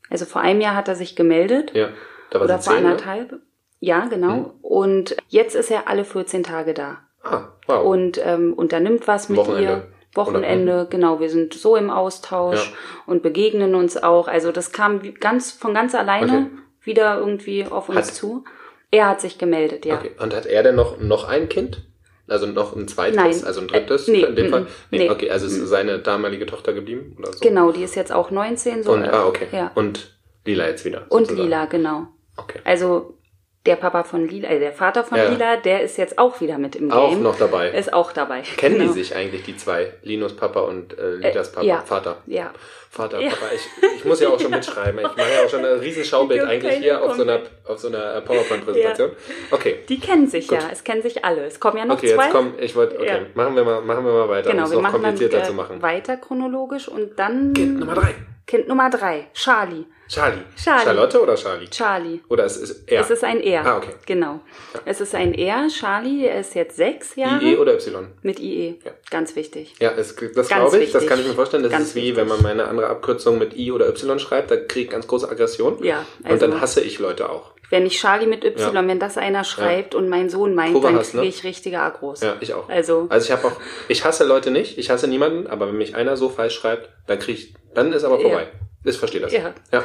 also 0.10 0.26
vor 0.26 0.42
einem 0.42 0.62
Jahr 0.62 0.76
hat 0.76 0.88
er 0.88 0.96
sich 0.96 1.16
gemeldet. 1.16 1.72
Ja. 1.74 1.90
Da 2.30 2.40
war 2.40 2.46
oder 2.46 2.60
vor 2.60 2.74
zehn, 2.74 2.84
ne? 2.84 2.90
anderthalb. 2.92 3.40
Ja, 3.80 4.06
genau. 4.06 4.36
Mhm. 4.36 4.46
Und 4.62 5.18
jetzt 5.30 5.56
ist 5.56 5.72
er 5.72 5.88
alle 5.88 6.06
14 6.06 6.44
Tage 6.44 6.74
da 6.74 7.00
Ah, 7.24 7.50
wow. 7.68 7.84
und 7.86 8.20
ähm, 8.24 8.54
unternimmt 8.54 9.08
was 9.08 9.30
mit 9.30 9.38
Wochenende. 9.40 9.64
ihr. 9.64 9.88
Wochenende, 10.14 10.88
genau. 10.90 11.20
Wir 11.20 11.30
sind 11.30 11.54
so 11.54 11.76
im 11.76 11.90
Austausch 11.90 12.68
Ja. 12.72 12.78
und 13.06 13.24
begegnen 13.24 13.76
uns 13.76 14.02
auch. 14.02 14.28
Also 14.28 14.52
das 14.52 14.72
kam 14.72 15.02
ganz 15.20 15.52
von 15.52 15.74
ganz 15.74 15.96
alleine 15.96 16.32
Okay. 16.32 16.48
wieder 16.84 17.18
irgendwie 17.20 17.66
auf 17.66 17.90
uns 17.90 17.98
Hat- 17.98 18.06
zu. 18.16 18.44
Er 18.92 19.08
hat 19.08 19.22
sich 19.22 19.38
gemeldet, 19.38 19.86
ja. 19.86 19.96
Okay. 19.96 20.12
Und 20.20 20.36
hat 20.36 20.46
er 20.46 20.64
denn 20.64 20.76
noch, 20.76 21.00
noch 21.00 21.24
ein 21.28 21.48
Kind? 21.48 21.84
Also 22.28 22.46
noch 22.46 22.76
ein 22.76 22.88
zweites, 22.88 23.16
Nein. 23.16 23.44
also 23.46 23.62
ein 23.62 23.68
drittes 23.68 24.08
Äh, 24.08 24.12
nee, 24.12 24.22
in 24.24 24.36
dem 24.36 24.50
Fall? 24.52 24.68
Nee, 24.90 25.00
nee. 25.00 25.10
okay, 25.10 25.30
also 25.32 25.48
ist 25.48 25.56
seine 25.68 26.00
damalige 26.00 26.46
Tochter 26.46 26.72
geblieben 26.74 27.16
oder 27.20 27.34
so? 27.34 27.40
Genau, 27.40 27.72
die 27.72 27.84
ist 27.84 27.96
jetzt 27.96 28.12
auch 28.14 28.32
19. 28.32 28.84
So, 28.84 28.92
Und, 28.94 29.04
ah, 29.06 29.26
okay. 29.28 29.48
Ja. 29.52 29.72
Und 29.76 30.18
Lila 30.46 30.68
jetzt 30.68 30.86
wieder. 30.86 31.06
Und 31.10 31.24
sozusagen. 31.28 31.44
Lila, 31.50 31.66
genau. 31.66 32.08
Okay. 32.38 32.60
Also 32.64 33.18
der 33.66 33.76
Papa 33.76 34.04
von 34.04 34.28
Lila, 34.28 34.50
äh, 34.50 34.60
der 34.60 34.72
Vater 34.74 35.04
von 35.04 35.18
Ja. 35.20 35.30
Lila, 35.30 35.58
der 35.58 35.84
ist 35.84 35.98
jetzt 35.98 36.18
auch 36.18 36.42
wieder 36.42 36.58
mit 36.58 36.76
im 36.76 36.90
Game. 36.90 36.98
Auch 36.98 37.16
noch 37.18 37.38
dabei. 37.38 37.70
Ist 37.70 37.94
auch 37.94 38.12
dabei. 38.12 38.42
Kennen 38.58 38.80
genau. 38.80 38.92
die 38.94 39.00
sich 39.04 39.16
eigentlich, 39.16 39.44
die 39.44 39.56
zwei? 39.56 39.94
Linus 40.02 40.36
Papa 40.36 40.62
und 40.62 40.98
äh, 40.98 41.12
Lilas 41.18 41.52
Papa? 41.52 41.66
ja. 41.66 41.82
Vater. 41.82 42.18
Ja. 42.26 42.52
Vater, 42.90 43.22
Ja. 43.22 43.30
Papa. 43.30 43.46
Ich, 43.56 43.62
ich 43.98 44.04
muss 44.06 44.20
ja 44.20 44.28
auch 44.30 44.40
schon 44.40 44.52
mitschreiben. 44.52 45.00
Ich 45.00 45.04
mache 45.16 45.32
ja 45.34 45.46
auch 45.46 45.50
schon 45.50 45.64
ein 45.64 45.80
riesen 45.80 46.04
Schaubild 46.04 46.42
eigentlich 46.44 46.74
hier 46.80 47.02
auf 47.02 47.14
so 47.16 47.22
einer, 47.22 47.40
auf 47.66 47.78
so 47.80 47.88
einer 47.88 48.16
äh, 48.16 48.22
PowerPoint-Präsentation. 48.22 49.12
Okay. 49.52 49.80
Die 49.88 50.00
kennen 50.00 50.28
sich 50.28 50.48
Gut. 50.48 50.60
ja. 50.60 50.68
Es 50.72 50.84
kennen 50.84 51.02
sich 51.02 51.24
alle. 51.24 51.46
Es 51.46 51.60
kommen 51.60 51.78
ja 51.78 51.86
noch 51.86 51.98
Okay, 51.98 52.16
zwei. 52.16 52.24
jetzt 52.26 52.32
komm, 52.34 52.54
ich 52.60 52.76
wollte, 52.76 53.00
okay, 53.00 53.28
machen 53.36 53.56
wir 53.56 53.64
mal, 53.64 53.82
machen 53.82 54.04
wir 54.04 54.12
mal 54.12 54.28
weiter, 54.28 54.50
genau, 54.52 54.64
um 54.64 54.70
es 54.72 54.76
wir 54.76 54.82
noch 54.82 54.92
komplizierter 54.92 55.40
äh, 55.40 55.44
zu 55.44 55.54
machen. 55.54 55.82
weiter 55.82 56.18
chronologisch 56.18 56.88
und 56.90 57.18
dann 57.18 57.54
Kind 57.54 57.80
Nummer 57.80 57.94
drei. 57.94 58.16
Kind 58.52 58.68
Nummer 58.68 58.90
drei, 58.90 59.28
Charlie. 59.34 59.86
Charlie. 60.10 60.42
Charlie. 60.62 60.84
Charlotte 60.84 61.22
oder 61.22 61.36
Charlie? 61.36 61.70
Charlie. 61.70 62.20
Oder 62.28 62.44
es 62.44 62.58
ist 62.58 62.84
er? 62.86 63.00
Es 63.00 63.10
ist 63.10 63.24
ein 63.24 63.40
Er. 63.40 63.66
Ah, 63.66 63.78
okay. 63.78 63.94
Genau. 64.06 64.42
Es 64.84 65.00
ist 65.00 65.16
ein 65.16 65.34
Er. 65.34 65.70
Charlie, 65.70 66.26
er 66.26 66.42
ist 66.42 66.54
jetzt 66.54 66.76
sechs 66.76 67.16
Jahre. 67.16 67.42
IE 67.42 67.56
oder 67.56 67.76
Y? 67.76 68.08
Mit 68.24 68.42
IE. 68.42 68.78
Ja. 68.84 68.92
Ganz 69.10 69.38
wichtig. 69.38 69.74
Ja, 69.80 69.92
es, 69.92 70.14
das 70.36 70.50
glaube 70.50 70.80
ich, 70.80 70.92
das 70.92 71.04
wichtig. 71.04 71.08
kann 71.08 71.20
ich 71.22 71.28
mir 71.28 71.34
vorstellen. 71.34 71.64
Das 71.64 71.72
Ganz 71.72 71.88
ist 71.88 71.96
wie, 71.96 72.02
wichtig. 72.02 72.18
wenn 72.18 72.28
man 72.28 72.42
meine 72.42 72.66
andere 72.68 72.88
Abkürzung 72.88 73.38
mit 73.38 73.56
I 73.56 73.72
oder 73.72 73.88
Y 73.88 74.20
schreibt, 74.20 74.52
da 74.52 74.58
kriege 74.58 74.82
ich 74.82 74.90
ganz 74.90 75.08
große 75.08 75.30
Aggression. 75.30 75.82
Ja, 75.82 76.06
Und 76.20 76.30
also- 76.32 76.46
dann 76.48 76.60
hasse 76.60 76.82
ich 76.82 77.00
Leute 77.00 77.30
auch. 77.30 77.52
Wenn 77.72 77.86
ich 77.88 77.98
Charlie 78.00 78.28
mit 78.28 78.44
Y, 78.46 78.76
Ja. 78.76 78.88
wenn 78.88 79.00
das 79.00 79.18
einer 79.18 79.44
schreibt 79.44 79.96
und 79.96 80.08
mein 80.10 80.30
Sohn 80.30 80.54
meint, 80.54 80.74
Probe 80.74 80.88
dann 80.88 80.98
hast, 80.98 81.12
kriege 81.12 81.24
ne? 81.24 81.30
ich 81.30 81.44
richtige 81.44 81.80
Agros. 81.80 82.22
Ja, 82.22 82.36
ich 82.40 82.54
auch. 82.54 82.70
Also, 82.70 83.08
Also 83.10 83.26
ich 83.26 83.32
habe 83.32 83.48
auch, 83.48 83.60
ich 83.88 84.06
hasse 84.06 84.26
Leute 84.26 84.52
nicht, 84.52 84.78
ich 84.78 84.90
hasse 84.92 85.08
niemanden, 85.08 85.48
aber 85.48 85.68
wenn 85.68 85.78
mich 85.78 85.96
einer 85.96 86.18
so 86.18 86.30
falsch 86.30 86.54
schreibt, 86.56 86.90
dann 87.08 87.18
krieg 87.18 87.36
ich, 87.38 87.54
dann 87.74 87.92
ist 87.94 88.04
aber 88.04 88.20
vorbei. 88.20 88.48
Ich 88.84 88.98
verstehe 88.98 89.22
das. 89.22 89.32
Ja. 89.32 89.54
ja. 89.72 89.84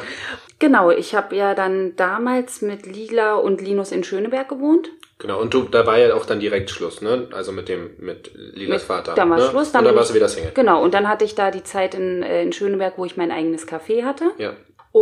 genau, 0.59 0.89
ich 0.91 1.15
habe 1.15 1.35
ja 1.35 1.53
dann 1.53 1.95
damals 1.95 2.61
mit 2.61 2.85
Lila 2.85 3.35
und 3.35 3.61
Linus 3.61 3.91
in 3.91 4.03
Schöneberg 4.03 4.49
gewohnt. 4.49 4.89
Genau. 5.19 5.39
Und 5.39 5.53
du, 5.53 5.63
da 5.63 5.85
war 5.87 5.97
ja 5.97 6.13
auch 6.13 6.25
dann 6.25 6.39
direkt 6.39 6.69
Schluss, 6.69 7.01
ne? 7.01 7.27
Also 7.31 7.51
mit 7.51 7.69
dem, 7.69 7.91
mit 7.99 8.31
Lilas 8.35 8.81
Mit- 8.81 8.87
Vater. 8.87 9.13
Dann 9.15 9.29
war 9.29 9.37
ne? 9.37 9.47
Schluss. 9.49 9.67
und 9.73 9.85
dann 9.85 9.95
warst 9.95 10.09
du 10.11 10.13
wieder 10.13 10.27
Single. 10.27 10.51
Genau, 10.53 10.83
und 10.83 10.93
dann 10.93 11.07
hatte 11.07 11.25
ich 11.25 11.35
da 11.35 11.51
die 11.51 11.63
Zeit 11.63 11.95
in, 11.95 12.21
äh, 12.21 12.43
in 12.43 12.53
Schöneberg, 12.53 12.97
wo 12.97 13.05
ich 13.05 13.17
mein 13.17 13.31
eigenes 13.31 13.67
Café 13.67 14.03
hatte. 14.03 14.25
Ja. 14.37 14.53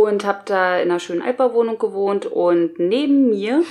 Und 0.02 0.26
habe 0.26 0.40
da 0.44 0.76
in 0.78 0.90
einer 0.90 1.00
schönen 1.00 1.22
Altbauwohnung 1.22 1.78
gewohnt. 1.78 2.26
Und 2.26 2.78
neben 2.78 3.30
mir, 3.30 3.62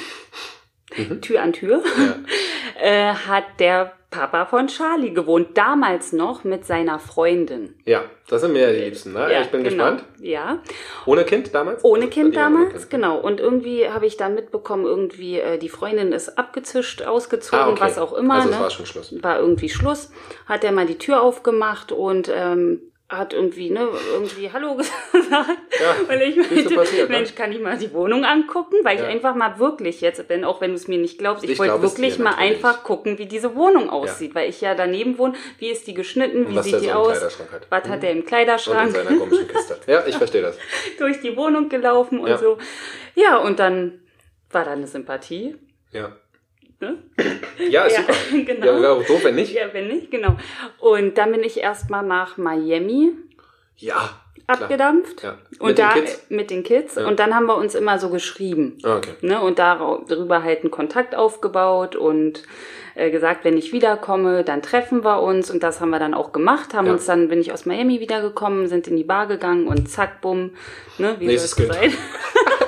Tür 1.22 1.42
an 1.44 1.54
Tür, 1.54 1.84
äh, 2.82 3.14
hat 3.14 3.44
der 3.60 3.94
Papa 4.10 4.46
von 4.48 4.68
Charlie 4.68 5.14
gewohnt. 5.14 5.56
Damals 5.56 6.14
noch 6.14 6.44
mit 6.44 6.66
seiner 6.66 6.98
Freundin. 7.00 7.76
Ja, 7.86 8.06
das 8.28 8.42
sind 8.42 8.54
mir 8.54 8.62
ja 8.62 8.72
die 8.74 8.80
Liebsten, 8.86 9.14
ne? 9.14 9.28
ich 9.42 9.50
bin 9.50 9.64
genau. 9.64 9.92
gespannt. 9.92 10.06
Ja, 10.20 10.60
Ohne 11.06 11.26
Kind 11.26 11.54
damals? 11.54 11.84
ohne 11.84 12.06
Also, 12.06 12.14
Kind 12.14 12.36
damals, 12.36 12.72
Kind. 12.74 12.90
genau. 12.90 13.20
Und 13.20 13.40
irgendwie 13.40 13.88
habe 13.90 14.06
ich 14.08 14.18
dann 14.18 14.34
mitbekommen, 14.34 14.86
irgendwie 14.86 15.40
äh, 15.40 15.58
die 15.60 15.70
Freundin 15.70 16.12
ist 16.12 16.38
abgezischt, 16.40 17.04
ausgezogen, 17.04 17.60
Ah, 17.60 17.70
okay. 17.70 17.82
was 17.82 17.98
auch 18.00 18.14
immer. 18.14 18.36
Also 18.36 18.50
ne? 18.50 18.60
war 18.60 18.70
schon 18.72 18.86
Schluss. 18.88 19.14
war 19.22 19.38
irgendwie 19.40 19.70
Schluss, 19.70 20.12
hat 20.48 20.64
er 20.64 20.72
mal 20.72 20.88
die 20.88 20.98
Tür 20.98 21.22
aufgemacht 21.22 21.92
und 21.92 22.32
ähm, 22.34 22.80
hat 23.08 23.34
irgendwie, 23.34 23.70
ne, 23.70 23.88
irgendwie 24.14 24.52
Hallo 24.52 24.76
gesagt. 25.12 25.50
Ja, 25.80 25.96
Weil 26.08 26.22
ich 26.24 26.38
meinte, 26.38 26.74
passiert, 26.76 27.08
ne? 27.10 27.18
Mensch, 27.18 27.36
kann 27.36 27.52
ich 27.52 27.60
mal 27.62 27.78
die 27.78 27.94
Wohnung 27.94 28.26
angucken? 28.26 28.78
Weil 28.84 28.98
Ja. 28.98 29.04
ich 29.04 29.10
einfach 29.10 29.36
mal 29.36 29.60
wirklich 29.60 30.02
jetzt 30.02 30.28
bin, 30.28 30.44
auch 30.44 30.60
wenn 30.60 30.72
du 30.72 30.76
es 30.76 30.88
mir 30.88 30.98
nicht 30.98 31.20
glaubst, 31.20 31.44
ich, 31.44 31.52
Ich 31.52 31.60
wollte 31.60 31.80
wirklich 31.84 32.18
mal 32.18 32.32
natürlich. 32.32 32.56
einfach 32.66 32.84
gucken, 32.84 33.20
wie 33.20 33.28
diese 33.28 33.56
Wohnung 33.56 33.92
aussieht. 33.92 34.34
Weil 34.34 34.50
ich 34.50 34.60
ja 34.62 34.74
daneben 34.74 35.20
wohne, 35.20 35.36
wie 35.60 35.70
ist 35.70 35.86
die 35.86 35.94
geschnitten, 35.94 36.50
wie 36.50 36.60
sieht 36.64 36.74
der 36.74 36.80
die 36.80 36.86
so 36.88 36.94
aus? 36.94 37.22
Hat. 37.22 37.68
Was 37.70 37.84
hat 37.90 38.04
er 38.04 38.12
im 38.12 38.26
Kleiderschrank? 38.26 38.92
seiner 38.96 39.16
komischen 39.20 39.48
Kiste. 39.48 39.78
Ja, 39.88 40.04
ich 40.08 40.16
verstehe 40.18 40.42
das. 40.42 40.58
durch 40.98 41.20
die 41.22 41.38
Wohnung 41.38 41.70
gelaufen 41.70 42.20
und 42.20 42.30
Ja. 42.30 42.38
so. 42.40 42.58
Ja, 43.14 43.38
und 43.38 43.60
dann 43.60 44.02
war 44.50 44.66
da 44.66 44.72
eine 44.72 44.88
Sympathie. 44.88 45.56
Ja. 45.92 46.16
Ne? 46.82 46.98
Ja, 47.70 47.86
ist 47.86 47.98
Ja, 47.98 48.02
super. 48.02 48.14
genau. 48.46 48.66
Ja, 48.66 48.82
wäre 48.82 48.92
auch 48.94 49.06
doof, 49.06 49.24
wenn 49.24 49.36
nicht. 49.36 49.54
Ja, 49.54 49.74
wenn 49.74 49.88
nicht, 49.88 50.12
genau. 50.12 50.36
Und 50.80 51.18
dann 51.18 51.32
bin 51.32 51.44
ich 51.44 51.58
erstmal 51.60 52.04
nach 52.04 52.38
Miami 52.38 53.12
Ja. 53.78 54.10
abgedampft. 54.48 55.24
Ja. 55.24 55.38
Und 55.60 55.70
Mit 55.70 55.78
den 55.78 55.86
da 55.86 55.94
Kids? 55.94 56.26
mit 56.30 56.50
den 56.52 56.64
Kids. 56.64 56.96
Ja. 56.96 57.08
und 57.08 57.20
dann 57.20 57.34
haben 57.34 57.46
wir 57.48 57.56
uns 57.56 57.76
immer 57.76 57.98
so 57.98 58.10
geschrieben. 58.10 58.78
Ah, 58.84 58.98
okay. 58.98 59.12
Ne? 59.22 59.42
Und 59.42 59.58
darüber 59.60 60.44
halt 60.44 60.62
einen 60.62 60.72
Kontakt 60.72 61.16
aufgebaut 61.16 61.96
und 61.96 62.44
äh, 62.96 63.10
gesagt, 63.10 63.44
wenn 63.44 63.58
ich 63.58 63.72
wiederkomme, 63.74 64.44
dann 64.44 64.62
treffen 64.62 65.04
wir 65.04 65.22
uns. 65.22 65.50
Und 65.52 65.64
das 65.64 65.82
haben 65.82 65.90
wir 65.90 66.00
dann 66.00 66.14
auch 66.14 66.32
gemacht. 66.32 66.74
Haben 66.74 66.88
Ja. 66.88 66.94
uns 66.94 67.06
dann, 67.06 67.28
bin 67.30 67.40
ich 67.42 67.52
aus 67.54 67.66
Miami 67.66 68.00
wiedergekommen, 68.00 68.68
sind 68.68 68.88
in 68.88 68.96
die 68.98 69.04
Bar 69.04 69.28
gegangen 69.28 69.68
und 69.68 69.90
zack, 69.90 70.22
bumm. 70.22 70.52
Ne? 70.98 71.16
Wie 71.20 71.28
Nächstes 71.28 71.52
soll 71.52 71.66
es 71.68 71.76
sein? 71.76 71.94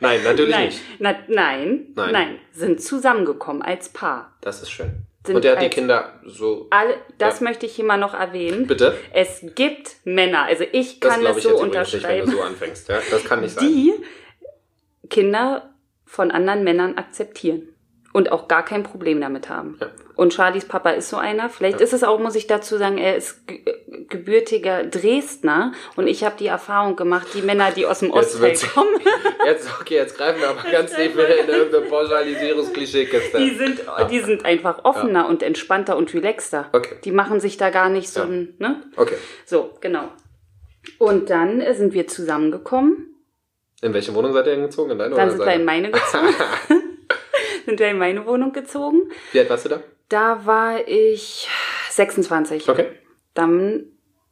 Nein, 0.00 0.22
natürlich 0.24 0.50
Nein. 0.54 0.66
nicht. 0.66 0.80
Na, 0.98 1.14
nein, 1.28 1.86
Nein. 1.94 2.12
nein, 2.12 2.38
sind 2.52 2.82
zusammengekommen 2.82 3.62
als 3.62 3.88
Paar. 3.88 4.32
Das 4.40 4.62
ist 4.62 4.70
schön. 4.70 4.90
Sind 5.26 5.36
Und 5.36 5.44
er 5.44 5.52
hat 5.56 5.62
die 5.62 5.70
Kinder 5.70 6.20
so. 6.26 6.66
Alle, 6.70 6.96
das 7.18 7.40
Ja. 7.40 7.44
möchte 7.44 7.64
ich 7.66 7.74
hier 7.76 7.84
mal 7.86 7.96
noch 7.96 8.12
erwähnen. 8.14 8.66
Bitte? 8.66 8.96
Es 9.12 9.42
gibt 9.54 9.96
Männer, 10.04 10.42
also 10.44 10.64
ich 10.70 11.00
Das 11.00 11.10
kann 11.12 11.20
glaube 11.20 11.36
das 11.36 11.44
ich 11.44 11.50
so 11.50 11.56
jetzt 11.58 11.66
übrigens 11.66 11.92
nicht, 11.94 12.02
wenn 12.04 12.20
unterschreiben, 12.20 12.30
du 12.30 12.36
so 12.36 12.42
anfängst. 12.42 12.88
Ja, 12.88 12.98
das 13.10 13.24
kann 13.24 13.40
nicht 13.40 13.54
sein. 13.54 13.66
die 13.68 13.94
Kinder 15.08 15.74
von 16.04 16.30
anderen 16.30 16.64
Männern 16.64 16.96
akzeptieren 16.98 17.68
und 18.14 18.32
auch 18.32 18.48
gar 18.48 18.64
kein 18.64 18.82
Problem 18.84 19.20
damit 19.20 19.48
haben. 19.50 19.76
Ja. 19.80 19.88
Und 20.16 20.32
Charlies 20.32 20.64
Papa 20.66 20.90
ist 20.90 21.10
so 21.10 21.16
einer. 21.16 21.50
Vielleicht 21.50 21.80
ist 21.80 21.92
es 21.92 22.04
auch, 22.04 22.18
muss 22.20 22.36
ich 22.36 22.46
dazu 22.46 22.78
sagen, 22.78 22.96
er 22.96 23.16
ist 23.16 23.46
ge- 23.48 23.60
gebürtiger 24.08 24.84
Dresdner 24.84 25.72
und 25.96 26.06
ich 26.06 26.22
habe 26.24 26.36
die 26.38 26.46
Erfahrung 26.46 26.94
gemacht, 26.94 27.26
die 27.34 27.42
Männer, 27.42 27.72
die 27.72 27.84
aus 27.86 27.98
dem 27.98 28.10
Ostteil 28.12 28.56
kommen, 28.72 28.88
Jetzt, 29.44 29.68
okay, 29.80 29.96
jetzt 29.96 30.16
greifen 30.16 30.40
wir 30.40 30.48
aber 30.50 30.62
ganz 30.70 30.94
tief 30.94 31.12
in 31.18 31.48
irgendeine 31.48 31.84
Pauschalisierungsklischeekiste. 31.86 33.36
die 33.38 33.50
sind, 33.56 33.80
die 34.10 34.20
sind 34.20 34.44
einfach 34.44 34.84
offener 34.84 35.28
und 35.28 35.42
entspannter 35.42 35.96
und 35.96 36.14
relaxter. 36.14 36.68
Okay. 36.72 36.94
Die 37.04 37.10
machen 37.12 37.40
sich 37.40 37.56
da 37.56 37.70
gar 37.70 37.88
nicht 37.90 38.08
so 38.08 38.20
Ja. 38.20 38.26
ein, 38.26 38.54
ne? 38.58 38.82
Okay. 38.96 39.16
So, 39.44 39.74
genau. 39.80 40.08
Und 40.98 41.28
dann 41.30 41.60
äh, 41.60 41.74
sind 41.74 41.92
wir 41.94 42.06
zusammengekommen. 42.06 43.08
In 43.82 43.92
welche 43.92 44.14
Wohnung 44.14 44.32
seid 44.32 44.46
ihr 44.46 44.52
denn 44.54 44.62
gezogen? 44.62 44.92
In 44.92 44.98
deine 44.98 45.14
Dann 45.14 45.28
oder 45.28 45.36
sind 45.36 45.46
wir 45.46 45.54
in 45.54 45.64
meine 45.64 45.90
gezogen. 45.90 46.28
sind 47.66 47.78
wir 47.80 47.88
in 47.88 47.98
meine 47.98 48.26
Wohnung 48.26 48.52
gezogen. 48.52 49.02
Wie 49.32 49.40
alt 49.40 49.50
warst 49.50 49.64
du 49.66 49.68
da? 49.70 49.80
Da 50.08 50.44
war 50.46 50.86
ich 50.86 51.48
26. 51.90 52.68
Okay. 52.68 52.86
Dann 53.34 53.84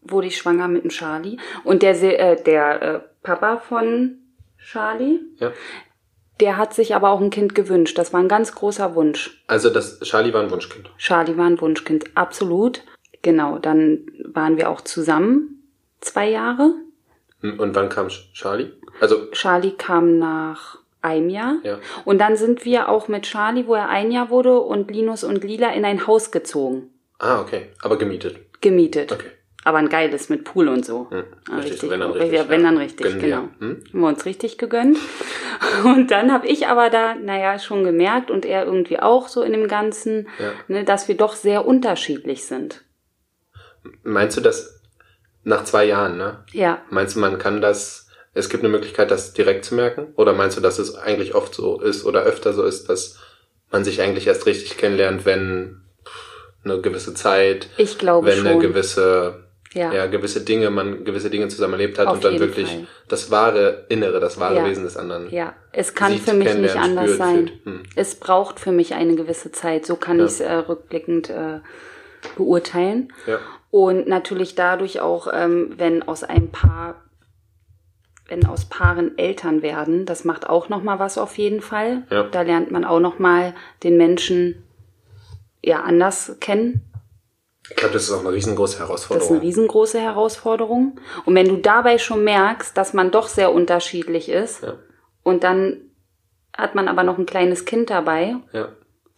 wurde 0.02 0.26
ich 0.26 0.36
schwanger 0.36 0.68
mit 0.68 0.82
dem 0.84 0.90
Charlie. 0.90 1.38
Und 1.64 1.82
der, 1.82 2.00
äh, 2.02 2.42
der 2.42 2.82
äh, 2.82 3.00
Papa 3.22 3.58
von 3.58 4.18
Charlie, 4.58 5.20
Ja. 5.38 5.52
der 6.40 6.56
hat 6.56 6.74
sich 6.74 6.94
aber 6.94 7.10
auch 7.10 7.20
ein 7.20 7.30
Kind 7.30 7.54
gewünscht. 7.54 7.98
Das 7.98 8.12
war 8.12 8.20
ein 8.20 8.28
ganz 8.28 8.54
großer 8.54 8.94
Wunsch. 8.94 9.42
Also 9.46 9.70
das 9.70 10.00
Charlie 10.00 10.32
war 10.32 10.42
ein 10.42 10.50
Wunschkind. 10.50 10.90
Charlie 10.98 11.36
war 11.36 11.46
ein 11.46 11.60
Wunschkind, 11.60 12.04
absolut. 12.16 12.82
Genau, 13.22 13.58
dann 13.58 14.06
waren 14.24 14.56
wir 14.56 14.68
auch 14.68 14.80
zusammen 14.80 15.62
zwei 16.00 16.28
Jahre. 16.28 16.74
Hm, 17.40 17.58
Und 17.60 17.74
wann 17.74 17.88
kam 17.88 18.08
Charlie? 18.08 18.70
Also, 19.00 19.30
Charlie 19.30 19.72
kam 19.72 20.18
nach 20.18 20.78
einem 21.02 21.28
Jahr. 21.28 21.56
ja. 21.64 21.78
Und 22.04 22.18
dann 22.18 22.36
sind 22.36 22.64
wir 22.64 22.88
auch 22.88 23.08
mit 23.08 23.24
Charlie, 23.24 23.66
wo 23.66 23.74
er 23.74 23.88
ein 23.88 24.10
Jahr 24.10 24.30
wurde, 24.30 24.58
und 24.60 24.90
Linus 24.90 25.24
und 25.24 25.42
Lila 25.44 25.72
in 25.72 25.84
ein 25.84 26.06
Haus 26.06 26.30
gezogen. 26.30 26.90
Ah, 27.18 27.40
okay. 27.40 27.68
Aber 27.82 27.98
gemietet. 27.98 28.36
Gemietet. 28.60 29.12
Okay. 29.12 29.26
Aber 29.64 29.78
ein 29.78 29.88
geiles 29.88 30.28
mit 30.28 30.42
Pool 30.42 30.66
und 30.66 30.84
so. 30.84 31.08
Hm. 31.10 31.22
Ah, 31.48 31.58
Richtig, 31.58 31.88
wenn 31.88 32.00
dann 32.00 32.12
Ja, 32.14 32.18
richtig. 32.22 32.48
wenn 32.48 32.60
ja. 32.62 32.66
dann 32.66 32.78
richtig, 32.78 33.06
Gönnen 33.06 33.20
wir. 33.22 33.28
genau. 33.28 33.48
Hm? 33.60 33.84
Haben 33.92 34.00
wir 34.00 34.08
uns 34.08 34.24
richtig 34.26 34.58
gegönnt. 34.58 34.98
Und 35.84 36.10
dann 36.10 36.32
habe 36.32 36.48
ich 36.48 36.66
aber 36.66 36.90
da, 36.90 37.14
naja, 37.14 37.58
schon 37.60 37.84
gemerkt 37.84 38.32
und 38.32 38.44
er 38.44 38.64
irgendwie 38.64 38.98
auch 38.98 39.28
so 39.28 39.42
in 39.42 39.52
dem 39.52 39.68
Ganzen, 39.68 40.26
Ja. 40.40 40.50
ne, 40.66 40.82
dass 40.84 41.06
wir 41.06 41.16
doch 41.16 41.34
sehr 41.36 41.64
unterschiedlich 41.64 42.44
sind. 42.46 42.82
Meinst 44.02 44.36
du 44.36 44.40
das 44.40 44.80
nach 45.44 45.62
zwei 45.64 45.84
Jahren, 45.84 46.16
ne? 46.16 46.44
Ja, 46.52 46.82
Meinst 46.90 47.14
du, 47.16 47.20
man 47.20 47.38
kann 47.38 47.60
das, 47.60 48.01
es 48.34 48.48
gibt 48.48 48.62
eine 48.64 48.72
Möglichkeit, 48.72 49.10
das 49.10 49.32
direkt 49.34 49.64
zu 49.64 49.74
merken? 49.74 50.08
Oder 50.16 50.32
meinst 50.32 50.56
du, 50.56 50.60
dass 50.60 50.78
es 50.78 50.94
eigentlich 50.94 51.34
oft 51.34 51.54
so 51.54 51.80
ist 51.80 52.04
oder 52.04 52.22
öfter 52.22 52.52
so 52.52 52.64
ist, 52.64 52.88
dass 52.88 53.18
man 53.70 53.84
sich 53.84 54.00
eigentlich 54.00 54.26
erst 54.26 54.46
richtig 54.46 54.76
kennenlernt, 54.76 55.24
wenn 55.24 55.82
eine 56.64 56.80
gewisse 56.80 57.14
Zeit, 57.14 57.68
ich 57.76 57.98
glaube 57.98 58.26
wenn 58.28 58.38
schon. 58.38 58.46
eine 58.46 58.58
gewisse, 58.60 59.44
ja. 59.72 59.92
ja. 59.92 60.06
gewisse 60.06 60.42
Dinge, 60.42 60.70
man 60.70 61.04
gewisse 61.04 61.28
Dinge 61.30 61.48
zusammen 61.48 61.74
erlebt 61.74 61.98
hat 61.98 62.06
Auf 62.06 62.16
und 62.16 62.24
dann 62.24 62.38
wirklich 62.38 62.68
Fall. 62.68 62.86
das 63.08 63.30
wahre 63.30 63.86
Innere, 63.88 64.20
das 64.20 64.38
wahre 64.38 64.56
Ja. 64.56 64.66
Wesen 64.66 64.84
des 64.84 64.96
anderen. 64.96 65.28
ja, 65.30 65.54
es 65.72 65.94
kann 65.94 66.12
sieht, 66.12 66.22
für 66.22 66.34
mich 66.34 66.54
nicht 66.54 66.76
anders 66.76 67.04
spürt, 67.04 67.18
sein. 67.18 67.50
Hm. 67.64 67.82
Es 67.96 68.14
braucht 68.14 68.60
für 68.60 68.72
mich 68.72 68.94
eine 68.94 69.16
gewisse 69.16 69.50
Zeit. 69.52 69.84
So 69.86 69.96
kann 69.96 70.18
Ja. 70.18 70.24
ich 70.26 70.30
es 70.32 70.40
äh, 70.40 70.52
rückblickend 70.52 71.30
äh, 71.30 71.60
beurteilen. 72.36 73.12
Ja. 73.26 73.38
Und 73.70 74.06
natürlich 74.06 74.54
dadurch 74.54 75.00
auch, 75.00 75.28
ähm, 75.32 75.72
wenn 75.78 76.02
aus 76.02 76.22
einem 76.24 76.50
Paar, 76.50 77.02
wenn 78.32 78.46
aus 78.46 78.64
Paaren 78.64 79.18
Eltern 79.18 79.60
werden, 79.60 80.06
das 80.06 80.24
macht 80.24 80.48
auch 80.48 80.70
noch 80.70 80.82
mal 80.82 80.98
was 80.98 81.18
auf 81.18 81.36
jeden 81.36 81.60
Fall. 81.60 82.04
Ja. 82.10 82.22
Da 82.22 82.40
lernt 82.40 82.70
man 82.70 82.82
auch 82.86 82.98
noch 82.98 83.18
mal 83.18 83.52
den 83.82 83.98
Menschen 83.98 84.62
ja 85.62 85.82
anders 85.82 86.36
kennen. 86.40 86.80
Ich 87.68 87.76
glaube, 87.76 87.92
das 87.92 88.04
ist 88.04 88.12
auch 88.12 88.20
eine 88.20 88.32
riesengroße 88.32 88.72
Das 88.78 88.80
ist 88.80 88.88
Herausforderung. 88.88 89.32
eine 89.36 89.42
riesengroße 89.42 90.00
Herausforderung. 90.00 90.98
Und 91.26 91.34
wenn 91.34 91.46
du 91.48 91.56
dabei 91.58 91.98
schon 91.98 92.24
merkst, 92.24 92.74
dass 92.76 92.94
man 92.94 93.10
doch 93.10 93.28
sehr 93.28 93.52
unterschiedlich 93.52 94.30
ist 94.30 94.62
Ja. 94.62 94.74
und 95.22 95.44
dann 95.44 95.76
hat 96.56 96.74
man 96.74 96.88
aber 96.88 97.02
noch 97.02 97.18
ein 97.18 97.26
kleines 97.26 97.66
Kind 97.66 97.90
dabei, 97.90 98.36
ja. 98.54 98.68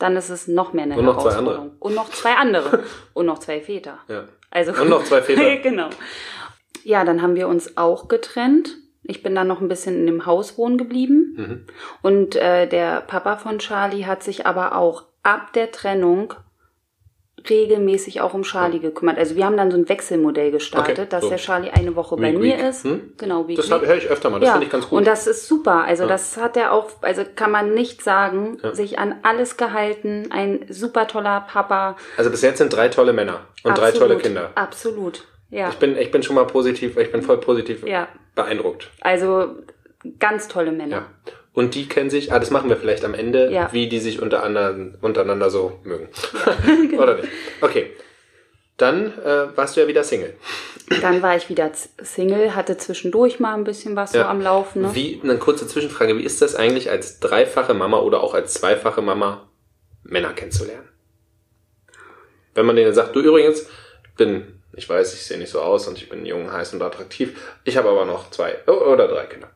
dann 0.01 0.17
ist 0.17 0.29
es 0.29 0.49
noch 0.49 0.73
mehr 0.73 0.85
eine 0.85 0.99
Und 0.99 1.05
noch 1.05 1.19
zwei 1.23 1.31
Herausforderung. 1.31 1.71
Und 1.79 1.95
noch 1.95 2.11
zwei 2.11 2.35
andere. 2.35 2.83
und 3.15 3.27
noch 3.27 3.39
zwei 3.39 3.61
Väter. 3.61 3.99
Ja. 4.09 4.25
Also 4.51 4.73
Und 4.73 4.89
noch 4.91 5.05
zwei 5.05 5.23
Väter. 5.29 5.57
genau. 5.63 5.89
Ja, 6.83 7.05
dann 7.05 7.23
haben 7.23 7.37
wir 7.37 7.47
uns 7.47 7.77
auch 7.77 8.09
getrennt. 8.09 8.77
Ich 9.07 9.23
bin 9.23 9.35
dann 9.35 9.47
noch 9.47 9.61
ein 9.61 9.69
bisschen 9.69 9.95
in 9.97 10.07
dem 10.07 10.25
Haus 10.27 10.57
wohnen 10.59 10.79
geblieben. 10.79 11.35
Mhm. 11.37 11.67
Und 12.03 12.37
äh, 12.37 12.67
der 12.67 13.01
Papa 13.03 13.37
von 13.37 13.59
Charlie 13.59 14.07
hat 14.07 14.23
sich 14.23 14.47
aber 14.47 14.77
auch 14.77 15.05
ab 15.23 15.53
der 15.53 15.71
Trennung 15.71 16.35
regelmäßig 17.51 18.23
auch 18.23 18.33
um 18.33 18.43
Charlie 18.43 18.79
gekümmert. 18.79 19.19
Also 19.19 19.37
wir 19.37 19.45
haben 19.45 19.57
dann 19.59 19.71
so 19.71 19.77
ein 19.77 19.87
Wechselmodell 19.89 20.51
gestartet, 20.51 20.99
Okay, 20.99 21.09
dass 21.11 21.23
so. 21.25 21.29
der 21.29 21.37
Charlie 21.39 21.71
eine 21.71 21.95
Woche 21.95 22.17
bei 22.17 22.33
Week, 22.33 22.39
mir 22.39 22.57
week. 22.57 22.65
ist. 22.65 22.85
Hm? 22.85 23.13
Genau, 23.19 23.47
wie 23.49 23.55
Das 23.55 23.69
höre 23.71 23.97
ich 23.97 24.09
öfter 24.09 24.31
mal, 24.31 24.41
das 24.41 24.47
ja, 24.47 24.53
finde 24.55 24.67
ich 24.67 24.73
ganz 24.73 24.89
gut. 24.89 24.97
und 24.99 25.07
das 25.07 25.27
ist 25.27 25.47
super. 25.47 25.85
Also 25.85 26.05
Ja. 26.05 26.09
das 26.09 26.39
hat 26.39 26.57
er 26.57 26.73
auch, 26.73 26.91
also 27.03 27.23
kann 27.37 27.51
man 27.51 27.75
nicht 27.75 28.03
sagen, 28.03 28.57
Ja. 28.63 28.75
sich 28.75 28.99
an 28.99 29.17
alles 29.23 29.59
gehalten, 29.59 30.29
ein 30.31 30.65
super 30.71 31.07
toller 31.07 31.43
Papa. 31.43 31.97
also 32.17 32.31
bis 32.31 32.41
jetzt 32.41 32.59
sind 32.59 32.73
drei 32.73 32.89
tolle 32.89 33.13
Männer 33.13 33.41
und 33.63 33.77
drei 33.77 33.89
Absolut, 33.89 34.09
tolle 34.09 34.21
Kinder. 34.21 34.51
Absolut, 34.55 35.25
ja. 35.55 35.69
Ich 35.71 35.77
bin, 35.77 35.97
ich 35.97 36.11
bin 36.11 36.23
schon 36.23 36.35
mal 36.37 36.47
positiv, 36.47 36.97
ich 36.97 37.11
bin 37.13 37.23
voll 37.23 37.39
positiv 37.39 37.87
Ja. 37.87 38.09
beeindruckt. 38.35 38.91
Also 39.01 39.57
ganz 40.19 40.49
tolle 40.49 40.73
Männer. 40.73 40.97
Ja. 40.97 41.07
Und 41.53 41.75
die 41.77 41.87
kennen 41.89 42.11
sich, 42.11 42.33
ah, 42.33 42.39
das 42.41 42.51
machen 42.51 42.69
wir 42.69 42.77
vielleicht 42.77 43.05
am 43.05 43.15
Ende, 43.15 43.51
Ja. 43.53 43.69
wie 43.73 43.89
die 43.89 44.01
sich 44.01 44.21
untereinander, 44.21 44.99
untereinander 45.01 45.51
so 45.51 45.79
mögen. 45.85 46.09
Oder 46.99 47.17
nicht? 47.17 47.29
Okay. 47.61 47.93
Dann 48.77 49.17
äh, 49.25 49.57
warst 49.57 49.77
du 49.77 49.81
ja 49.81 49.87
wieder 49.87 50.03
Single. 50.03 50.35
Dann 51.01 51.23
war 51.23 51.37
ich 51.37 51.49
wieder 51.49 51.71
Single, 52.03 52.57
hatte 52.57 52.77
zwischendurch 52.77 53.39
mal 53.39 53.55
ein 53.55 53.63
bisschen 53.63 53.95
was 53.95 54.11
so 54.13 54.19
Ja. 54.19 54.29
am 54.29 54.41
Laufen. 54.41 54.83
Ne? 54.83 54.91
Wie, 54.95 55.21
eine 55.23 55.39
kurze 55.39 55.69
Zwischenfrage, 55.69 56.19
wie 56.19 56.25
ist 56.25 56.43
das 56.43 56.57
eigentlich 56.57 56.91
als 56.91 57.21
dreifache 57.21 57.73
Mama 57.73 58.01
oder 58.01 58.21
auch 58.21 58.35
als 58.35 58.55
zweifache 58.55 59.01
Mama 59.01 59.49
Männer 60.03 60.33
kennenzulernen? 60.33 60.89
Wenn 62.55 62.67
man 62.67 62.75
denen 62.77 62.93
sagt, 62.95 63.15
du 63.15 63.21
übrigens, 63.21 63.61
ich 64.11 64.15
bin, 64.17 64.54
ich 64.77 64.89
weiß, 64.89 65.15
ich 65.15 65.25
sehe 65.25 65.39
nicht 65.39 65.51
so 65.51 65.61
aus 65.61 65.87
und 65.89 65.99
ich 65.99 66.09
bin 66.09 66.25
jung, 66.27 66.53
heiß 66.53 66.73
und 66.75 66.83
attraktiv, 66.83 67.39
ich 67.65 67.77
habe 67.77 67.89
aber 67.89 68.05
noch 68.05 68.31
zwei 68.31 68.57
oh, 68.67 68.73
oder 68.73 69.09
drei 69.09 69.25
Kinder. 69.27 69.49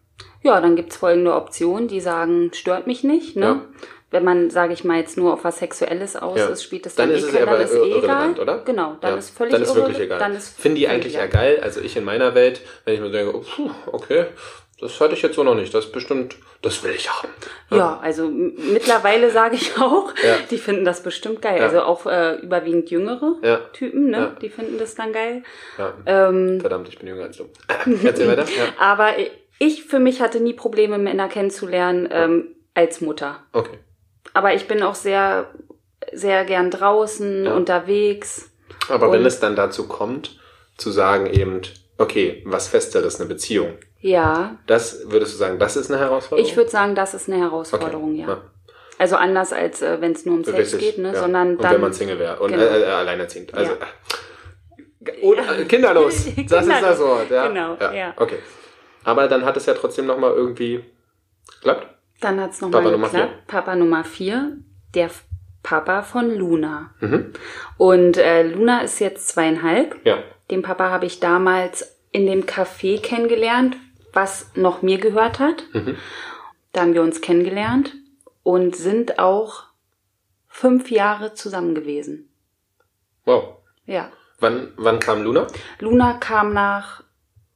Ja, 0.43 0.61
dann 0.61 0.77
gibt's 0.77 0.97
folgende 0.97 1.35
Optionen, 1.35 1.89
die 1.89 2.01
sagen, 2.01 2.51
stört 2.55 2.87
mich 2.87 3.03
nicht. 3.05 3.37
Ne? 3.37 3.45
Ja. 3.47 3.63
Wenn 4.11 4.25
man, 4.25 4.49
sage 4.51 4.73
ich 4.73 4.85
mal, 4.85 4.99
jetzt 4.99 5.19
nur 5.19 5.35
auf 5.35 5.45
was 5.45 5.59
Sexuelles 5.59 6.17
aus 6.17 6.39
Ja. 6.39 6.47
ist, 6.47 6.63
spielt 6.63 6.87
es 6.87 6.95
Dann 6.95 7.09
dann, 7.09 7.19
ist 7.19 7.25
eh 7.25 7.39
es 7.39 7.45
dann 7.45 7.61
ist 7.61 7.75
eh 7.75 7.99
egal. 7.99 8.41
oder? 8.41 8.59
Genau, 8.65 8.97
dann 9.01 9.13
Ja. 9.13 9.19
ist 9.19 9.37
völlig 9.37 9.53
Dann 9.53 9.63
ist 9.63 9.75
wirklich 9.75 9.99
egal. 10.01 10.19
Dann 10.19 10.35
ist 10.35 10.59
Finde 10.59 10.79
ich 10.81 10.87
völlig 10.87 11.03
eigentlich 11.03 11.15
egal. 11.17 11.29
geil. 11.29 11.61
Also 11.63 11.81
ich 11.81 11.97
in 11.97 12.05
meiner 12.05 12.35
Welt, 12.35 12.63
wenn 12.85 12.95
ich 12.95 13.01
mir 13.01 13.11
denke, 13.11 13.37
oh, 13.37 13.43
okay, 13.93 14.27
das 14.81 15.01
hatte 15.01 15.15
ich 15.15 15.23
jetzt 15.23 15.35
so 15.37 15.43
noch 15.43 15.55
nicht. 15.55 15.73
Das 15.75 15.87
ist 15.87 15.93
bestimmt, 15.93 16.37
das 16.63 16.83
will 16.85 16.93
ich 16.93 17.11
haben. 17.11 17.29
Ja, 17.71 17.99
also 18.03 18.25
m- 18.27 18.55
mittlerweile 18.73 19.31
sage 19.33 19.57
ich 19.57 19.77
auch, 19.79 20.13
Ja. 20.25 20.37
die 20.51 20.59
finden 20.59 20.85
das 20.85 21.03
bestimmt 21.03 21.43
geil. 21.43 21.59
Ja. 21.59 21.65
Also 21.65 21.83
auch 21.83 22.07
äh, 22.07 22.37
überwiegend 22.37 22.91
jüngere 22.91 23.37
Ja. 23.43 23.57
Typen, 23.73 24.11
ne? 24.11 24.19
Ja. 24.19 24.27
Die 24.41 24.49
finden 24.51 24.79
das 24.79 24.95
dann 24.95 25.13
geil. 25.13 25.43
Ja. 25.79 25.93
Ähm, 26.07 26.61
Verdammt, 26.61 26.89
ich 26.89 26.99
bin 26.99 27.09
jünger 27.09 27.25
als 27.25 27.37
du. 27.39 27.45
Erzähl 28.05 28.29
weiter. 28.29 28.45
Ja. 28.45 28.65
aber 28.79 29.11
ich 29.59 29.85
für 29.85 29.99
mich 29.99 30.21
hatte 30.21 30.39
nie 30.41 30.55
Probleme, 30.55 30.99
Männer 30.99 31.29
kennenzulernen 31.29 32.09
ähm, 32.13 32.55
als 32.75 33.01
Mutter. 33.01 33.43
Okay. 33.53 33.79
Aber 34.35 34.55
ich 34.55 34.69
bin 34.69 34.83
auch 34.85 34.95
sehr, 34.95 35.51
sehr 36.13 36.45
gern 36.45 36.71
draußen, 36.71 37.47
Ja. 37.47 37.55
unterwegs. 37.55 38.51
Aber 38.89 39.11
wenn 39.11 39.27
es 39.27 39.41
dann 39.41 39.57
dazu 39.57 39.89
kommt, 39.89 40.39
zu 40.77 40.91
sagen 40.93 41.27
eben, 41.27 41.63
okay, 41.99 42.43
was 42.47 42.69
Festeres, 42.69 43.21
eine 43.21 43.29
Beziehung, 43.29 43.77
Ja, 44.01 44.57
das 44.67 45.11
würdest 45.11 45.35
du 45.35 45.39
sagen, 45.39 45.59
das 45.59 45.77
ist 45.77 45.91
eine 45.91 46.01
Herausforderung? 46.01 46.49
ich 46.51 46.57
würde 46.57 46.71
sagen, 46.71 46.95
das 46.95 47.15
ist 47.15 47.29
eine 47.29 47.41
Herausforderung, 47.43 48.13
Okay. 48.21 48.29
ja. 48.29 48.43
Also 49.01 49.15
anders 49.17 49.53
als 49.53 49.81
äh, 49.83 50.01
wenn 50.01 50.13
es 50.13 50.27
nur 50.27 50.35
um 50.37 50.45
Sex 50.45 50.59
Richtig, 50.59 50.81
geht, 50.81 50.99
ne? 50.99 51.13
ja. 51.13 51.21
sondern 51.21 51.57
und 51.57 51.63
dann. 51.63 51.75
wenn 51.75 51.81
man 51.81 51.93
Single 51.93 52.19
wäre 52.19 52.41
und 52.41 52.51
Genau. 52.51 52.63
äh, 52.65 52.83
äh, 52.83 52.87
alleinerziehend. 52.87 53.55
Also, 53.55 53.73
Ja. 53.73 55.09
äh, 55.13 55.21
oder, 55.23 55.59
äh, 55.59 55.65
kinderlos. 55.67 56.15
Das 56.25 56.27
ist 56.27 56.49
Kinderlos. 56.49 56.81
das 56.83 56.99
Wort. 57.01 57.31
Ja? 57.31 57.47
Genau, 57.49 57.77
ja. 57.93 58.13
Okay. 58.17 58.39
Aber 59.05 59.29
dann 59.29 59.45
hat 59.45 59.57
es 59.57 59.67
ja 59.67 59.75
trotzdem 59.75 60.07
nochmal 60.07 60.33
irgendwie 60.33 60.85
geklappt. 61.55 61.87
Dann 62.21 62.41
hat's 62.41 62.61
noch 62.61 62.71
Papa 62.73 62.85
mal 62.85 62.91
Nummer 62.93 63.09
geklappt. 63.09 63.47
Papa 63.47 63.77
Nummer 63.77 64.03
vier, 64.05 64.57
der 64.95 65.11
Papa 65.63 66.03
von 66.03 66.35
Luna. 66.35 66.95
Mhm. 67.01 67.33
Und 67.77 68.17
äh, 68.17 68.43
Luna 68.43 68.81
ist 68.81 69.01
jetzt 69.01 69.29
zweieinhalb. 69.29 70.05
Ja. 70.07 70.23
Den 70.51 70.63
Papa 70.63 70.91
habe 70.91 71.07
ich 71.07 71.21
damals 71.21 71.99
in 72.11 72.27
dem 72.27 72.45
Café 72.45 73.01
kennengelernt, 73.01 73.77
was 74.13 74.51
noch 74.55 74.83
mir 74.83 74.99
gehört 74.99 75.39
hat. 75.39 75.65
Mhm. 75.73 75.97
Da 76.73 76.83
haben 76.83 76.95
wir 76.95 77.03
uns 77.03 77.21
kennengelernt 77.21 77.95
und 78.43 78.77
sind 78.77 79.19
auch 79.19 79.65
fünf 80.49 80.91
Jahre 80.91 81.35
zusammen 81.35 81.75
gewesen. 81.75 82.29
Wow. 83.25 83.59
Ja. 83.85 84.11
Wann, 84.41 84.73
wann 84.77 85.01
kam 85.01 85.23
Luna? 85.23 85.47
Luna 85.81 86.15
kam 86.15 86.55
nach 86.55 87.03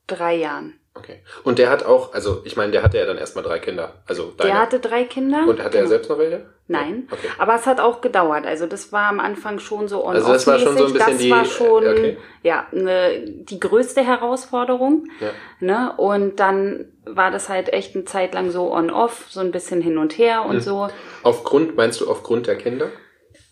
drei 0.06 0.34
Jahren. 0.36 0.74
Okay. 0.94 1.20
Und 1.42 1.58
der 1.58 1.70
hat 1.70 1.86
auch, 1.86 2.12
also 2.12 2.42
ich 2.44 2.54
meine, 2.56 2.70
der 2.72 2.82
hatte 2.82 2.98
ja 2.98 3.06
dann 3.06 3.16
erstmal 3.16 3.42
drei 3.42 3.58
Kinder. 3.58 3.94
Also 4.06 4.30
deine. 4.36 4.50
Der 4.50 4.60
hatte 4.60 4.78
drei 4.78 5.04
Kinder. 5.04 5.44
Und 5.48 5.58
hatte 5.62 5.78
er 5.78 5.84
Genau. 5.84 5.88
selbst 5.88 6.10
noch 6.10 6.18
welche? 6.18 6.44
Nein, 6.68 7.08
Okay. 7.10 7.28
aber 7.38 7.54
es 7.56 7.66
hat 7.66 7.80
auch 7.80 8.00
gedauert. 8.02 8.46
Also 8.46 8.66
das 8.66 8.92
war 8.92 9.08
am 9.08 9.18
Anfang 9.18 9.58
schon 9.58 9.88
so 9.88 10.04
on 10.04 10.14
Also 10.14 10.32
das 10.32 10.46
war 10.46 10.58
schon 10.58 10.76
so 10.76 10.86
ein 10.86 10.92
bisschen 10.92 11.08
Das 11.12 11.18
die- 11.18 11.30
war 11.30 11.44
schon 11.44 11.86
okay. 11.88 12.18
ja 12.42 12.66
ne, 12.72 13.24
die 13.26 13.58
größte 13.58 14.02
Herausforderung. 14.04 15.06
Ja. 15.20 15.30
Ne? 15.60 15.92
Und 15.96 16.38
dann 16.40 16.92
war 17.04 17.30
das 17.30 17.48
halt 17.48 17.72
echt 17.72 17.94
eine 17.94 18.04
Zeit 18.04 18.34
lang 18.34 18.50
so 18.50 18.70
on-off, 18.72 19.26
so 19.30 19.40
ein 19.40 19.50
bisschen 19.50 19.80
hin 19.80 19.96
und 19.98 20.18
her 20.18 20.44
Mhm. 20.44 20.50
und 20.50 20.60
so. 20.60 20.88
Aufgrund, 21.22 21.74
meinst 21.76 22.00
du 22.02 22.08
aufgrund 22.10 22.46
der 22.46 22.56
Kinder? 22.56 22.88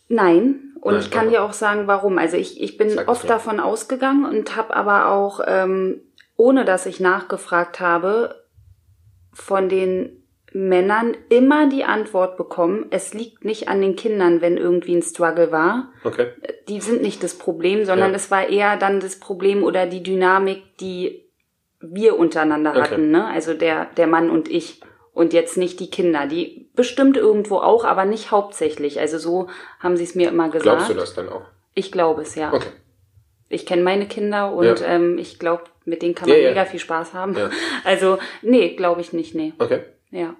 Nein. 0.08 0.74
Und 0.80 0.94
Nein, 0.94 1.02
ich 1.02 1.10
kann 1.10 1.28
dir 1.28 1.42
auch 1.42 1.52
sagen, 1.52 1.86
warum. 1.86 2.16
Also 2.16 2.36
ich, 2.38 2.60
ich 2.60 2.78
bin 2.78 2.88
Sag 2.90 3.08
oft 3.08 3.28
davon 3.28 3.60
ausgegangen 3.60 4.24
und 4.24 4.56
habe 4.56 4.74
aber 4.74 5.08
auch, 5.10 5.40
ähm, 5.46 6.00
ohne 6.40 6.64
dass 6.64 6.86
ich 6.86 7.00
nachgefragt 7.00 7.80
habe, 7.80 8.46
von 9.34 9.68
den 9.68 10.24
Männern 10.54 11.14
immer 11.28 11.68
die 11.68 11.84
Antwort 11.84 12.38
bekommen, 12.38 12.86
es 12.90 13.12
liegt 13.12 13.44
nicht 13.44 13.68
an 13.68 13.82
den 13.82 13.94
Kindern, 13.94 14.40
wenn 14.40 14.56
irgendwie 14.56 14.96
ein 14.96 15.02
Struggle 15.02 15.52
war. 15.52 15.92
Okay. 16.02 16.28
Die 16.66 16.80
sind 16.80 17.02
nicht 17.02 17.22
das 17.22 17.36
Problem, 17.36 17.84
sondern 17.84 18.10
Ja. 18.12 18.16
es 18.16 18.30
war 18.30 18.48
eher 18.48 18.78
dann 18.78 19.00
das 19.00 19.20
Problem 19.20 19.62
oder 19.62 19.84
die 19.86 20.02
Dynamik, 20.02 20.78
die 20.78 21.30
wir 21.78 22.18
untereinander 22.18 22.70
Okay. 22.70 22.80
hatten, 22.80 23.10
ne? 23.10 23.26
Also 23.26 23.52
der, 23.52 23.84
der 23.96 24.06
Mann 24.06 24.30
und 24.30 24.48
ich. 24.48 24.80
Und 25.12 25.32
jetzt 25.34 25.58
nicht 25.58 25.78
die 25.80 25.90
Kinder. 25.90 26.26
Die 26.26 26.70
bestimmt 26.74 27.16
irgendwo 27.18 27.56
auch, 27.58 27.84
aber 27.84 28.06
nicht 28.06 28.30
hauptsächlich. 28.30 28.98
Also 28.98 29.18
so 29.18 29.48
haben 29.78 29.96
sie 29.98 30.04
es 30.04 30.14
mir 30.14 30.28
immer 30.28 30.48
gesagt. 30.48 30.64
Glaubst 30.64 30.90
du 30.90 30.94
das 30.94 31.14
dann 31.14 31.28
auch? 31.28 31.42
Ich 31.74 31.92
glaube 31.92 32.22
es, 32.22 32.34
ja. 32.34 32.52
Okay. 32.52 32.68
Ich 33.52 33.66
kenne 33.66 33.82
meine 33.82 34.06
Kinder 34.06 34.52
und 34.52 34.64
Ja. 34.80 34.86
ähm, 34.86 35.18
ich 35.18 35.38
glaube, 35.38 35.64
mit 35.84 36.02
denen 36.02 36.14
kann 36.14 36.28
man 36.28 36.38
Ja, 36.40 36.48
mega 36.50 36.64
viel 36.64 36.80
Spaß 36.80 37.12
haben. 37.14 37.36
Also, 37.84 38.18
nee, 38.42 38.74
glaube 38.76 39.00
ich 39.02 39.12
nicht, 39.12 39.34
nee. 39.34 39.52
Okay. 39.58 39.80
Ja. 40.10 40.34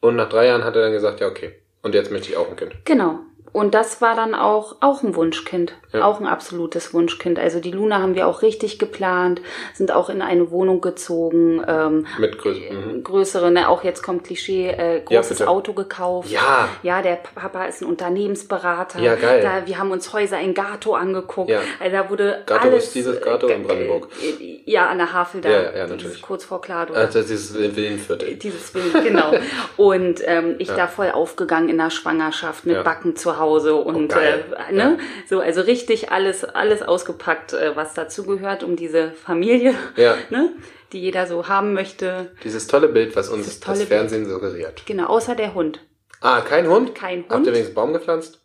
Und 0.00 0.14
nach 0.16 0.28
drei 0.28 0.46
Jahren 0.46 0.62
hat 0.62 0.76
er 0.76 0.82
dann 0.82 0.92
gesagt, 0.92 1.20
ja, 1.20 1.26
okay. 1.26 1.54
Und 1.82 1.94
jetzt 1.94 2.12
möchte 2.12 2.28
ich 2.30 2.36
auch 2.36 2.48
ein 2.48 2.56
Kind. 2.56 2.74
Genau. 2.84 3.20
Und 3.52 3.74
das 3.74 4.00
war 4.00 4.14
dann 4.14 4.34
auch, 4.34 4.76
auch 4.80 5.02
ein 5.02 5.14
Wunschkind. 5.16 5.72
Ja. 5.92 6.04
Auch 6.04 6.20
ein 6.20 6.26
absolutes 6.26 6.92
Wunschkind. 6.92 7.38
Also 7.38 7.60
die 7.60 7.70
Luna 7.70 7.98
haben 8.02 8.14
wir 8.14 8.26
auch 8.26 8.42
richtig 8.42 8.78
geplant, 8.78 9.40
sind 9.74 9.90
auch 9.90 10.10
in 10.10 10.20
eine 10.20 10.50
Wohnung 10.50 10.80
gezogen, 10.82 11.64
ähm, 11.66 12.06
Mit 12.18 12.38
Größe. 12.38 12.60
Mhm. 12.70 13.02
größere, 13.04 13.50
ne, 13.50 13.68
auch 13.70 13.82
jetzt 13.84 14.02
kommt 14.02 14.24
Klischee, 14.24 14.68
äh, 14.68 14.96
Ja, 15.08 15.20
großes 15.20 15.38
bitte. 15.38 15.48
Auto 15.50 15.72
gekauft. 15.72 16.30
Ja. 16.30 16.68
Ja, 16.82 17.00
der 17.00 17.16
Papa 17.34 17.64
ist 17.64 17.80
ein 17.80 17.86
Unternehmensberater. 17.86 19.00
Ja, 19.00 19.14
geil. 19.14 19.40
Da, 19.42 19.66
wir 19.66 19.78
haben 19.78 19.90
uns 19.90 20.12
Häuser 20.12 20.38
in 20.40 20.52
Gato 20.54 20.94
angeguckt. 20.94 21.48
Ja. 21.50 21.60
Also 21.80 21.96
da 21.96 22.10
wurde 22.10 22.42
Gato 22.44 22.68
alles. 22.68 22.84
ist 22.84 22.94
dieses 22.94 23.20
Gato 23.22 23.48
äh, 23.48 23.54
in 23.54 23.62
Brandenburg. 23.62 24.08
äh, 24.22 24.60
Ja, 24.66 24.88
an 24.88 24.98
der 24.98 25.12
Havel 25.12 25.40
da. 25.40 25.48
Ja, 25.48 25.62
ja, 25.62 25.76
ja, 25.78 25.86
natürlich. 25.86 26.20
Kurz 26.20 26.44
vor 26.44 26.60
Klado. 26.60 26.92
Also 26.94 27.22
dieses 27.22 27.54
Villenviertel. 27.56 28.34
Dieses 28.36 28.70
Bild, 28.72 28.92
genau. 29.04 29.32
Und 29.78 30.20
ähm, 30.26 30.56
ich 30.58 30.68
Ja. 30.68 30.76
da 30.76 30.86
voll 30.86 31.10
aufgegangen 31.10 31.68
in 31.70 31.78
der 31.78 31.88
Schwangerschaft 31.90 32.66
mit 32.66 32.76
Ja. 32.76 32.82
Backen 32.82 33.16
zu 33.16 33.37
Hause 33.38 33.74
und 33.74 34.14
Oh, 34.14 34.18
äh, 34.18 34.72
ne, 34.72 34.98
so 35.26 35.40
also 35.40 35.60
richtig 35.62 36.10
alles 36.12 36.44
alles 36.44 36.82
ausgepackt, 36.82 37.52
äh, 37.52 37.74
was 37.76 37.94
dazugehört, 37.94 38.62
um 38.62 38.76
diese 38.76 39.12
Familie, 39.12 39.74
Ja. 39.96 40.16
ne, 40.30 40.52
die 40.92 41.00
jeder 41.00 41.26
so 41.26 41.48
haben 41.48 41.72
möchte. 41.74 42.32
Dieses 42.44 42.66
tolle 42.66 42.88
Bild, 42.88 43.14
was 43.16 43.28
uns 43.28 43.60
das, 43.60 43.82
Fernsehen 43.84 44.26
suggeriert. 44.28 44.82
Genau, 44.86 45.06
außer 45.06 45.34
der 45.34 45.54
Hund. 45.54 45.80
Ah, 46.20 46.40
kein 46.40 46.68
Hund? 46.68 46.94
Kein 46.94 47.20
Habt 47.24 47.32
Hund. 47.34 47.46
ihr 47.46 47.52
wenigstens 47.52 47.76
einen 47.76 47.86
Baum 47.86 47.92
gepflanzt? 47.92 48.40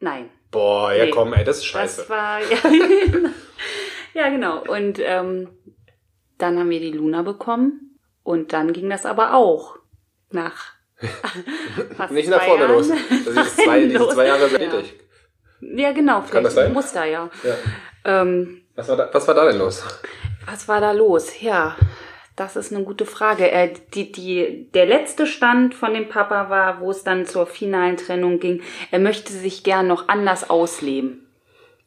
Nein. 0.00 0.28
Boah, 0.50 0.92
ja 0.92 1.04
Nee. 1.04 1.10
komm, 1.10 1.32
ey, 1.34 1.44
das 1.44 1.58
ist 1.58 1.66
scheiße. 1.66 2.00
Das 2.02 2.10
war 2.10 2.40
ja, 2.50 3.30
ja 4.14 4.28
genau. 4.30 4.62
Und 4.66 4.98
ähm, 5.02 5.48
dann 6.38 6.58
haben 6.58 6.70
wir 6.70 6.80
die 6.80 6.92
Luna 6.92 7.22
bekommen 7.22 7.98
und 8.22 8.52
dann 8.52 8.72
ging 8.72 8.88
das 8.90 9.06
aber 9.06 9.34
auch 9.34 9.76
nach 10.30 10.72
fast 11.96 12.12
Nicht 12.12 12.28
nach 12.28 12.42
vorne 12.42 12.62
Jahren. 12.64 12.72
los. 12.74 12.88
Das 12.88 13.46
ist 13.46 13.60
zwei, 13.60 13.84
diese 13.84 13.98
Los. 13.98 14.14
zwei 14.14 14.26
Jahre 14.26 14.48
sind 14.48 14.62
Ja. 14.62 14.68
Ja, 15.60 15.92
genau, 15.92 16.22
vielleicht 16.22 16.46
das 16.46 16.54
sein? 16.54 16.66
ein 16.66 16.72
Muster, 16.72 17.04
ja. 17.04 17.30
Ja. 17.42 17.54
Ähm, 18.22 18.62
Was 18.76 18.88
war, 18.88 18.96
da, 18.96 19.10
was 19.12 19.26
war 19.26 19.34
da 19.34 19.44
denn 19.46 19.58
los? 19.58 19.82
was 20.46 20.68
war 20.68 20.80
da 20.80 20.92
los? 20.92 21.40
Ja, 21.40 21.76
das 22.36 22.54
ist 22.56 22.72
eine 22.72 22.84
gute 22.84 23.04
Frage. 23.06 23.50
Äh, 23.50 23.72
die, 23.92 24.12
die, 24.12 24.70
der 24.72 24.86
letzte 24.86 25.26
Stand 25.26 25.74
von 25.74 25.94
dem 25.94 26.08
Papa 26.08 26.48
war, 26.48 26.80
wo 26.80 26.90
es 26.92 27.02
dann 27.02 27.26
zur 27.26 27.46
finalen 27.46 27.96
Trennung 27.96 28.38
ging, 28.38 28.62
er 28.92 29.00
möchte 29.00 29.32
sich 29.32 29.64
gern 29.64 29.88
noch 29.88 30.08
anders 30.08 30.48
ausleben. 30.48 31.24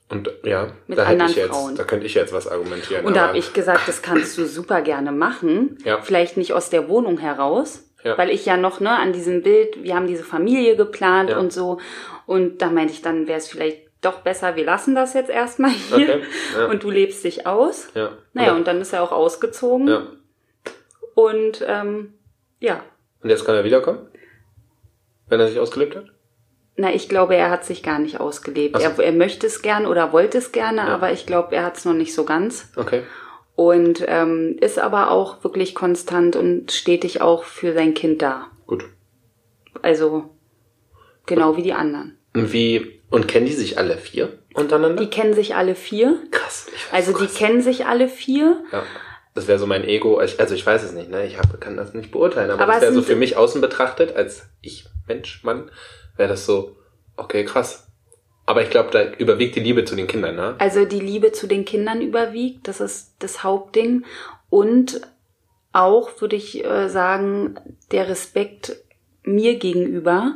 Und 0.10 0.30
ja, 0.44 0.74
Mit 0.88 0.98
da 0.98 1.06
anderen 1.06 1.32
ich 1.32 1.38
jetzt, 1.38 1.52
Frauen. 1.52 1.76
da 1.76 1.86
könnte 1.86 2.06
ich 2.06 2.14
jetzt 2.16 2.34
was 2.34 2.46
argumentieren. 2.50 3.06
Und 3.06 3.16
da 3.16 3.30
habe 3.30 3.38
ich 3.38 3.54
gesagt, 3.54 3.88
das 3.88 4.02
kannst 4.02 4.38
du 4.38 4.46
super 4.46 4.82
gerne 4.82 5.14
machen. 5.14 5.78
Ja. 5.86 6.02
Vielleicht 6.02 6.36
nicht 6.36 6.52
aus 6.52 6.70
der 6.70 6.90
Wohnung 6.90 7.18
heraus. 7.18 7.86
Ja. 8.04 8.18
Weil 8.18 8.30
ich 8.32 8.46
ja 8.46 8.58
noch, 8.58 8.80
ne, 8.80 8.90
an 8.90 9.14
diesem 9.14 9.44
Bild, 9.44 9.84
wir 9.84 9.96
haben 9.96 10.08
diese 10.08 10.24
Familie 10.24 10.76
geplant 10.76 11.30
Ja. 11.30 11.40
und 11.40 11.54
so. 11.54 11.80
Und 12.26 12.62
da 12.62 12.70
meinte 12.70 12.94
ich, 12.94 13.02
dann 13.02 13.28
wäre 13.28 13.38
es 13.38 13.48
vielleicht 13.48 13.82
doch 14.02 14.22
besser, 14.22 14.56
wir 14.56 14.66
lassen 14.66 14.96
das 14.96 15.14
jetzt 15.14 15.30
erstmal 15.30 15.72
hier. 15.72 16.16
Okay, 16.16 16.22
ja. 16.58 16.66
Und 16.66 16.82
du 16.84 16.90
lebst 16.90 17.24
dich 17.24 17.46
aus. 17.46 17.90
Ja. 17.94 18.12
Naja, 18.34 18.56
und, 18.56 18.66
dann 18.68 18.82
ist 18.82 18.94
er 18.94 19.04
auch 19.04 19.12
ausgezogen. 19.12 19.88
ja. 19.88 20.08
Und 21.14 21.64
ähm, 21.68 22.14
ja. 22.60 22.82
und 23.22 23.30
jetzt 23.30 23.46
kann 23.46 23.56
er 23.56 23.64
wiederkommen? 23.64 24.08
Wenn 25.28 25.40
er 25.40 25.48
sich 25.48 25.60
ausgelebt 25.60 25.96
hat? 25.96 26.06
Na, 26.78 26.94
ich 26.94 27.10
glaube, 27.10 27.36
er 27.36 27.52
hat 27.52 27.66
sich 27.66 27.84
gar 27.84 28.00
nicht 28.00 28.20
ausgelebt. 28.20 28.78
So. 28.78 28.82
Er, 28.84 28.98
er 28.98 29.12
möchte 29.12 29.46
es 29.46 29.62
gerne 29.62 29.88
oder 29.90 30.14
wollte 30.14 30.38
es 30.38 30.52
gerne, 30.52 30.84
aber 30.84 31.12
ich 31.12 31.26
glaube, 31.26 31.56
er 31.56 31.64
hat 31.66 31.78
es 31.78 31.86
noch 31.86 31.94
nicht 31.94 32.14
so 32.16 32.24
ganz. 32.24 32.72
Okay. 32.76 33.04
Und 33.62 34.04
ähm, 34.08 34.58
ist 34.60 34.80
aber 34.80 35.12
auch 35.12 35.44
wirklich 35.44 35.76
konstant 35.76 36.36
und 36.36 36.72
stetig 36.72 37.22
auch 37.22 37.44
für 37.44 37.74
sein 37.74 37.94
Kind 37.94 38.24
da. 38.24 38.48
Gut. 38.66 38.86
Also 39.84 40.32
genau 41.28 41.58
wie 41.58 41.62
die 41.62 41.74
anderen. 41.74 42.18
Und 42.34 42.54
wie, 42.54 43.00
und 43.12 43.28
kennen 43.28 43.46
die 43.46 43.52
sich 43.52 43.78
alle 43.78 43.98
vier 43.98 44.40
untereinander? 44.56 45.00
Die 45.04 45.12
kennen 45.12 45.36
sich 45.36 45.54
alle 45.54 45.76
vier. 45.76 46.18
krass. 46.32 46.72
Also 46.92 47.12
die 47.12 47.28
krass. 47.28 47.36
kennen 47.36 47.62
sich 47.62 47.86
alle 47.86 48.08
vier. 48.08 48.64
Ja. 48.72 48.84
Das 49.36 49.48
wäre 49.48 49.60
so 49.60 49.68
mein 49.68 49.84
Ego. 49.84 50.18
Also 50.18 50.56
ich 50.56 50.66
weiß 50.66 50.82
es 50.82 50.94
nicht, 50.94 51.12
ne? 51.12 51.28
Ich 51.28 51.38
hab, 51.38 51.62
kann 51.62 51.78
das 51.78 51.94
nicht 51.94 52.12
beurteilen, 52.12 52.50
aber, 52.50 52.64
Aber 52.64 52.74
das 52.74 52.82
wäre 52.82 52.94
so 52.94 53.04
für 53.04 53.16
mich 53.16 53.38
außen 53.38 53.62
betrachtet, 53.62 54.16
als 54.16 54.50
ich, 54.62 54.86
Mensch, 55.08 55.44
Mann, 55.44 55.70
wäre 56.18 56.30
das 56.30 56.48
so, 56.48 56.78
okay, 57.16 57.46
krass. 57.46 57.91
Aber 58.52 58.64
ich 58.64 58.70
glaube, 58.70 58.90
da 58.92 59.14
überwiegt 59.18 59.56
die 59.56 59.62
Liebe 59.62 59.86
zu 59.86 59.96
den 59.96 60.08
Kindern, 60.08 60.36
ne? 60.36 60.56
Also 60.58 60.84
die 60.84 61.00
Liebe 61.00 61.32
zu 61.32 61.48
den 61.48 61.64
Kindern 61.64 62.02
überwiegt, 62.02 62.68
das 62.68 62.82
ist 62.82 63.16
das 63.20 63.46
Hauptding. 63.46 64.04
Und 64.50 65.00
auch, 65.72 66.10
würde 66.20 66.36
ich 66.36 66.66
äh, 66.66 66.90
sagen, 66.90 67.56
der 67.94 68.10
Respekt 68.10 68.76
mir 69.24 69.56
gegenüber. 69.58 70.34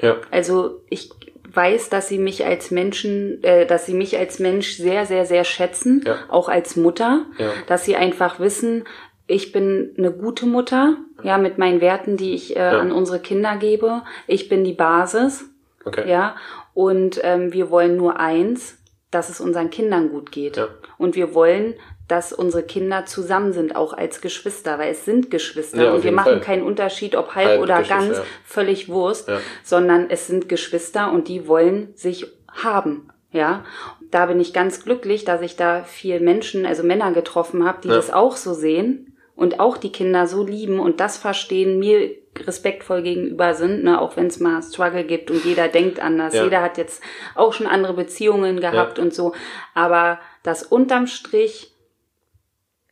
Ja. 0.00 0.16
Also 0.30 0.80
ich 0.88 1.10
weiß, 1.52 1.90
dass 1.90 2.08
sie 2.08 2.16
mich 2.16 2.46
als 2.46 2.70
Menschen, 2.70 3.44
äh, 3.44 3.66
dass 3.66 3.84
sie 3.84 3.92
mich 3.92 4.16
als 4.16 4.38
Mensch 4.38 4.78
sehr, 4.78 5.04
sehr, 5.04 5.26
sehr 5.26 5.44
schätzen, 5.44 6.02
Ja. 6.06 6.16
auch 6.30 6.48
als 6.48 6.74
Mutter, 6.76 7.26
Ja. 7.36 7.50
dass 7.66 7.84
sie 7.84 7.96
einfach 7.96 8.40
wissen, 8.40 8.84
ich 9.26 9.52
bin 9.52 9.94
eine 9.98 10.10
gute 10.10 10.46
Mutter, 10.46 10.96
ja, 11.22 11.36
mit 11.36 11.58
meinen 11.58 11.82
Werten, 11.82 12.16
die 12.16 12.32
ich 12.32 12.56
äh, 12.56 12.60
Ja. 12.60 12.80
an 12.80 12.92
unsere 12.92 13.18
Kinder 13.20 13.56
gebe. 13.58 14.00
Ich 14.26 14.48
bin 14.48 14.64
die 14.64 14.72
Basis, 14.72 15.44
Okay. 15.84 16.08
ja, 16.08 16.34
und 16.74 17.20
ähm, 17.22 17.52
wir 17.52 17.70
wollen 17.70 17.96
nur 17.96 18.18
eins, 18.20 18.76
dass 19.10 19.30
es 19.30 19.40
unseren 19.40 19.70
Kindern 19.70 20.10
gut 20.10 20.30
geht. 20.32 20.56
Ja. 20.56 20.68
Und 20.98 21.16
wir 21.16 21.34
wollen, 21.34 21.74
dass 22.08 22.32
unsere 22.32 22.62
Kinder 22.62 23.06
zusammen 23.06 23.52
sind, 23.52 23.74
auch 23.76 23.92
als 23.92 24.20
Geschwister, 24.20 24.78
weil 24.78 24.92
es 24.92 25.04
sind 25.04 25.30
Geschwister 25.30 25.84
Ja, 25.84 25.92
und 25.92 26.04
wir 26.04 26.12
machen 26.12 26.32
Fall. 26.32 26.40
keinen 26.40 26.62
Unterschied, 26.62 27.16
ob 27.16 27.34
halb, 27.34 27.48
Halb 27.48 27.62
oder 27.62 27.82
ganz, 27.82 28.18
ja. 28.18 28.24
völlig 28.44 28.88
Wurst, 28.88 29.28
Ja. 29.28 29.40
sondern 29.62 30.08
es 30.10 30.26
sind 30.26 30.48
Geschwister 30.48 31.12
und 31.12 31.28
die 31.28 31.48
wollen 31.48 31.92
sich 31.94 32.26
haben. 32.48 33.08
Ja, 33.30 33.64
da 34.10 34.24
bin 34.24 34.40
ich 34.40 34.54
ganz 34.54 34.82
glücklich, 34.82 35.26
dass 35.26 35.42
ich 35.42 35.56
da 35.56 35.84
viel 35.84 36.18
Menschen, 36.20 36.64
also 36.64 36.82
Männer 36.82 37.12
getroffen 37.12 37.66
habe, 37.66 37.78
die 37.82 37.88
das 37.88 38.10
auch 38.10 38.36
so 38.36 38.54
sehen 38.54 39.18
und 39.36 39.60
auch 39.60 39.76
die 39.76 39.92
Kinder 39.92 40.26
so 40.26 40.44
lieben 40.44 40.80
und 40.80 40.98
das 41.00 41.18
verstehen, 41.18 41.78
mir 41.78 42.10
respektvoll 42.46 43.02
gegenüber 43.02 43.54
sind, 43.54 43.84
ne, 43.84 44.00
auch 44.00 44.16
wenn 44.16 44.26
es 44.26 44.40
mal 44.40 44.62
Struggle 44.62 45.04
gibt 45.04 45.30
und 45.30 45.44
jeder 45.44 45.68
denkt 45.68 46.00
anders. 46.00 46.34
Ja. 46.34 46.44
Jeder 46.44 46.62
hat 46.62 46.78
jetzt 46.78 47.02
auch 47.34 47.52
schon 47.52 47.66
andere 47.66 47.94
Beziehungen 47.94 48.60
gehabt 48.60 48.98
und 48.98 49.12
so. 49.14 49.32
Aber 49.74 50.18
dass 50.42 50.62
unterm 50.62 51.06
Strich 51.06 51.74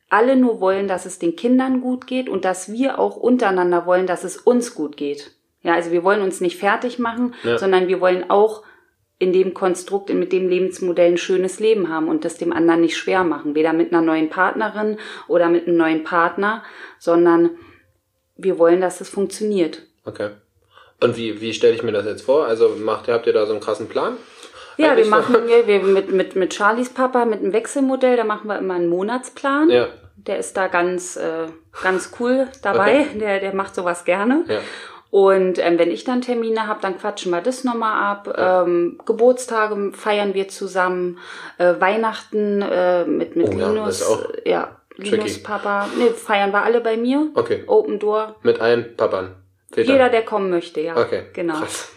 alle 0.09 0.37
nur 0.37 0.61
wollen, 0.61 0.88
dass 0.88 1.07
es 1.07 1.18
den 1.18 1.37
Kindern 1.37 1.81
gut 1.81 2.07
geht 2.07 2.29
und 2.29 2.44
dass 2.44 2.70
wir 2.70 2.99
auch 2.99 3.16
untereinander 3.16 3.87
wollen, 3.87 4.07
dass 4.07 4.25
es 4.25 4.37
uns 4.37 4.75
gut 4.75 4.96
geht. 4.96 5.33
Ja, 5.62 5.75
also 5.75 5.90
wir 5.90 6.05
wollen 6.05 6.22
uns 6.22 6.40
nicht 6.40 6.59
fertig 6.59 6.99
machen, 6.99 7.35
Ja. 7.42 7.59
sondern 7.59 7.88
wir 7.88 8.01
wollen 8.01 8.31
auch 8.31 8.62
in 9.18 9.33
dem 9.33 9.55
Konstrukt, 9.55 10.12
mit 10.12 10.33
dem 10.33 10.49
Lebensmodell 10.49 11.12
ein 11.12 11.16
schönes 11.18 11.59
Leben 11.59 11.88
haben 11.88 12.09
und 12.09 12.25
das 12.25 12.37
dem 12.37 12.53
anderen 12.53 12.83
nicht 12.83 12.96
schwer 12.96 13.25
machen. 13.25 13.55
Weder 13.55 13.72
mit 13.72 13.92
einer 13.92 14.03
neuen 14.03 14.29
Partnerin 14.29 14.99
oder 15.27 15.49
mit 15.49 15.66
einem 15.66 15.77
neuen 15.79 16.05
Partner, 16.05 16.62
sondern 16.99 17.51
wir 18.37 18.59
wollen, 18.59 18.81
dass 18.81 19.01
es 19.01 19.09
funktioniert. 19.09 19.83
Okay. 20.05 20.31
Und 21.01 21.16
wie, 21.16 21.40
wie 21.40 21.53
stelle 21.53 21.75
ich 21.75 21.83
mir 21.83 21.92
das 21.92 22.07
jetzt 22.07 22.22
vor? 22.22 22.46
Also 22.46 22.70
macht, 22.79 23.09
habt 23.09 23.27
ihr 23.27 23.33
da 23.33 23.44
so 23.46 23.53
einen 23.53 23.61
krassen 23.61 23.88
Plan? 23.88 24.16
Ja, 24.79 24.90
Eigentlich 24.92 25.07
wir 25.07 25.11
machen 25.11 25.37
wir, 25.46 25.66
wir 25.66 25.83
mit, 25.83 26.12
mit, 26.12 26.37
mit 26.37 26.55
Charlies 26.55 26.90
Papa, 26.90 27.25
mit 27.25 27.40
einem 27.40 27.53
Wechselmodell, 27.53 28.16
da 28.16 28.25
machen 28.25 28.49
wir 28.49 28.59
immer 28.59 28.75
einen 28.75 28.88
Monatsplan. 28.88 29.70
Ja. 29.70 29.88
der 30.16 30.38
ist 30.38 30.57
da 30.57 30.66
ganz, 30.68 31.16
äh, 31.16 31.46
ganz 31.83 32.12
cool 32.20 32.49
dabei. 32.62 33.01
Okay. 33.09 33.18
Der, 33.18 33.40
der 33.40 33.55
macht 33.55 33.75
sowas 33.75 34.05
gerne. 34.05 34.44
Ja. 34.49 34.59
Und 35.11 35.59
ähm, 35.59 35.79
wenn 35.79 35.90
ich 35.90 36.05
dann 36.05 36.20
Termine 36.20 36.66
habe, 36.66 36.81
dann 36.83 36.99
quatschen 36.99 37.31
wir 37.31 37.40
das 37.40 37.64
nochmal 37.64 38.03
ab. 38.12 38.35
Ähm, 38.37 38.99
Geburtstage 39.07 39.92
feiern 39.92 40.35
wir 40.35 40.49
zusammen. 40.49 41.18
Äh, 41.59 41.75
Weihnachten 41.79 42.61
äh, 42.61 43.05
mit, 43.05 43.37
mit 43.37 43.49
Oh 43.49 43.53
ja, 43.53 43.68
Linus. 43.70 43.87
das 43.87 44.01
ist 44.01 44.07
auch 44.09 44.25
ja, 44.44 44.77
Linus. 44.97 45.43
Papa. 45.43 45.89
Ne, 45.99 46.11
feiern 46.11 46.53
wir 46.53 46.63
alle 46.63 46.81
bei 46.81 46.97
mir. 46.97 47.29
Okay. 47.35 47.65
Open 47.67 47.99
Door. 47.99 48.37
Mit 48.43 48.61
allen 48.61 48.97
Papan. 48.97 49.35
Vätern. 49.73 49.93
Jeder, 49.93 50.09
der 50.09 50.23
kommen 50.25 50.51
möchte, 50.51 50.81
ja. 50.81 50.97
Okay. 50.97 51.25
Genau. 51.33 51.59
Krass. 51.59 51.91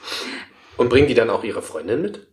Und 0.77 0.89
bringen 0.89 1.07
die 1.07 1.13
dann 1.13 1.29
auch 1.29 1.43
ihre 1.43 1.61
Freundin 1.61 2.01
mit? 2.01 2.27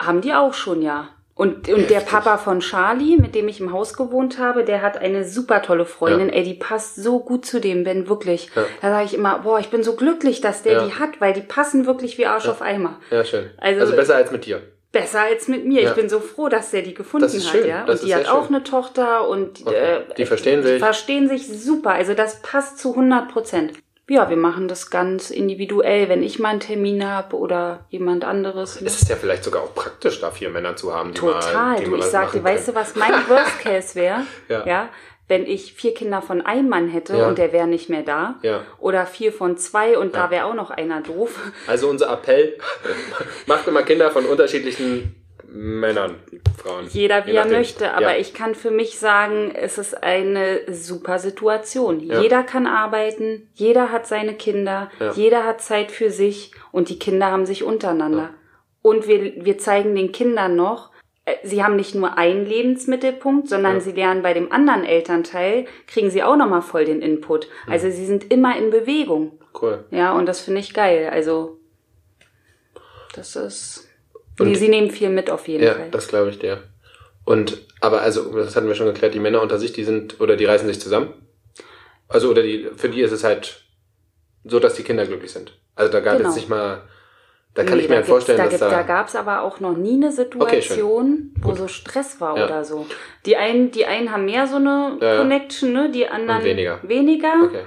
Haben 0.00 0.20
die 0.20 0.32
auch 0.34 0.54
schon, 0.54 0.82
ja. 0.82 1.08
Und, 1.34 1.66
und 1.70 1.88
der. 1.88 2.00
Papa 2.00 2.36
von 2.36 2.60
Charlie, 2.60 3.16
mit 3.16 3.34
dem 3.34 3.48
ich 3.48 3.58
im 3.58 3.72
Haus 3.72 3.94
gewohnt 3.94 4.38
habe, 4.38 4.64
der 4.64 4.82
hat 4.82 4.98
eine 4.98 5.24
super 5.24 5.62
tolle 5.62 5.86
Freundin. 5.86 6.28
Ja. 6.28 6.34
Ey, 6.34 6.42
die 6.44 6.54
passt 6.54 6.96
so 6.96 7.20
gut 7.20 7.46
zu 7.46 7.58
dem, 7.60 7.84
Ben, 7.84 8.06
wirklich. 8.08 8.50
Ja. 8.54 8.64
Da 8.82 8.90
sage 8.90 9.04
ich 9.06 9.14
immer, 9.14 9.38
boah, 9.38 9.58
ich 9.58 9.68
bin 9.70 9.82
so 9.82 9.96
glücklich, 9.96 10.40
dass 10.42 10.62
der 10.62 10.72
Ja. 10.74 10.84
die 10.86 10.94
hat, 10.94 11.20
weil 11.20 11.32
die 11.32 11.40
passen 11.40 11.86
wirklich 11.86 12.18
wie 12.18 12.26
Arsch 12.26 12.46
auf 12.48 12.60
Eimer. 12.60 13.00
Ja, 13.10 13.24
schön. 13.24 13.50
Also- 13.56 13.80
Also, 13.80 13.96
besser 13.96 14.16
als 14.16 14.30
mit 14.30 14.44
dir. 14.44 14.60
Besser 14.92 15.22
als 15.22 15.48
mit 15.48 15.64
mir. 15.66 15.82
Ja. 15.82 15.88
Ich 15.90 15.96
bin 15.96 16.08
so 16.10 16.20
froh, 16.20 16.48
dass 16.48 16.70
der 16.70 16.82
die 16.82 16.92
gefunden 16.94 17.26
Das 17.26 17.34
hat, 17.34 17.42
schön. 17.52 17.66
ja. 17.66 17.84
Das 17.86 18.00
und 18.02 18.06
die 18.06 18.12
ist 18.12 18.18
hat 18.18 18.28
auch 18.28 18.46
schön. 18.46 18.54
eine 18.56 18.64
Tochter 18.64 19.26
und 19.28 19.66
Okay. 19.66 19.74
äh, 19.74 20.00
Die 20.18 20.26
verstehen 20.26 20.60
die 20.62 20.68
sich. 20.68 20.78
verstehen 20.82 21.28
sich 21.28 21.48
super. 21.48 21.90
Also 21.90 22.12
das 22.14 22.42
passt 22.42 22.78
zu 22.78 22.90
100 22.90 23.28
Prozent. 23.32 23.72
Ja, 24.10 24.28
wir 24.28 24.36
machen 24.36 24.68
das 24.68 24.90
ganz 24.90 25.30
individuell, 25.30 26.08
wenn 26.10 26.22
ich 26.22 26.38
mal 26.38 26.50
einen 26.50 26.60
Termin 26.60 27.08
habe 27.08 27.36
oder 27.36 27.86
jemand 27.88 28.24
anderes. 28.24 28.82
Es 28.82 29.00
ist 29.00 29.08
ja 29.08 29.16
vielleicht 29.16 29.44
sogar 29.44 29.62
auch 29.62 29.74
praktisch, 29.74 30.20
da 30.20 30.30
vier 30.30 30.50
Männer 30.50 30.76
zu 30.76 30.92
haben, 30.94 31.12
die 31.12 31.18
Total. 31.20 31.54
mal, 31.54 31.76
die 31.78 31.84
du, 31.84 31.90
mal 31.92 31.98
ich 32.00 32.04
sagte, 32.06 32.42
weißt 32.44 32.68
du, 32.68 32.74
was 32.74 32.94
mein 32.96 33.12
Worst 33.28 33.58
Case 33.62 33.94
wäre? 33.94 34.26
Ja. 34.48 34.66
ja. 34.66 34.88
Wenn 35.32 35.46
ich 35.46 35.72
vier 35.72 35.94
Kinder 35.94 36.20
von 36.20 36.42
einem 36.42 36.68
Mann 36.68 36.88
hätte 36.88 37.16
Ja. 37.16 37.26
und 37.26 37.38
der 37.38 37.54
wäre 37.54 37.66
nicht 37.66 37.88
mehr 37.88 38.02
da. 38.02 38.34
Ja. 38.42 38.60
Oder 38.78 39.06
vier 39.06 39.32
von 39.32 39.56
zwei 39.56 39.96
und 39.96 40.14
Ja. 40.14 40.24
da 40.24 40.30
wäre 40.30 40.44
auch 40.44 40.52
noch 40.54 40.70
einer 40.70 41.00
doof. 41.00 41.40
Also 41.66 41.88
unser 41.88 42.12
Appell, 42.12 42.58
macht 43.46 43.66
immer 43.66 43.82
Kinder 43.82 44.10
von 44.10 44.26
unterschiedlichen 44.26 45.14
Männern, 45.54 46.16
Frauen. 46.62 46.86
Jeder 46.90 47.26
wie 47.26 47.32
er 47.32 47.46
möchte. 47.46 47.94
Aber 47.94 48.18
ich 48.18 48.34
kann 48.34 48.54
für 48.54 48.70
mich 48.70 48.98
sagen, 48.98 49.50
es 49.54 49.78
ist 49.78 50.02
eine 50.02 50.60
super 50.70 51.18
Situation. 51.18 52.00
Jeder 52.00 52.42
kann 52.42 52.66
arbeiten, 52.66 53.48
jeder 53.54 53.90
hat 53.90 54.06
seine 54.06 54.34
Kinder, 54.34 54.90
jeder 55.14 55.44
hat 55.44 55.62
Zeit 55.62 55.90
für 55.92 56.10
sich 56.10 56.52
und 56.72 56.88
die 56.90 56.98
Kinder 56.98 57.26
haben 57.30 57.46
sich 57.46 57.64
untereinander. 57.64 58.30
Und 58.82 59.06
wir, 59.06 59.44
wir 59.44 59.56
zeigen 59.58 59.94
den 59.94 60.12
Kindern 60.12 60.56
noch, 60.56 60.90
sie 61.44 61.62
haben 61.62 61.76
nicht 61.76 61.94
nur 61.94 62.18
einen 62.18 62.44
Lebensmittelpunkt, 62.46 63.48
sondern 63.48 63.74
Ja. 63.74 63.80
sie 63.80 63.92
lernen 63.92 64.22
bei 64.22 64.34
dem 64.34 64.50
anderen 64.52 64.84
Elternteil, 64.84 65.66
kriegen 65.86 66.10
sie 66.10 66.22
auch 66.22 66.36
nochmal 66.36 66.62
voll 66.62 66.84
den 66.84 67.00
Input. 67.02 67.48
Mhm. 67.66 67.72
Also 67.72 67.90
sie 67.90 68.06
sind 68.06 68.32
immer 68.32 68.56
in 68.56 68.70
Bewegung. 68.70 69.38
Cool. 69.60 69.84
Ja, 69.90 70.12
und 70.12 70.26
das 70.26 70.40
finde 70.40 70.60
ich 70.60 70.74
geil. 70.74 71.10
Also, 71.12 71.58
das 73.14 73.36
ist. 73.36 73.88
Und- 74.40 74.48
Nee, 74.48 74.54
sie 74.54 74.68
nehmen 74.68 74.90
viel 74.90 75.10
mit 75.10 75.30
auf 75.30 75.46
jeden 75.46 75.62
Ja, 75.64 75.74
Fall. 75.74 75.90
das 75.90 76.08
glaube 76.08 76.30
ich 76.30 76.38
dir. 76.38 76.62
Und, 77.24 77.66
aber 77.80 78.00
also, 78.00 78.34
das 78.36 78.56
hatten 78.56 78.66
wir 78.66 78.74
schon 78.74 78.86
geklärt, 78.86 79.14
die 79.14 79.20
Männer 79.20 79.42
unter 79.42 79.58
sich, 79.58 79.72
die 79.72 79.84
sind, 79.84 80.20
oder 80.20 80.36
die 80.36 80.46
reißen 80.46 80.66
sich 80.66 80.80
zusammen. 80.80 81.12
Also, 82.08 82.30
oder 82.30 82.42
die, 82.42 82.68
für 82.74 82.88
die 82.88 83.02
ist 83.02 83.12
es 83.12 83.22
halt 83.24 83.62
so, 84.44 84.58
dass 84.58 84.74
die 84.74 84.82
Kinder 84.82 85.06
glücklich 85.06 85.30
sind. 85.32 85.56
Also 85.76 85.92
da 85.92 86.00
gab 86.00 86.16
Genau. 86.16 86.28
jetzt 86.30 86.36
nicht 86.36 86.48
mal, 86.48 86.82
da 87.54 87.64
kann 87.64 87.74
Nee, 87.76 87.82
ich 87.82 87.88
mir 87.88 87.94
da 87.96 88.00
halt 88.00 88.06
vorstellen, 88.06 88.38
da 88.38 88.44
dass 88.44 88.50
gibt, 88.52 88.62
da, 88.62 88.70
da 88.70 88.82
gab's 88.82 89.14
aber 89.14 89.42
auch 89.42 89.60
noch 89.60 89.76
nie 89.76 89.94
eine 89.94 90.10
Situation, 90.12 91.32
wo 91.40 91.50
Gut. 91.50 91.58
so 91.58 91.68
Stress 91.68 92.20
war 92.20 92.36
Ja. 92.38 92.46
oder 92.46 92.64
so. 92.64 92.86
Die 93.26 93.36
einen, 93.36 93.70
die 93.70 93.86
einen 93.86 94.10
haben 94.12 94.24
mehr 94.24 94.46
so 94.46 94.56
eine 94.56 94.96
Ja, 95.00 95.12
ja. 95.14 95.18
Connection, 95.18 95.72
ne? 95.72 95.90
Die 95.90 96.08
anderen 96.08 96.38
Und 96.40 96.44
weniger. 96.46 96.78
weniger. 96.82 97.32
okay. 97.44 97.62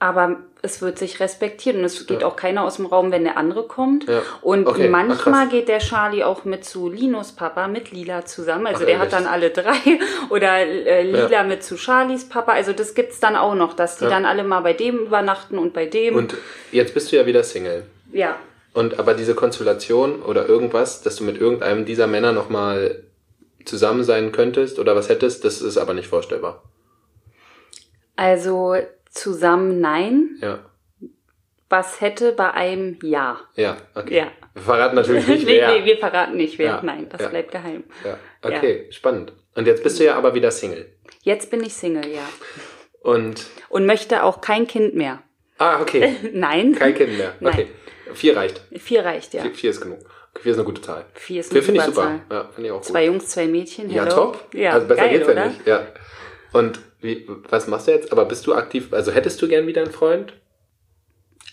Aber 0.00 0.36
es 0.62 0.80
wird 0.80 0.96
sich 0.98 1.18
respektiert 1.18 1.74
und 1.76 1.82
es 1.84 2.06
geht 2.06 2.20
Ja. 2.22 2.26
auch 2.28 2.36
keiner 2.36 2.62
aus 2.62 2.76
dem 2.76 2.86
Raum, 2.86 3.10
wenn 3.10 3.24
der 3.24 3.36
andere 3.36 3.64
kommt. 3.64 4.08
Ja. 4.08 4.22
Und 4.42 4.66
Okay, 4.68 4.88
manchmal 4.88 5.16
krass. 5.46 5.50
geht 5.50 5.66
der 5.68 5.78
Charlie 5.80 6.22
auch 6.22 6.44
mit 6.44 6.64
zu 6.64 6.88
Linus 6.88 7.32
Papa, 7.32 7.66
mit 7.66 7.90
Lila 7.90 8.24
zusammen. 8.24 8.66
Also 8.68 8.82
Ach, 8.82 8.86
der 8.86 8.98
hat 9.00 9.12
ehrlich? 9.12 9.26
dann 9.26 9.32
alle 9.32 9.50
drei. 9.50 9.98
Oder 10.30 10.58
äh, 10.58 11.02
Lila 11.02 11.42
mit 11.42 11.64
zu 11.64 11.76
Charlies 11.76 12.28
Papa. 12.28 12.52
Also 12.52 12.72
das 12.72 12.94
gibt's 12.94 13.18
dann 13.18 13.34
auch 13.34 13.54
noch, 13.56 13.74
dass 13.74 13.98
die 13.98 14.04
Ja. 14.04 14.10
dann 14.10 14.24
alle 14.24 14.44
mal 14.44 14.60
bei 14.60 14.72
dem 14.72 14.98
übernachten 14.98 15.58
und 15.58 15.72
bei 15.74 15.86
dem. 15.86 16.14
Und 16.14 16.36
jetzt 16.70 16.94
bist 16.94 17.10
du 17.10 17.16
ja 17.16 17.26
wieder 17.26 17.42
Single. 17.42 17.84
ja. 18.12 18.36
Und 18.78 19.00
aber 19.00 19.14
diese 19.14 19.34
Konstellation 19.34 20.22
oder 20.22 20.48
irgendwas, 20.48 21.02
dass 21.02 21.16
du 21.16 21.24
mit 21.24 21.36
irgendeinem 21.40 21.84
dieser 21.84 22.06
Männer 22.06 22.30
nochmal 22.30 23.02
zusammen 23.64 24.04
sein 24.04 24.30
könntest 24.30 24.78
oder 24.78 24.94
was 24.94 25.08
hättest, 25.08 25.44
das 25.44 25.60
ist 25.60 25.78
aber 25.78 25.94
nicht 25.94 26.06
vorstellbar. 26.06 26.62
Also 28.14 28.76
zusammen 29.10 29.80
nein. 29.80 30.38
Ja. 30.40 30.60
Was 31.68 32.00
hätte 32.00 32.30
bei 32.30 32.52
einem 32.52 33.00
Ja. 33.02 33.40
Ja, 33.56 33.78
okay. 33.96 34.18
Ja. 34.18 34.30
Wir 34.54 34.62
verraten 34.62 34.94
natürlich 34.94 35.26
nicht, 35.26 35.44
nee, 35.46 35.56
wer. 35.56 35.72
nee, 35.72 35.84
wir 35.84 35.98
verraten 35.98 36.36
nicht 36.36 36.56
wer. 36.60 36.66
Ja, 36.66 36.80
Nein, 36.80 37.08
das 37.08 37.22
ja. 37.22 37.28
bleibt 37.30 37.50
geheim. 37.50 37.82
ja. 38.04 38.16
Okay, 38.42 38.86
spannend. 38.92 39.32
Und 39.56 39.66
jetzt 39.66 39.82
bist 39.82 39.98
du 39.98 40.04
ja 40.04 40.14
aber 40.14 40.34
wieder 40.34 40.52
Single. 40.52 40.86
Jetzt 41.22 41.50
bin 41.50 41.64
ich 41.64 41.74
Single, 41.74 42.06
ja. 42.06 42.28
Und. 43.00 43.44
Und 43.70 43.86
möchte 43.86 44.22
auch 44.22 44.40
kein 44.40 44.68
Kind 44.68 44.94
mehr. 44.94 45.20
Ah, 45.58 45.80
okay. 45.80 46.14
Nein. 46.32 46.76
Kein 46.76 46.94
Kind 46.94 47.18
mehr. 47.18 47.34
Nein. 47.40 47.66
Vier 48.14 48.36
reicht. 48.36 48.60
Vier 48.76 49.04
reicht, 49.04 49.34
ja. 49.34 49.42
Vier, 49.42 49.54
vier 49.54 49.70
ist 49.70 49.80
genug. 49.80 49.98
Vier 50.40 50.52
ist 50.52 50.58
eine 50.58 50.64
gute 50.64 50.82
Zahl. 50.82 51.04
Vier 51.14 51.40
ist 51.40 51.50
Vier 51.50 51.58
eine 51.58 51.64
finde 51.66 51.80
ich 51.80 51.86
super. 51.86 52.02
Zahl. 52.02 52.20
Ja, 52.30 52.44
finde 52.54 52.68
ich 52.68 52.72
auch 52.72 52.80
Zwei 52.82 53.06
gut. 53.06 53.14
Jungs, 53.14 53.26
zwei 53.28 53.46
Mädchen. 53.46 53.90
Ja, 53.90 54.04
hello. 54.04 54.14
top. 54.14 54.54
Ja, 54.54 54.72
also 54.72 54.86
besser 54.86 55.00
geil, 55.02 55.10
geht's 55.10 55.26
ja 55.26 55.32
oder? 55.32 55.46
nicht. 55.46 55.66
Ja. 55.66 55.86
Und 56.52 56.80
wie, 57.00 57.28
was 57.48 57.66
machst 57.66 57.88
du 57.88 57.92
jetzt? 57.92 58.12
Aber 58.12 58.24
bist 58.24 58.46
du 58.46 58.54
aktiv? 58.54 58.92
Also 58.92 59.12
hättest 59.12 59.40
du 59.42 59.48
gern 59.48 59.66
wieder 59.66 59.82
einen 59.82 59.90
Freund? 59.92 60.32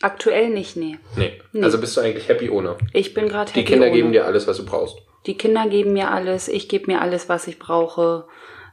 Aktuell 0.01 0.49
nicht, 0.49 0.75
nee. 0.75 0.97
Nee. 1.15 1.41
Nee. 1.51 1.63
Also 1.63 1.79
bist 1.79 1.95
du 1.97 2.01
eigentlich 2.01 2.27
happy 2.27 2.49
ohne? 2.49 2.77
Ich 2.93 3.13
bin 3.13 3.27
gerade 3.27 3.51
Die 3.53 3.63
Kinder 3.65 3.89
geben 3.89 4.11
dir 4.11 4.25
alles, 4.25 4.45
was 4.47 4.57
du 4.57 4.65
brauchst. 4.65 4.97
Die 5.25 5.37
Kinder 5.37 5.67
geben 5.67 5.93
mir 5.93 6.11
alles, 6.11 6.47
ich 6.47 6.69
gebe 6.69 6.91
mir 6.91 7.01
alles, 7.01 7.29
was 7.29 7.47
ich 7.47 7.57
brauche, 7.57 8.25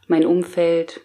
mein 0.09 0.27
Umfeld. 0.27 1.01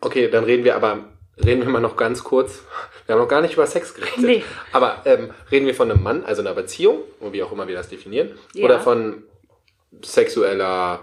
Okay, 0.00 0.28
dann 0.28 0.44
reden 0.44 0.64
wir 0.64 0.76
aber, 0.76 1.04
reden 1.44 1.62
wir 1.62 1.68
mal 1.68 1.80
noch 1.80 1.96
ganz 1.96 2.22
kurz. 2.24 2.62
Wir 3.06 3.14
haben 3.14 3.22
noch 3.22 3.28
gar 3.28 3.40
nicht 3.40 3.54
über 3.54 3.66
Sex 3.66 3.94
geredet. 3.94 4.18
Nee. 4.18 4.44
Aber 4.72 5.02
ähm, 5.04 5.30
reden 5.50 5.66
wir 5.66 5.74
von 5.74 5.90
einem 5.90 6.02
Mann, 6.02 6.24
also 6.24 6.42
einer 6.42 6.54
Beziehung, 6.54 6.98
wie 7.32 7.42
auch 7.42 7.52
immer 7.52 7.66
wir 7.68 7.74
das 7.74 7.88
definieren, 7.88 8.38
Ja. 8.54 8.64
oder 8.64 8.80
von 8.80 9.24
sexueller 10.02 11.00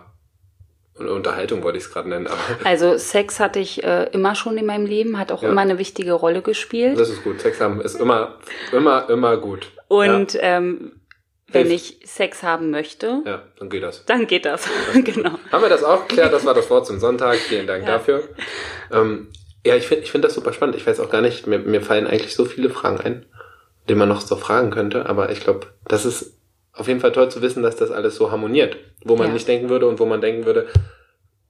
Unterhaltung, 0.97 1.61
wollte 1.63 1.77
ich 1.77 1.83
es 1.85 1.91
gerade 1.93 2.09
nennen. 2.09 2.27
Also 2.63 2.97
Sex 2.97 3.39
hatte 3.39 3.59
ich 3.59 3.83
äh, 3.83 4.05
immer 4.13 4.33
schon 4.35 4.57
in 4.57 4.65
meinem 4.65 4.85
Leben, 4.85 5.19
hat 5.19 5.31
auch 5.31 5.43
Ja. 5.43 5.49
immer 5.49 5.61
eine 5.61 5.77
wichtige 5.77 6.13
Rolle 6.13 6.41
gespielt. 6.41 6.97
das 6.99 7.09
ist 7.09 7.23
gut. 7.23 7.39
Sex 7.41 7.61
haben 7.61 7.81
ist 7.81 7.99
immer, 7.99 8.35
immer, 8.71 9.09
immer 9.09 9.37
gut. 9.37 9.71
Und 9.89 10.37
ähm, 10.41 10.93
wenn 11.49 11.69
ich 11.71 11.99
Sex 12.03 12.43
haben 12.43 12.71
möchte, 12.71 13.21
ja, 13.25 13.31
ja, 13.31 13.41
dann 13.59 13.69
geht 13.69 13.83
das. 13.83 14.03
dann 14.05 14.27
geht 14.27 14.45
das. 14.45 14.67
genau. 15.03 15.31
Haben 15.51 15.61
wir 15.61 15.69
das 15.69 15.83
auch 15.83 16.07
geklärt? 16.07 16.33
Das 16.33 16.45
war 16.45 16.53
das 16.53 16.69
Wort 16.69 16.85
zum 16.87 16.99
Sonntag. 16.99 17.35
Vielen 17.35 17.67
Dank 17.67 17.85
Ja. 17.85 17.93
dafür. 17.93 18.23
Ähm, 18.91 19.29
ja, 19.67 19.75
ich 19.75 19.87
finde 19.87 20.03
ich 20.03 20.11
find 20.11 20.23
das 20.23 20.33
super 20.33 20.53
spannend. 20.53 20.75
Ich 20.75 20.87
weiß 20.87 20.99
auch 20.99 21.09
gar 21.09 21.21
nicht, 21.21 21.45
mir, 21.47 21.59
mir 21.59 21.81
fallen 21.81 22.07
eigentlich 22.07 22.35
so 22.35 22.45
viele 22.45 22.69
Fragen 22.69 22.99
ein, 23.01 23.25
die 23.89 23.95
man 23.95 24.09
noch 24.09 24.21
so 24.21 24.35
fragen 24.35 24.71
könnte. 24.71 25.07
Aber 25.07 25.29
ich 25.31 25.41
glaube, 25.41 25.67
das 25.85 26.05
ist 26.05 26.33
auf 26.73 26.87
jeden 26.87 26.99
Fall 26.99 27.11
toll 27.11 27.29
zu 27.29 27.41
wissen, 27.41 27.63
dass 27.63 27.75
das 27.75 27.91
alles 27.91 28.15
so 28.15 28.31
harmoniert. 28.31 28.77
Wo 29.03 29.15
man 29.15 29.27
Ja. 29.27 29.33
nicht 29.33 29.47
denken 29.47 29.69
würde 29.69 29.87
und 29.87 29.99
wo 29.99 30.05
man 30.05 30.21
denken 30.21 30.45
würde, 30.45 30.67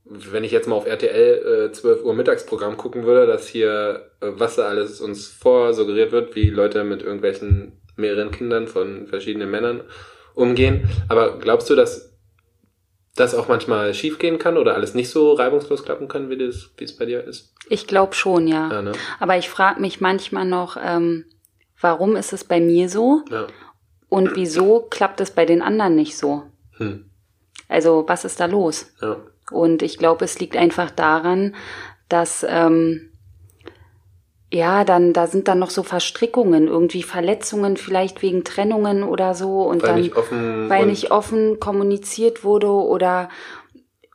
wenn 0.05 0.43
ich 0.43 0.51
jetzt 0.51 0.67
mal 0.67 0.75
auf 0.75 0.87
RTL 0.87 1.67
äh, 1.69 1.71
12 1.71 2.03
Uhr 2.03 2.13
Mittagsprogramm 2.13 2.77
gucken 2.77 3.03
würde, 3.03 3.27
dass 3.27 3.47
hier, 3.47 4.09
äh, 4.21 4.27
was 4.35 4.55
da 4.55 4.63
alles 4.67 5.01
uns 5.01 5.27
vorsuggeriert 5.27 6.11
wird, 6.11 6.35
wie 6.35 6.49
Leute 6.49 6.83
mit 6.83 7.01
irgendwelchen 7.03 7.73
mehreren 7.97 8.31
Kindern 8.31 8.67
von 8.67 9.07
verschiedenen 9.07 9.51
Männern 9.51 9.81
umgehen. 10.33 10.87
Aber 11.09 11.37
glaubst 11.39 11.69
du, 11.69 11.75
dass 11.75 12.13
das 13.19 13.35
auch 13.35 13.47
manchmal 13.47 13.93
schiefgehen 13.93 14.39
kann 14.39 14.57
oder 14.57 14.75
alles 14.75 14.93
nicht 14.93 15.09
so 15.09 15.33
reibungslos 15.33 15.83
klappen 15.83 16.07
kann, 16.07 16.29
wie, 16.29 16.37
das, 16.37 16.69
wie 16.77 16.83
es 16.85 16.95
bei 16.95 17.05
dir 17.05 17.23
ist? 17.23 17.53
Ich 17.69 17.87
glaube 17.87 18.13
schon, 18.15 18.47
ja. 18.47 18.71
Ja, 18.71 18.81
ne? 18.81 18.93
Aber 19.19 19.37
ich 19.37 19.49
frage 19.49 19.81
mich 19.81 19.99
manchmal 20.01 20.45
noch, 20.45 20.77
ähm, 20.81 21.25
warum 21.81 22.15
ist 22.15 22.33
es 22.33 22.43
bei 22.43 22.59
mir 22.59 22.89
so 22.89 23.21
Ja. 23.29 23.47
und 24.09 24.35
wieso 24.35 24.81
klappt 24.81 25.19
es 25.21 25.31
bei 25.31 25.45
den 25.45 25.61
anderen 25.61 25.95
nicht 25.95 26.17
so? 26.17 26.43
Hm. 26.77 27.09
Also 27.67 28.05
was 28.07 28.23
ist 28.25 28.39
da 28.39 28.45
los? 28.45 28.93
Ja. 29.01 29.17
Und 29.51 29.81
ich 29.81 29.97
glaube, 29.97 30.25
es 30.25 30.39
liegt 30.39 30.55
einfach 30.55 30.91
daran, 30.91 31.55
dass 32.09 32.45
ähm, 32.47 33.11
ja, 34.51 34.85
dann 34.85 35.11
da 35.13 35.27
sind 35.27 35.47
dann 35.47 35.59
noch 35.59 35.69
so 35.71 35.83
Verstrickungen, 35.83 36.67
irgendwie 36.67 37.03
Verletzungen 37.03 37.75
vielleicht 37.77 38.21
wegen 38.21 38.43
Trennungen 38.43 39.03
oder 39.03 39.33
so 39.35 39.63
und 39.63 39.81
Weil 39.83 39.89
dann 39.89 40.01
nicht 40.01 40.15
offen 40.15 40.69
weil 40.69 40.85
nicht 40.85 41.11
offen 41.11 41.59
kommuniziert 41.59 42.43
wurde 42.43 42.67
oder 42.67 43.29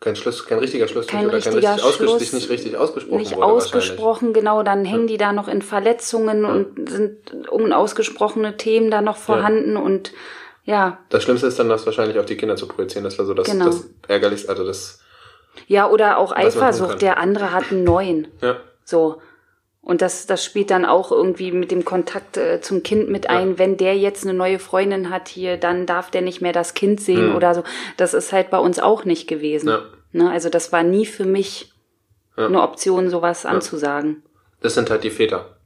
kein 0.01 0.17
Schluss, 0.17 0.47
kein 0.47 0.59
richtiger 0.59 0.89
Schluss 0.89 1.07
Kein 1.07 1.27
oder 1.27 1.39
kein 1.39 1.53
richtiger 1.53 1.75
richtig 1.75 1.85
ausges 1.85 2.11
Schluss, 2.11 2.33
nicht 2.33 2.51
richtig 2.51 2.77
ausgesprochen 2.77 3.19
nicht 3.19 3.37
wurde 3.37 3.45
ausgesprochen, 3.47 4.33
genau, 4.33 4.63
dann 4.63 4.85
hängen 4.85 5.07
die 5.07 5.17
da 5.19 5.33
noch 5.33 5.49
in 5.49 5.63
Verletzungen 5.63 6.43
Ja. 6.43 6.49
und 6.51 6.89
sind 6.89 7.49
unausgesprochene 7.51 8.57
Themen 8.57 8.91
da 8.91 9.01
noch 9.03 9.17
vorhanden 9.17 9.77
und 9.77 10.13
ja, 10.65 10.99
Das 11.11 11.25
Schlimmste 11.25 11.49
ist 11.49 11.59
dann, 11.59 11.69
das 11.69 11.87
wahrscheinlich 11.87 12.19
auf 12.19 12.25
die 12.27 12.37
Kinder 12.37 12.55
zu 12.57 12.69
projizieren. 12.69 13.03
Das 13.03 13.19
war 13.19 13.27
so 13.27 13.35
das, 13.35 13.49
Genau. 13.51 13.65
das 13.67 13.89
ärgerlichste, 14.07 14.49
also 14.49 14.65
das, 14.65 15.01
ja, 15.67 15.91
oder 15.91 16.19
auch. 16.19 16.31
Eifersucht, 16.33 17.03
der 17.03 17.19
andere 17.19 17.53
hat 17.53 17.65
einen 17.73 17.83
neuen. 17.85 18.29
ja, 18.41 18.57
So. 18.85 19.21
Und 19.85 20.01
das, 20.01 20.27
das 20.27 20.45
spielt 20.45 20.71
dann 20.71 20.85
auch 20.85 21.11
irgendwie 21.11 21.51
mit 21.51 21.73
dem 21.73 21.85
Kontakt 21.85 22.37
äh, 22.37 22.61
zum 22.61 22.85
Kind 22.85 23.09
mit 23.09 23.29
ein. 23.29 23.59
Wenn 23.59 23.77
der 23.77 23.97
jetzt 23.99 24.23
eine 24.25 24.33
neue 24.33 24.61
Freundin 24.61 25.11
hat 25.11 25.29
hier, 25.29 25.57
dann 25.57 25.87
darf 25.87 26.09
der 26.11 26.23
nicht 26.23 26.41
mehr 26.41 26.53
das 26.53 26.75
Kind 26.75 27.01
sehen 27.01 27.31
Mhm. 27.31 27.35
oder 27.37 27.53
so. 27.55 27.65
Das 27.97 28.15
ist 28.15 28.33
halt 28.33 28.51
bei 28.51 28.59
uns 28.59 28.79
auch 28.79 29.05
nicht 29.05 29.27
gewesen. 29.29 29.69
Ja. 29.69 29.83
Ne? 30.13 30.31
Also 30.31 30.49
das 30.51 30.71
war 30.73 30.85
nie 30.85 31.05
für 31.05 31.25
mich 31.25 31.73
Ja. 32.37 32.47
eine 32.47 32.63
Option, 32.63 33.11
sowas 33.11 33.45
anzusagen. 33.45 34.23
Das 34.61 34.75
sind 34.75 34.89
halt 34.89 35.03
die 35.03 35.11
Väter. 35.11 35.57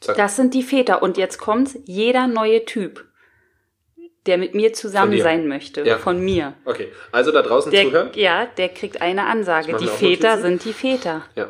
Zack. 0.00 0.16
Das 0.16 0.36
sind 0.36 0.52
die 0.52 0.62
Väter. 0.62 1.02
Und 1.02 1.16
jetzt 1.16 1.38
kommt's, 1.38 1.76
jeder 1.86 2.26
neue 2.26 2.66
Typ, 2.66 3.06
der 4.26 4.36
mit 4.36 4.54
mir 4.54 4.74
zusammen 4.74 5.18
sein 5.22 5.48
möchte, 5.48 5.82
Ja. 5.84 5.96
von 5.96 6.20
mir. 6.22 6.52
Okay, 6.66 6.88
also 7.12 7.32
da 7.32 7.40
draußen 7.40 7.72
Der, 7.72 7.84
zuhören. 7.84 8.10
ja, 8.14 8.44
der 8.44 8.68
kriegt 8.68 9.00
eine 9.00 9.24
Ansage. 9.24 9.74
Die 9.78 9.86
Väter 9.86 10.38
sind 10.38 10.64
die 10.66 10.74
Väter. 10.74 11.22
Ja, 11.34 11.48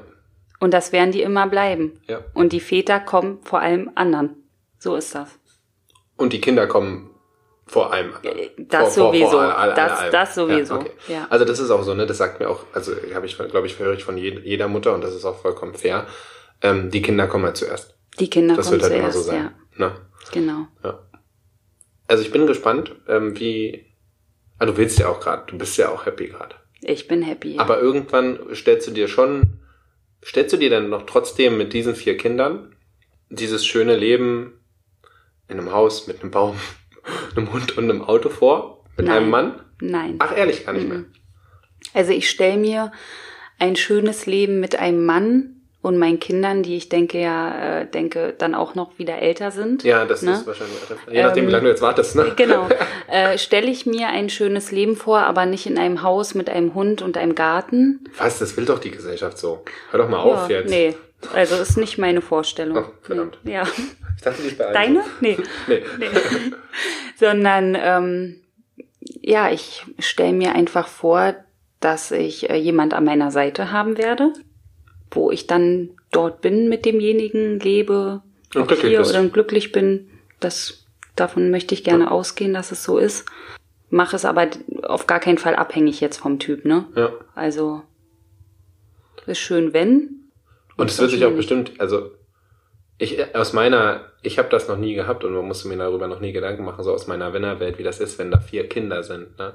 Und 0.60 0.74
das 0.74 0.92
werden 0.92 1.12
die 1.12 1.22
immer 1.22 1.46
bleiben. 1.46 2.00
ja. 2.08 2.20
Und 2.34 2.52
die 2.52 2.60
Väter 2.60 2.98
kommen 3.00 3.38
vor 3.44 3.60
allem 3.60 3.90
anderen. 3.94 4.36
So 4.78 4.96
ist 4.96 5.14
das. 5.14 5.38
Und 6.16 6.32
die 6.32 6.40
Kinder 6.40 6.66
kommen 6.66 7.10
vor 7.66 7.92
allem. 7.92 8.14
anderen. 8.14 8.38
Äh, 8.38 8.50
das 8.58 8.94
vor, 8.96 9.08
sowieso. 9.12 9.30
Vor, 9.30 9.40
alle, 9.42 9.54
alle, 9.56 9.74
Das- 9.74 9.98
allem. 10.00 10.12
das 10.12 10.34
sowieso. 10.34 10.74
Ja, 10.74 10.80
okay. 10.80 10.90
Ja. 11.08 11.26
Also 11.30 11.44
das 11.44 11.60
ist 11.60 11.70
auch 11.70 11.82
so, 11.82 11.94
ne? 11.94 12.06
Das 12.06 12.18
sagt 12.18 12.40
mir 12.40 12.48
auch, 12.48 12.64
also 12.72 12.92
habe 13.14 13.26
ich, 13.26 13.36
glaube 13.36 13.66
ich, 13.66 13.78
höre 13.78 13.92
ich 13.94 14.04
von 14.04 14.16
jed- 14.16 14.42
jeder 14.42 14.66
Mutter 14.68 14.94
und 14.94 15.02
das 15.04 15.14
ist 15.14 15.24
auch 15.24 15.38
vollkommen 15.40 15.74
fair. 15.74 16.06
Ähm, 16.62 16.90
die 16.90 17.02
Kinder 17.02 17.26
kommen 17.28 17.44
halt 17.44 17.56
zuerst. 17.56 17.96
Die 18.18 18.28
Kinder 18.30 18.56
Das 18.56 18.66
kommen 18.66 18.80
wird 18.80 18.90
halt 18.90 19.00
immer 19.00 19.10
zuerst, 19.10 19.26
so 19.26 19.30
sein. 19.32 19.52
ja. 19.78 19.86
Ne? 19.88 19.94
Genau. 20.32 20.66
Also 22.06 22.22
ich 22.22 22.30
bin 22.32 22.46
gespannt, 22.46 22.94
ähm, 23.08 23.38
wie. 23.38 23.86
Ah, 24.58 24.66
du 24.66 24.76
willst 24.76 24.98
ja 24.98 25.08
auch 25.08 25.20
gerade, 25.20 25.44
du 25.46 25.56
bist 25.56 25.76
ja 25.76 25.90
auch 25.90 26.04
happy 26.06 26.26
gerade. 26.28 26.56
Ich 26.80 27.06
bin 27.06 27.22
happy. 27.22 27.54
Ja. 27.54 27.60
Aber 27.60 27.80
irgendwann 27.80 28.40
stellst 28.54 28.88
du 28.88 28.90
dir 28.92 29.06
schon, 29.06 29.60
stellst 30.24 30.52
du 30.52 30.56
dir 30.56 30.70
dann 30.70 30.90
noch 30.90 31.06
trotzdem 31.06 31.58
mit 31.58 31.72
diesen 31.72 31.94
vier 31.94 32.16
Kindern 32.16 32.74
dieses 33.30 33.66
schöne 33.66 33.96
Leben 33.96 34.60
in 35.48 35.58
einem 35.58 35.72
Haus 35.72 36.06
mit 36.06 36.22
einem 36.22 36.30
Baum, 36.30 36.56
einem 37.36 37.52
Hund 37.52 37.76
und 37.76 37.84
einem 37.84 38.02
Auto 38.02 38.28
vor? 38.28 38.84
Mit 38.96 39.06
Nein. 39.06 39.16
einem 39.16 39.30
Mann? 39.30 39.60
Nein. 39.80 40.16
Ach, 40.18 40.36
ehrlich, 40.36 40.66
gar 40.66 40.72
nicht 40.72 40.88
mehr. 40.88 41.04
Also 41.94 42.12
ich 42.12 42.28
stelle 42.28 42.56
mir 42.56 42.92
ein 43.58 43.76
schönes 43.76 44.26
Leben 44.26 44.60
mit 44.60 44.76
einem 44.76 45.04
Mann 45.04 45.57
und 45.80 45.96
meinen 45.96 46.18
Kindern, 46.18 46.62
die 46.62 46.76
ich 46.76 46.88
denke 46.88 47.20
ja, 47.20 47.80
äh, 47.80 47.86
denke 47.86 48.34
dann 48.36 48.54
auch 48.54 48.74
noch 48.74 48.98
wieder 48.98 49.18
älter 49.18 49.50
sind. 49.52 49.84
Ja, 49.84 50.04
das 50.04 50.22
Ne? 50.22 50.32
ist 50.32 50.46
wahrscheinlich. 50.46 50.76
Je 51.10 51.22
nachdem, 51.22 51.44
wie 51.44 51.46
Ähm, 51.46 51.52
lange 51.52 51.64
du 51.64 51.70
jetzt 51.70 51.82
wartest, 51.82 52.16
ne? 52.16 52.32
Genau. 52.36 52.68
Äh, 53.10 53.38
stelle 53.38 53.68
ich 53.70 53.86
mir 53.86 54.08
ein 54.08 54.28
schönes 54.28 54.70
Leben 54.70 54.94
vor, 54.94 55.20
aber 55.20 55.46
nicht 55.46 55.64
in 55.64 55.78
einem 55.78 56.02
Haus 56.02 56.34
mit 56.34 56.50
einem 56.50 56.74
Hund 56.74 57.00
und 57.00 57.16
einem 57.16 57.34
Garten. 57.34 58.04
Was? 58.18 58.38
Das 58.38 58.54
will 58.58 58.66
doch 58.66 58.80
die 58.80 58.90
Gesellschaft 58.90 59.38
so. 59.38 59.64
Hör 59.92 60.00
doch 60.00 60.10
mal 60.10 60.18
auf 60.18 60.50
ja, 60.50 60.58
jetzt. 60.58 60.68
Nee, 60.68 60.94
also 61.32 61.54
ist 61.56 61.78
nicht 61.78 61.96
meine 61.96 62.20
Vorstellung. 62.20 62.76
Oh, 62.76 62.90
verdammt. 63.00 63.38
Nee. 63.44 63.54
Ja. 63.54 63.62
Ich 64.16 64.24
dachte, 64.24 64.42
ist 64.42 64.58
bei 64.58 64.64
allen 64.64 64.74
Deine? 64.74 65.04
Nee. 65.20 65.38
Nee. 65.68 65.82
nee. 66.00 66.06
Sondern 67.16 67.76
ähm, 67.80 68.40
ja, 69.00 69.50
ich 69.50 69.84
stelle 70.00 70.32
mir 70.32 70.54
einfach 70.54 70.88
vor, 70.88 71.34
dass 71.80 72.10
ich 72.10 72.50
äh, 72.50 72.56
jemand 72.56 72.94
an 72.94 73.04
meiner 73.04 73.30
Seite 73.30 73.70
haben 73.72 73.96
werde, 73.96 74.32
wo 75.10 75.30
ich 75.30 75.46
dann 75.46 75.90
dort 76.10 76.40
bin 76.40 76.68
mit 76.68 76.84
demjenigen, 76.84 77.60
lebe, 77.60 78.22
Und 78.54 78.62
ob 78.62 78.68
glücklich 78.68 78.90
hier 78.90 78.98
bist. 78.98 79.10
oder 79.10 79.24
glücklich 79.28 79.72
bin. 79.72 80.10
Das 80.40 80.84
davon 81.16 81.50
möchte 81.50 81.74
ich 81.74 81.84
gerne 81.84 82.10
ausgehen, 82.10 82.54
dass 82.54 82.72
es 82.72 82.84
so 82.84 82.98
ist. 82.98 83.26
Mache 83.90 84.16
es 84.16 84.24
aber 84.24 84.48
auf 84.82 85.06
gar 85.06 85.20
keinen 85.20 85.38
Fall 85.38 85.56
abhängig 85.56 86.00
jetzt 86.00 86.18
vom 86.18 86.38
Typ, 86.38 86.64
ne? 86.64 86.84
Ja. 86.94 87.12
Also 87.34 87.82
ist 89.26 89.38
schön, 89.38 89.72
wenn. 89.72 90.30
Und 90.76 90.90
es 90.90 90.98
wird 90.98 91.10
sich 91.10 91.24
auch 91.24 91.32
bestimmt, 91.32 91.72
also 91.78 92.10
ich 92.98 93.34
aus 93.34 93.52
meiner, 93.52 94.00
ich 94.22 94.38
habe 94.38 94.48
das 94.48 94.68
noch 94.68 94.76
nie 94.76 94.94
gehabt 94.94 95.24
und 95.24 95.32
man 95.32 95.44
musste 95.46 95.68
mir 95.68 95.76
darüber 95.76 96.08
noch 96.08 96.20
nie 96.20 96.32
Gedanken 96.32 96.64
machen, 96.64 96.82
so 96.84 96.92
aus 96.92 97.06
meiner 97.06 97.32
Wennerwelt, 97.32 97.78
wie 97.78 97.82
das 97.84 98.00
ist, 98.00 98.18
wenn 98.18 98.30
da 98.30 98.38
vier 98.40 98.68
Kinder 98.68 99.02
sind. 99.02 99.38
Ne? 99.38 99.54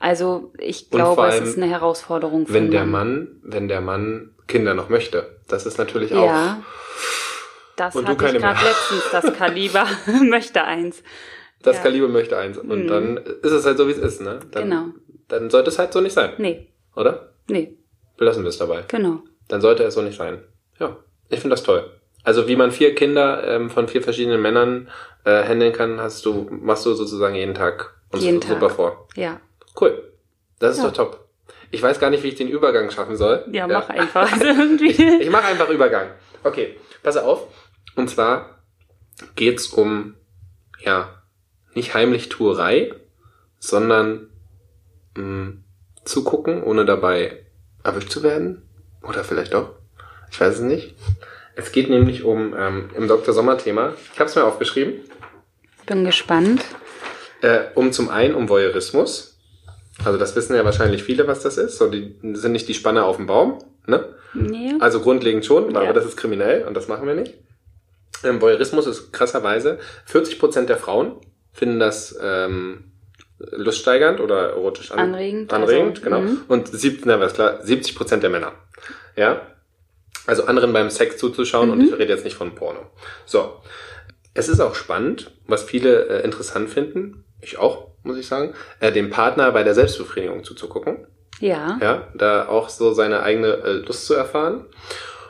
Also 0.00 0.52
ich 0.58 0.90
glaube, 0.90 1.26
es 1.28 1.40
ist 1.40 1.56
eine 1.56 1.68
Herausforderung 1.68 2.46
für 2.46 2.54
Wenn 2.54 2.70
der 2.70 2.84
Mann. 2.84 3.40
Wenn 3.42 3.68
der 3.68 3.80
Mann 3.80 4.30
Kinder 4.48 4.74
noch 4.74 4.88
möchte, 4.88 5.36
das 5.48 5.66
ist 5.66 5.78
natürlich 5.78 6.12
auch. 6.14 6.26
Ja. 6.26 6.62
Das 7.76 7.96
Und 7.96 8.06
hatte 8.06 8.26
ich 8.26 8.32
gerade 8.34 8.64
letztens, 8.64 9.02
das 9.10 9.32
Kaliber 9.36 9.86
möchte 10.22 10.62
eins. 10.64 11.02
Das 11.62 11.76
Ja. 11.76 11.82
Kaliber 11.84 12.08
möchte 12.08 12.36
eins. 12.36 12.58
Und 12.58 12.84
Mhm. 12.84 12.88
dann 12.88 13.16
ist 13.16 13.52
es 13.52 13.64
halt 13.64 13.78
so, 13.78 13.86
wie 13.88 13.92
es 13.92 13.98
ist, 13.98 14.20
ne? 14.20 14.38
Dann, 14.50 14.64
Genau. 14.64 14.84
Dann 15.28 15.48
sollte 15.50 15.70
es 15.70 15.78
halt 15.78 15.92
so 15.92 16.00
nicht 16.00 16.12
sein, 16.12 16.34
Nee, 16.38 16.68
oder? 16.94 17.30
nee, 17.48 17.76
Belassen 18.18 18.42
wir 18.44 18.50
es 18.50 18.58
dabei. 18.58 18.82
genau. 18.88 19.20
Dann 19.48 19.60
sollte 19.60 19.82
es 19.84 19.94
so 19.94 20.02
nicht 20.02 20.16
sein. 20.18 20.42
Ja, 20.78 20.96
ich 21.30 21.40
finde 21.40 21.54
das 21.56 21.62
toll. 21.64 21.90
Also 22.24 22.48
wie 22.48 22.56
man 22.56 22.72
vier 22.72 22.94
Kinder 22.94 23.46
ähm, 23.46 23.70
von 23.70 23.86
vier 23.86 24.02
verschiedenen 24.02 24.40
Männern 24.42 24.88
äh, 25.24 25.44
handeln 25.44 25.72
kann, 25.72 26.00
hast 26.00 26.24
du, 26.26 26.48
machst 26.50 26.84
du 26.86 26.94
sozusagen 26.94 27.34
jeden 27.34 27.54
Tag 27.54 27.94
uns 28.10 28.22
Jeden 28.24 28.40
super 28.42 28.68
Tag. 28.68 28.72
vor. 28.72 29.08
Ja. 29.14 29.40
Cool. 29.80 30.12
Das 30.58 30.72
ist 30.76 30.82
Ja. 30.82 30.88
doch 30.88 30.94
top. 30.94 31.28
Ich 31.70 31.82
weiß 31.82 31.98
gar 32.00 32.10
nicht, 32.10 32.22
wie 32.22 32.28
ich 32.28 32.34
den 32.36 32.48
Übergang 32.48 32.90
schaffen 32.90 33.16
soll. 33.16 33.44
Ja, 33.50 33.66
mach 33.66 33.88
einfach 33.88 34.30
irgendwie. 34.40 35.20
Ich 35.20 35.30
mache 35.30 35.44
einfach 35.46 35.68
Übergang. 35.68 36.08
Okay, 36.44 36.76
pass 37.02 37.16
auf. 37.16 37.46
Und 37.96 38.08
zwar 38.08 38.60
geht's 39.36 39.66
um, 39.68 40.14
ja, 40.80 41.22
nicht 41.74 41.94
heimlich 41.94 42.28
Tuerei, 42.28 42.92
sondern 43.58 44.30
mh, 45.16 45.54
zugucken, 46.04 46.62
ohne 46.62 46.84
dabei 46.84 47.44
erwischt 47.82 48.10
zu 48.10 48.22
werden. 48.22 48.62
Oder 49.02 49.24
vielleicht 49.24 49.52
doch. 49.54 49.70
Ich 50.30 50.40
weiß 50.40 50.54
es 50.56 50.60
nicht. 50.60 50.94
Es 51.56 51.72
geht 51.72 51.88
nämlich 51.88 52.24
um, 52.24 52.54
ähm, 52.58 52.90
im 52.96 53.06
Dr. 53.08 53.32
Sommer-Thema, 53.32 53.94
ich 54.12 54.18
habe 54.18 54.28
es 54.28 54.34
mir 54.36 54.44
aufgeschrieben, 54.44 54.94
Bin 55.86 56.04
gespannt. 56.04 56.64
äh, 57.42 57.60
um 57.74 57.92
zum 57.92 58.08
einen 58.10 58.34
um 58.34 58.48
Voyeurismus. 58.48 59.38
Also 60.04 60.18
das 60.18 60.34
wissen 60.34 60.56
ja 60.56 60.64
wahrscheinlich 60.64 61.04
viele, 61.04 61.28
was 61.28 61.40
das 61.42 61.56
ist. 61.56 61.76
So, 61.78 61.88
die 61.88 62.16
sind 62.32 62.52
nicht 62.52 62.66
die 62.66 62.74
Spanner 62.74 63.04
auf 63.06 63.16
dem 63.16 63.26
Baum, 63.26 63.58
ne? 63.86 64.08
Nee. 64.32 64.72
Also 64.80 65.00
grundlegend 65.00 65.44
schon, 65.44 65.76
aber 65.76 65.84
Ja. 65.86 65.92
das 65.92 66.04
ist 66.04 66.16
kriminell 66.16 66.64
und 66.66 66.74
das 66.74 66.88
machen 66.88 67.06
wir 67.06 67.14
nicht. 67.14 67.34
Ähm, 68.24 68.40
Voyeurismus 68.40 68.86
ist 68.88 69.12
krasserweise, 69.12 69.78
40% 70.10 70.66
der 70.66 70.76
Frauen 70.78 71.12
finden 71.52 71.78
das 71.78 72.18
ähm, 72.20 72.90
luststeigernd 73.38 74.18
oder 74.18 74.50
erotisch 74.50 74.90
an 74.90 74.98
Anregend, 74.98 75.52
Anregend, 75.52 75.98
also, 75.98 76.02
genau. 76.02 76.20
mhm. 76.20 76.42
Und 76.48 76.68
sieb, 76.68 77.02
na, 77.04 77.20
was 77.20 77.34
klar, 77.34 77.60
70% 77.62 78.16
der 78.16 78.30
Männer. 78.30 78.52
Ja. 79.14 79.42
Also 80.26 80.44
anderen 80.44 80.72
beim 80.72 80.90
Sex 80.90 81.18
zuzuschauen 81.18 81.70
und 81.70 81.78
Mhm. 81.78 81.84
ich 81.86 81.92
rede 81.92 82.12
jetzt 82.12 82.24
nicht 82.24 82.36
von 82.36 82.54
Porno. 82.54 82.80
So. 83.26 83.60
Es 84.36 84.48
ist 84.48 84.58
auch 84.60 84.74
spannend, 84.74 85.30
was 85.46 85.62
viele 85.62 86.06
äh, 86.08 86.24
interessant 86.24 86.68
finden, 86.68 87.24
ich 87.40 87.58
auch, 87.58 87.88
muss 88.02 88.16
ich 88.18 88.26
sagen, 88.26 88.52
äh, 88.80 88.90
dem 88.90 89.10
Partner 89.10 89.52
bei 89.52 89.62
der 89.62 89.74
Selbstbefriedigung 89.74 90.42
zuzugucken 90.42 91.06
Ja. 91.40 91.78
ja, 91.80 92.08
da 92.14 92.48
auch 92.48 92.68
so 92.68 92.92
seine 92.94 93.22
eigene 93.22 93.48
äh, 93.48 93.72
Lust 93.86 94.06
zu 94.06 94.14
erfahren. 94.14 94.66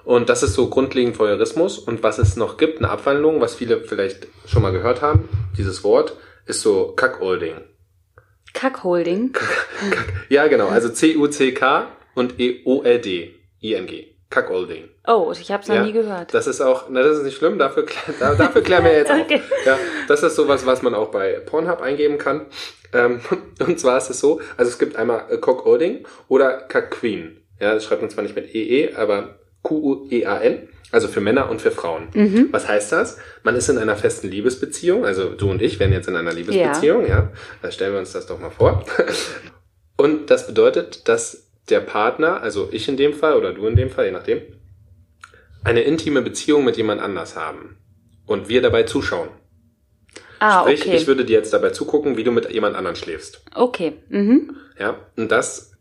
Und 0.04 0.28
das 0.28 0.42
ist 0.42 0.54
so 0.54 0.68
grundlegend 0.70 1.18
Voyeurismus. 1.18 1.78
Und 1.78 2.02
was 2.02 2.18
es 2.18 2.36
noch 2.36 2.56
gibt, 2.56 2.78
eine 2.78 2.88
Abwandlung, 2.90 3.40
was 3.40 3.54
viele 3.54 3.80
vielleicht 3.82 4.26
schon 4.46 4.62
mal 4.62 4.72
gehört 4.72 5.02
haben, 5.02 5.28
dieses 5.58 5.82
Wort, 5.84 6.16
ist 6.46 6.60
so 6.62 6.92
Cuckolding. 6.94 7.56
Kackholding. 8.54 9.36
Ja, 10.30 10.46
genau, 10.46 10.68
also 10.68 10.88
C-U-C-K 10.88 11.88
und 12.14 12.38
E 12.40 12.62
E-O-L-D-I-N-G. 12.62 14.13
Cuckolding. 14.34 14.88
Oh, 15.06 15.32
ich 15.38 15.52
habe 15.52 15.62
es 15.62 15.68
noch 15.68 15.76
Ja, 15.76 15.84
nie 15.84 15.92
gehört. 15.92 16.34
Das 16.34 16.48
ist 16.48 16.60
auch, 16.60 16.86
na, 16.90 17.02
das 17.02 17.18
ist 17.18 17.24
nicht 17.24 17.36
schlimm, 17.36 17.56
dafür, 17.56 17.86
dafür 18.18 18.62
klären 18.62 18.84
wir 18.84 18.92
jetzt. 18.92 19.12
Okay. 19.24 19.40
Ja, 19.64 19.78
das 20.08 20.22
ist 20.24 20.34
sowas, 20.34 20.66
was 20.66 20.82
man 20.82 20.94
auch 20.94 21.08
bei 21.08 21.34
Pornhub 21.46 21.80
eingeben 21.80 22.18
kann. 22.18 22.46
Ähm, 22.92 23.20
und 23.60 23.78
zwar 23.78 23.96
ist 23.96 24.10
es 24.10 24.18
so, 24.18 24.40
also 24.56 24.70
es 24.70 24.78
gibt 24.78 24.96
einmal 24.96 25.24
äh, 25.30 25.38
Cockolding 25.38 26.04
oder 26.28 26.58
Cucqueen. 26.68 27.42
Ja, 27.60 27.74
das 27.74 27.84
schreibt 27.84 28.02
man 28.02 28.10
zwar 28.10 28.24
nicht 28.24 28.34
mit 28.34 28.52
EE, 28.52 28.94
aber 28.96 29.38
Q-U-E-A-N, 29.62 30.68
also 30.90 31.08
für 31.08 31.20
Männer 31.20 31.48
und 31.48 31.62
für 31.62 31.70
Frauen. 31.70 32.08
Mhm. 32.12 32.48
Was 32.50 32.68
heißt 32.68 32.90
das? 32.90 33.18
Man 33.44 33.54
ist 33.54 33.68
in 33.68 33.78
einer 33.78 33.96
festen 33.96 34.28
Liebesbeziehung, 34.28 35.06
also 35.06 35.30
du 35.30 35.48
und 35.50 35.62
ich 35.62 35.78
wären 35.78 35.92
jetzt 35.92 36.08
in 36.08 36.16
einer 36.16 36.32
Liebesbeziehung, 36.32 37.06
ja. 37.06 37.30
Da 37.62 37.70
stellen 37.70 37.92
wir 37.92 38.00
uns 38.00 38.12
das 38.12 38.26
doch 38.26 38.40
mal 38.40 38.50
vor. 38.50 38.84
Und 39.96 40.28
das 40.28 40.48
bedeutet, 40.48 41.08
dass 41.08 41.43
der 41.70 41.80
Partner, 41.80 42.40
also 42.42 42.68
ich 42.72 42.88
in 42.88 42.96
dem 42.96 43.14
Fall 43.14 43.34
oder 43.36 43.52
du 43.52 43.66
in 43.66 43.76
dem 43.76 43.90
Fall, 43.90 44.06
je 44.06 44.10
nachdem, 44.12 44.42
eine 45.62 45.82
intime 45.82 46.22
Beziehung 46.22 46.64
mit 46.64 46.76
jemand 46.76 47.00
anders 47.00 47.36
haben. 47.36 47.78
Und 48.26 48.48
wir 48.48 48.62
dabei 48.62 48.84
zuschauen. 48.84 49.28
Ah, 50.38 50.62
Sprich, 50.62 50.82
okay. 50.82 50.96
ich 50.96 51.06
würde 51.06 51.24
dir 51.24 51.38
jetzt 51.38 51.52
dabei 51.52 51.70
zugucken, 51.70 52.16
wie 52.16 52.24
du 52.24 52.32
mit 52.32 52.50
jemand 52.50 52.76
anderen 52.76 52.96
schläfst. 52.96 53.42
okay. 53.54 53.94
Mhm. 54.08 54.56
Ja, 54.78 54.96
und 55.16 55.30
das, 55.30 55.72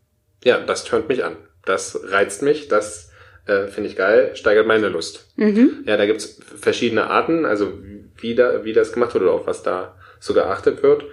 ja, 0.44 0.58
das 0.60 0.84
tönt 0.84 1.08
mich 1.08 1.24
an. 1.24 1.36
Das 1.64 1.98
reizt 2.04 2.42
mich, 2.42 2.68
das 2.68 3.10
äh, 3.46 3.66
finde 3.66 3.90
ich 3.90 3.96
geil, 3.96 4.36
steigert 4.36 4.66
meine 4.66 4.88
Lust. 4.88 5.32
Mhm. 5.36 5.84
Ja, 5.86 5.96
da 5.96 6.06
gibt's 6.06 6.38
verschiedene 6.60 7.08
Arten, 7.10 7.44
also 7.44 7.72
wie, 8.16 8.34
da, 8.34 8.64
wie 8.64 8.72
das 8.72 8.92
gemacht 8.92 9.14
wird 9.14 9.24
oder 9.24 9.32
auf 9.32 9.46
was 9.46 9.62
da 9.62 9.96
so 10.20 10.32
geachtet 10.32 10.82
wird. 10.82 11.04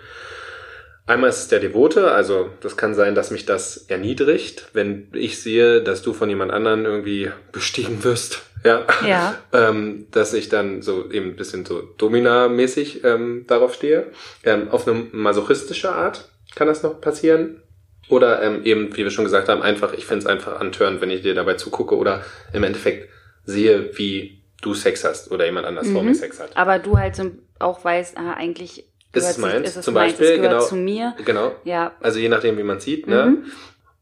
Einmal 1.12 1.30
ist 1.30 1.39
es 1.39 1.47
der 1.49 1.59
Devote, 1.59 2.12
also 2.12 2.51
das 2.62 2.78
kann 2.78 2.95
sein, 2.95 3.16
dass 3.16 3.32
mich 3.32 3.45
das 3.45 3.86
erniedrigt, 3.89 4.70
wenn 4.72 5.09
ich 5.12 5.41
sehe, 5.41 5.82
dass 5.82 6.01
du 6.01 6.14
von 6.14 6.30
jemand 6.30 6.53
anderen 6.53 6.86
irgendwie 6.86 7.30
bestiegen 7.51 8.05
wirst. 8.05 8.43
Ja. 8.64 8.86
Ja. 9.05 9.36
ähm, 9.51 10.07
dass 10.12 10.34
ich 10.34 10.47
dann 10.47 10.82
so 10.82 11.12
eben 11.12 11.32
ein 11.32 11.36
bisschen 11.36 11.66
so 11.66 11.82
Domina-mäßig 11.82 13.03
ähm, 13.03 13.43
darauf 13.45 13.74
stehe. 13.74 14.05
Ähm, 14.45 14.70
auf 14.72 14.88
eine 14.88 15.07
masochistische 15.12 15.91
Art 15.91 16.30
kann 16.55 16.68
das 16.68 16.82
noch 16.82 17.01
passieren. 17.01 17.62
Oder 18.07 18.41
ähm, 18.41 18.64
eben, 18.64 18.95
wie 18.95 19.03
wir 19.03 19.12
schon 19.12 19.26
gesagt 19.26 19.49
haben, 19.49 19.62
einfach, 19.62 19.91
ich 19.91 20.05
finde 20.05 20.20
es 20.20 20.26
einfach 20.28 20.62
antörend, 20.62 21.01
wenn 21.01 21.12
ich 21.12 21.24
dir 21.24 21.36
dabei 21.36 21.55
zugucke 21.55 21.97
oder 21.97 22.24
im 22.53 22.64
Endeffekt 22.64 23.09
sehe, 23.43 23.97
wie 23.97 24.43
du 24.62 24.74
Sex 24.74 25.03
hast 25.03 25.30
oder 25.30 25.43
jemand 25.43 25.66
anders 25.68 25.89
vor 25.89 26.03
mir 26.03 26.16
Sex 26.16 26.39
hat. 26.39 26.55
Aber 26.55 26.80
du 26.80 26.97
halt 26.97 27.18
so 27.18 27.32
auch 27.59 27.84
weißt, 27.84 28.18
ah, 28.18 28.34
eigentlich 28.34 28.86
Ist 29.14 29.30
es 29.30 29.38
meins, 29.38 29.68
ist 29.70 29.78
es 29.78 29.86
zum 29.86 29.93
meins, 29.93 30.14
Beispiel, 30.14 30.38
es 30.38 30.41
genau. 30.41 30.62
zu 30.62 30.76
mir. 30.76 31.14
Genau. 31.26 31.53
Ja, 31.64 31.93
Also 31.99 32.20
je 32.20 32.30
nachdem, 32.30 32.57
wie 32.57 32.64
man 32.64 32.80
sieht, 32.80 33.07
ne? 33.07 33.43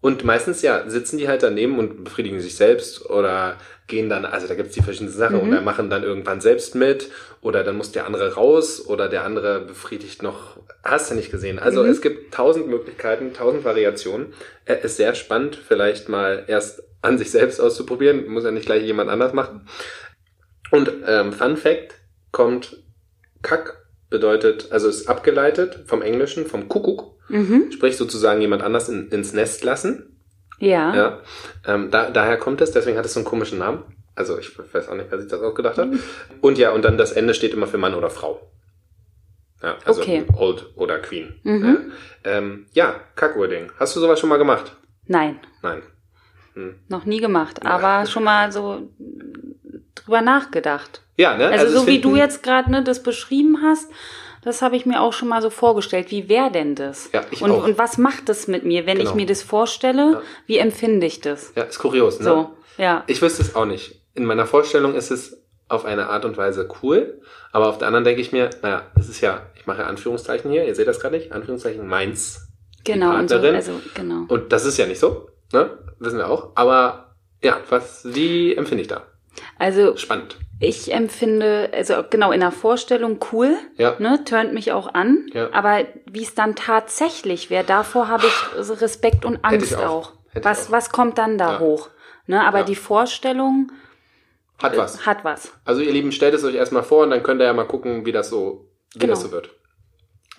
Und 0.01 0.23
meistens, 0.23 0.61
ja, 0.61 0.89
sitzen 0.89 1.17
die 1.17 1.27
halt 1.27 1.43
daneben 1.43 1.77
und 1.77 2.05
befriedigen 2.05 2.39
sich 2.39 2.55
selbst 2.55 3.09
oder 3.09 3.57
gehen 3.87 4.07
dann, 4.07 4.23
also 4.23 4.47
da 4.47 4.55
gibt's 4.55 4.73
die 4.73 4.81
verschiedenen 4.81 5.11
Sachen 5.11 5.41
oder 5.41 5.59
machen 5.61 5.89
dann 5.89 6.03
irgendwann 6.03 6.39
selbst 6.39 6.73
mit 6.75 7.09
oder 7.41 7.63
dann 7.63 7.75
muss 7.75 7.91
der 7.91 8.05
andere 8.05 8.35
raus 8.35 8.85
oder 8.87 9.09
der 9.09 9.25
andere 9.25 9.59
befriedigt 9.61 10.23
noch, 10.23 10.57
hast 10.83 11.11
du 11.11 11.15
nicht 11.15 11.31
gesehen. 11.31 11.59
Also 11.59 11.83
es 11.83 12.01
gibt 12.01 12.33
tausend 12.33 12.67
Möglichkeiten, 12.67 13.33
tausend 13.33 13.65
Variationen. 13.65 14.33
Er 14.63 14.83
ist 14.83 14.95
sehr 14.95 15.15
spannend, 15.15 15.57
vielleicht 15.57 16.07
mal 16.07 16.45
erst 16.47 16.83
an 17.01 17.17
sich 17.17 17.31
selbst 17.31 17.59
auszuprobieren, 17.59 18.27
muss 18.27 18.43
ja 18.45 18.51
nicht 18.51 18.67
gleich 18.67 18.83
jemand 18.83 19.09
anders 19.09 19.33
machen. 19.33 19.67
Und 20.71 20.91
ähm, 21.05 21.33
Fun 21.33 21.57
Fact 21.57 21.95
kommt 22.31 22.83
Kack 23.41 23.85
bedeutet, 24.09 24.71
also 24.71 24.87
ist 24.87 25.07
abgeleitet 25.07 25.83
vom 25.85 26.01
Englischen, 26.01 26.45
vom 26.45 26.67
Kuckuck, 26.67 27.15
mhm. 27.29 27.71
sprich 27.71 27.97
sozusagen 27.97 28.41
jemand 28.41 28.63
anders 28.63 28.89
in, 28.89 29.09
ins 29.09 29.33
Nest 29.33 29.63
lassen. 29.63 30.19
ja. 30.59 30.95
Ja, 30.95 31.19
ähm, 31.67 31.91
da, 31.91 32.09
daher 32.09 32.37
kommt 32.37 32.61
es, 32.61 32.71
deswegen 32.71 32.97
hat 32.97 33.05
es 33.05 33.13
so 33.13 33.19
einen 33.19 33.25
komischen 33.25 33.59
Namen. 33.59 33.83
Also 34.15 34.37
ich 34.37 34.51
weiß 34.73 34.89
auch 34.89 34.95
nicht, 34.95 35.11
wer 35.11 35.19
sich 35.19 35.29
das 35.29 35.41
ausgedacht 35.41 35.77
hat. 35.77 35.87
Und 36.41 36.57
ja, 36.57 36.71
und 36.71 36.83
dann 36.83 36.97
das 36.97 37.13
Ende 37.13 37.33
steht 37.33 37.53
immer 37.53 37.67
für 37.67 37.77
Mann 37.77 37.93
oder 37.95 38.09
Frau. 38.09 38.51
Ja, 39.63 39.77
also 39.85 40.01
Okay. 40.01 40.25
Old 40.35 40.65
oder 40.75 40.99
Queen. 40.99 41.39
Mhm. 41.43 41.91
Ja, 42.25 42.31
ähm, 42.31 42.65
ja 42.73 42.95
Kackwording. 43.15 43.71
Hast 43.79 43.95
du 43.95 43.99
sowas 44.01 44.19
schon 44.19 44.29
mal 44.29 44.37
gemacht? 44.37 44.75
Nein, 45.05 45.39
Nein. 45.61 45.81
noch 46.89 47.05
nie 47.05 47.19
gemacht, 47.21 47.65
aber 47.65 48.05
schon 48.05 48.23
mal 48.25 48.51
so 48.51 48.89
drüber 50.05 50.21
nachgedacht. 50.21 51.01
Ja, 51.17 51.37
ne? 51.37 51.47
Also, 51.49 51.65
es 51.65 51.73
so 51.73 51.87
wie 51.87 51.99
du 51.99 52.15
jetzt 52.15 52.43
gerade 52.43 52.71
ne, 52.71 52.83
das 52.83 53.03
beschrieben 53.03 53.59
hast, 53.63 53.89
das 54.41 54.61
habe 54.61 54.75
ich 54.75 54.85
mir 54.85 55.01
auch 55.01 55.13
schon 55.13 55.27
mal 55.27 55.41
so 55.41 55.49
vorgestellt. 55.49 56.11
Wie 56.11 56.29
wäre 56.29 56.51
denn 56.51 56.75
das? 56.75 57.09
Ja, 57.13 57.23
ich 57.31 57.41
und, 57.41 57.51
auch. 57.51 57.65
und 57.65 57.77
was 57.77 57.97
macht 57.97 58.29
das 58.29 58.47
mit 58.47 58.63
mir, 58.63 58.85
wenn 58.85 58.97
Genau. 58.97 59.09
ich 59.09 59.15
mir 59.15 59.25
das 59.25 59.43
vorstelle? 59.43 60.11
Ja. 60.13 60.21
Wie 60.45 60.57
empfinde 60.57 61.05
ich 61.05 61.19
das? 61.19 61.51
Ja, 61.55 61.63
ist 61.63 61.79
kurios, 61.79 62.19
ne? 62.19 62.25
So, 62.25 62.51
ja. 62.77 63.03
Ich 63.07 63.21
wüsste 63.21 63.41
es 63.41 63.55
auch 63.55 63.65
nicht. 63.65 64.01
In 64.13 64.25
meiner 64.25 64.45
Vorstellung 64.45 64.95
ist 64.95 65.11
es 65.11 65.41
auf 65.67 65.85
eine 65.85 66.07
Art 66.09 66.25
und 66.25 66.37
Weise 66.37 66.67
cool, 66.81 67.21
aber 67.51 67.67
auf 67.67 67.77
der 67.77 67.87
anderen 67.87 68.03
denke 68.05 68.21
ich 68.21 68.31
mir, 68.31 68.49
naja, 68.61 68.83
es 68.97 69.09
ist 69.09 69.21
ja, 69.21 69.41
ich 69.55 69.67
mache 69.67 69.85
Anführungszeichen 69.85 70.49
hier, 70.49 70.65
ihr 70.65 70.73
seht 70.73 70.87
das 70.87 70.99
gerade 70.99 71.15
nicht, 71.15 71.31
Anführungszeichen 71.31 71.85
meins. 71.85 72.47
Genau, 72.85 73.15
und 73.15 73.29
so, 73.29 73.35
also 73.35 73.73
genau. 73.93 74.23
Und 74.29 74.51
das 74.51 74.65
ist 74.65 74.77
ja 74.77 74.87
nicht 74.87 74.99
so, 74.99 75.29
ne? 75.53 75.69
Wissen 75.99 76.17
wir 76.17 76.29
auch. 76.29 76.51
Aber 76.55 77.13
ja, 77.43 77.57
was, 77.69 78.01
wie 78.05 78.55
empfinde 78.55 78.81
ich 78.81 78.87
da? 78.87 79.03
Also 79.59 79.95
Spannend. 79.97 80.37
ich 80.59 80.91
empfinde, 80.93 81.69
also 81.73 81.95
genau 82.09 82.31
in 82.31 82.39
der 82.39 82.51
Vorstellung 82.51 83.19
cool, 83.31 83.55
Ja. 83.77 83.95
ne, 83.99 84.23
turnt 84.25 84.53
mich 84.53 84.71
auch 84.71 84.93
an, 84.93 85.29
Ja. 85.33 85.49
aber 85.53 85.85
wie 86.05 86.23
es 86.23 86.33
dann 86.33 86.55
tatsächlich 86.55 87.49
wäre, 87.49 87.63
davor 87.65 88.07
habe 88.07 88.25
ich 88.25 88.81
Respekt 88.81 89.25
und 89.25 89.43
Angst 89.43 89.75
auch. 89.75 89.83
auch. 89.83 90.13
Was, 90.41 90.67
auch. 90.67 90.71
was 90.71 90.89
kommt 90.91 91.17
dann 91.17 91.37
da 91.37 91.53
Ja. 91.53 91.59
hoch? 91.59 91.89
Ne, 92.25 92.43
aber 92.45 92.59
Ja. 92.59 92.63
die 92.65 92.75
Vorstellung 92.75 93.71
Hat 94.61 94.77
was. 94.77 95.05
hat 95.05 95.23
was. 95.23 95.51
Also 95.65 95.81
ihr 95.81 95.91
Lieben, 95.91 96.11
stellt 96.11 96.33
es 96.33 96.43
euch 96.43 96.55
erstmal 96.55 96.83
vor 96.83 97.03
und 97.03 97.09
dann 97.11 97.21
könnt 97.23 97.41
ihr 97.41 97.45
ja 97.45 97.53
mal 97.53 97.65
gucken, 97.67 98.05
wie 98.05 98.11
das 98.11 98.29
so, 98.29 98.69
wie 98.93 98.99
Genau. 98.99 99.13
das 99.13 99.21
so 99.21 99.31
wird. 99.31 99.49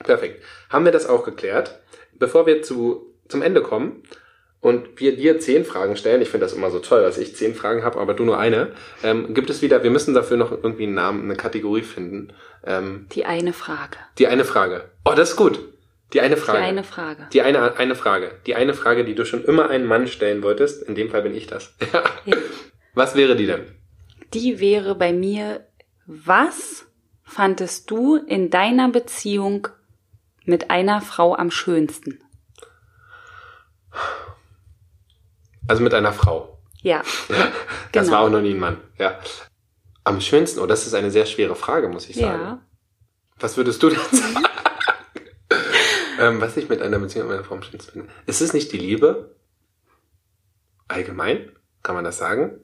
Perfekt. 0.03 0.43
Haben 0.71 0.85
wir 0.87 0.93
das 0.93 1.07
auch 1.07 1.25
geklärt? 1.25 1.81
Bevor 2.15 2.47
wir 2.47 2.63
zu, 2.63 3.15
zum 3.29 3.43
Ende 3.43 3.63
kommen 3.63 4.03
und 4.61 5.01
wir 5.01 5.17
dir 5.17 5.39
zehn 5.41 5.65
Fragen 5.65 5.97
stellen, 5.97 6.21
ich 6.23 6.29
finde 6.29 6.45
das 6.47 6.53
immer 6.55 6.71
so 6.71 6.79
toll, 6.81 7.03
dass 7.03 7.17
ich 7.19 7.35
zehn 7.37 7.55
Fragen 7.55 7.83
habe, 7.83 7.99
aber 7.99 8.15
du 8.15 8.25
nur 8.25 8.39
eine, 8.39 8.73
ähm, 9.03 9.33
gibt 9.35 9.49
es 9.51 9.63
wieder, 9.63 9.83
wir 9.83 9.91
müssen 9.91 10.15
dafür 10.15 10.37
noch 10.37 10.51
irgendwie 10.53 10.85
einen 10.85 10.95
Namen, 10.95 11.25
eine 11.25 11.37
Kategorie 11.37 11.83
finden. 11.83 12.33
Ähm, 12.65 13.07
Die 13.13 13.25
eine 13.25 13.53
Frage. 13.53 13.97
die 14.19 14.27
eine 14.27 14.45
Frage. 14.45 14.91
Oh, 15.05 15.13
das 15.17 15.31
ist 15.31 15.37
gut. 15.37 15.59
Die 16.13 16.21
eine 16.21 16.37
Frage. 16.37 16.59
Die 16.59 16.65
eine 16.65 16.85
Frage. 16.85 17.29
Die 17.33 17.43
eine, 17.43 17.77
eine 17.79 17.95
Frage. 17.95 18.33
Die 18.47 18.55
eine 18.57 18.75
Frage, 18.75 19.05
die 19.05 19.15
du 19.15 19.25
schon 19.25 19.45
immer 19.45 19.71
einem 19.71 19.87
Mann 19.87 20.09
stellen 20.09 20.43
wolltest. 20.43 20.83
In 20.83 20.95
dem 20.97 21.09
Fall 21.09 21.23
bin 21.23 21.35
ich 21.35 21.47
das. 21.47 21.75
Ja. 21.93 22.03
Ja. 22.27 22.37
Was 22.95 23.15
wäre 23.15 23.37
die 23.37 23.47
denn? 23.47 23.65
Die 24.35 24.59
wäre 24.61 24.97
bei 24.97 25.13
mir, 25.13 25.67
was 26.07 26.87
fandest 27.23 27.89
du 27.91 28.17
in 28.17 28.51
deiner 28.51 28.89
Beziehung 28.91 29.69
mit 30.45 30.71
einer 30.71 31.01
Frau 31.01 31.37
am 31.37 31.53
schönsten? 31.53 32.21
Also 35.69 35.83
mit 35.83 35.95
einer 35.95 36.13
Frau. 36.13 36.59
Ja, 36.83 37.03
Ja. 37.29 37.53
Das 37.93 38.07
Genau. 38.07 38.17
war 38.19 38.25
auch 38.27 38.31
noch 38.31 38.41
nie 38.41 38.51
ein 38.55 38.59
Mann. 38.61 38.77
Ja. 38.99 39.19
Am 40.05 40.21
schönsten, 40.21 40.61
oh, 40.61 40.67
das 40.67 40.87
ist 40.87 40.95
eine 40.95 41.11
sehr 41.11 41.27
schwere 41.27 41.55
Frage, 41.57 41.89
muss 41.89 42.09
ich 42.09 42.17
sagen. 42.17 42.41
ja. 42.41 42.63
Was 43.39 43.57
würdest 43.57 43.83
du 43.83 43.89
denn 43.91 43.99
sagen? 44.13 44.45
ähm, 46.19 46.41
was 46.41 46.57
ich 46.57 46.69
mit 46.69 46.81
einer 46.83 46.99
Beziehung 46.99 47.29
mit 47.29 47.37
einer 47.37 47.45
Frau 47.45 47.55
am 47.57 47.63
schönsten 47.63 47.93
finde? 47.93 48.09
Ist 48.27 48.41
es 48.41 48.53
nicht 48.53 48.73
die 48.73 48.79
Liebe? 48.79 49.37
Allgemein? 50.89 51.51
Kann 51.83 51.95
man 51.95 52.05
das 52.05 52.19
sagen? 52.19 52.61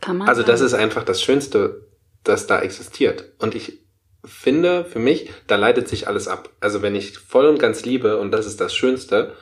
Kann 0.00 0.18
man 0.18 0.28
Also 0.28 0.42
das 0.42 0.60
sagen. 0.60 0.66
ist 0.66 0.74
einfach 0.74 1.04
das 1.04 1.22
Schönste, 1.22 1.88
das 2.24 2.46
da 2.46 2.60
existiert. 2.60 3.32
Und 3.38 3.54
ich 3.54 3.80
finde, 4.24 4.84
für 4.84 4.98
mich, 4.98 5.30
da 5.46 5.56
leitet 5.56 5.88
sich 5.88 6.08
alles 6.08 6.28
ab. 6.28 6.50
Also 6.60 6.82
wenn 6.82 6.94
ich 6.94 7.18
voll 7.18 7.46
und 7.46 7.58
ganz 7.58 7.84
liebe 7.84 8.18
und 8.18 8.30
das 8.32 8.46
ist 8.46 8.60
das 8.60 8.74
Schönste, 8.74 9.34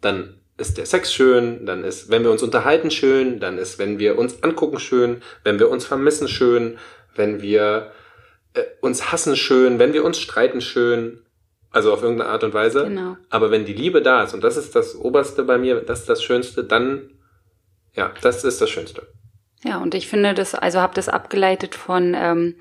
dann 0.00 0.37
ist 0.58 0.76
der 0.76 0.86
Sex 0.86 1.12
schön, 1.12 1.64
dann 1.66 1.84
ist, 1.84 2.10
wenn 2.10 2.24
wir 2.24 2.30
uns 2.30 2.42
unterhalten 2.42 2.90
schön, 2.90 3.40
dann 3.40 3.58
ist, 3.58 3.78
wenn 3.78 3.98
wir 3.98 4.18
uns 4.18 4.42
angucken 4.42 4.80
schön, 4.80 5.22
wenn 5.44 5.58
wir 5.58 5.70
uns 5.70 5.86
vermissen 5.86 6.28
schön, 6.28 6.78
wenn 7.14 7.40
wir 7.40 7.92
äh, 8.54 8.62
uns 8.80 9.12
hassen 9.12 9.36
schön, 9.36 9.78
wenn 9.78 9.92
wir 9.92 10.04
uns 10.04 10.18
streiten 10.18 10.60
schön, 10.60 11.20
also 11.70 11.92
auf 11.92 12.02
irgendeine 12.02 12.30
Art 12.30 12.44
und 12.44 12.54
Weise. 12.54 12.84
Genau. 12.84 13.16
Aber 13.30 13.50
wenn 13.50 13.64
die 13.64 13.72
Liebe 13.72 14.02
da 14.02 14.24
ist 14.24 14.34
und 14.34 14.42
das 14.42 14.56
ist 14.56 14.74
das 14.74 14.96
Oberste 14.96 15.44
bei 15.44 15.58
mir, 15.58 15.80
das 15.80 16.00
ist 16.00 16.08
das 16.08 16.22
Schönste, 16.22 16.64
dann, 16.64 17.10
ja, 17.94 18.12
das 18.20 18.44
ist 18.44 18.60
das 18.60 18.68
Schönste. 18.68 19.06
Ja, 19.64 19.78
und 19.78 19.94
ich 19.96 20.06
finde 20.06 20.34
das, 20.34 20.54
also 20.54 20.80
habe 20.80 20.94
das 20.94 21.08
abgeleitet 21.08 21.74
von, 21.74 22.14
ähm, 22.16 22.54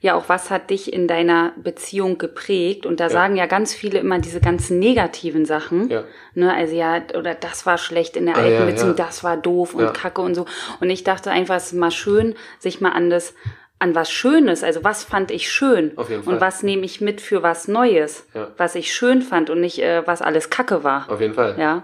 ja, 0.00 0.14
auch 0.14 0.28
was 0.28 0.50
hat 0.50 0.68
dich 0.68 0.92
in 0.92 1.08
deiner 1.08 1.52
Beziehung 1.56 2.18
geprägt? 2.18 2.84
Und 2.84 3.00
da 3.00 3.08
sagen 3.08 3.36
ja 3.36 3.46
ganz 3.46 3.72
viele 3.72 3.98
immer 4.00 4.18
diese 4.18 4.40
ganzen 4.40 4.78
negativen 4.78 5.46
Sachen. 5.46 5.88
Ja. 5.88 6.04
Ne, 6.34 6.52
also 6.54 6.74
ja, 6.74 7.00
oder 7.18 7.34
das 7.34 7.64
war 7.64 7.78
schlecht 7.78 8.16
in 8.16 8.26
der 8.26 8.36
Ah, 8.36 8.40
alten 8.40 8.52
ja, 8.60 8.64
Beziehung, 8.66 8.96
ja. 8.96 9.04
das 9.06 9.24
war 9.24 9.38
doof 9.38 9.74
und 9.74 9.84
Ja. 9.84 9.90
kacke 9.92 10.20
und 10.20 10.34
so. 10.34 10.44
Und 10.80 10.90
ich 10.90 11.04
dachte 11.04 11.30
einfach, 11.30 11.56
es 11.56 11.66
ist 11.66 11.72
mal 11.72 11.90
schön, 11.90 12.34
sich 12.58 12.82
mal 12.82 12.90
an 12.92 13.08
das, 13.08 13.34
an 13.78 13.94
was 13.94 14.10
Schönes, 14.12 14.62
also 14.62 14.84
was 14.84 15.04
fand 15.04 15.30
ich 15.30 15.50
schön 15.50 15.96
Auf 15.96 16.10
jeden 16.10 16.22
Fall. 16.22 16.34
und 16.34 16.40
was 16.42 16.62
nehme 16.62 16.84
ich 16.84 17.00
mit 17.00 17.20
für 17.22 17.42
was 17.42 17.66
Neues, 17.66 18.26
Ja. 18.34 18.48
was 18.58 18.74
ich 18.74 18.92
schön 18.92 19.22
fand 19.22 19.48
und 19.48 19.60
nicht, 19.60 19.78
äh, 19.82 20.06
was 20.06 20.20
alles 20.20 20.50
kacke 20.50 20.84
war. 20.84 21.08
Auf 21.10 21.20
jeden 21.20 21.34
Fall. 21.34 21.56
Ja, 21.58 21.82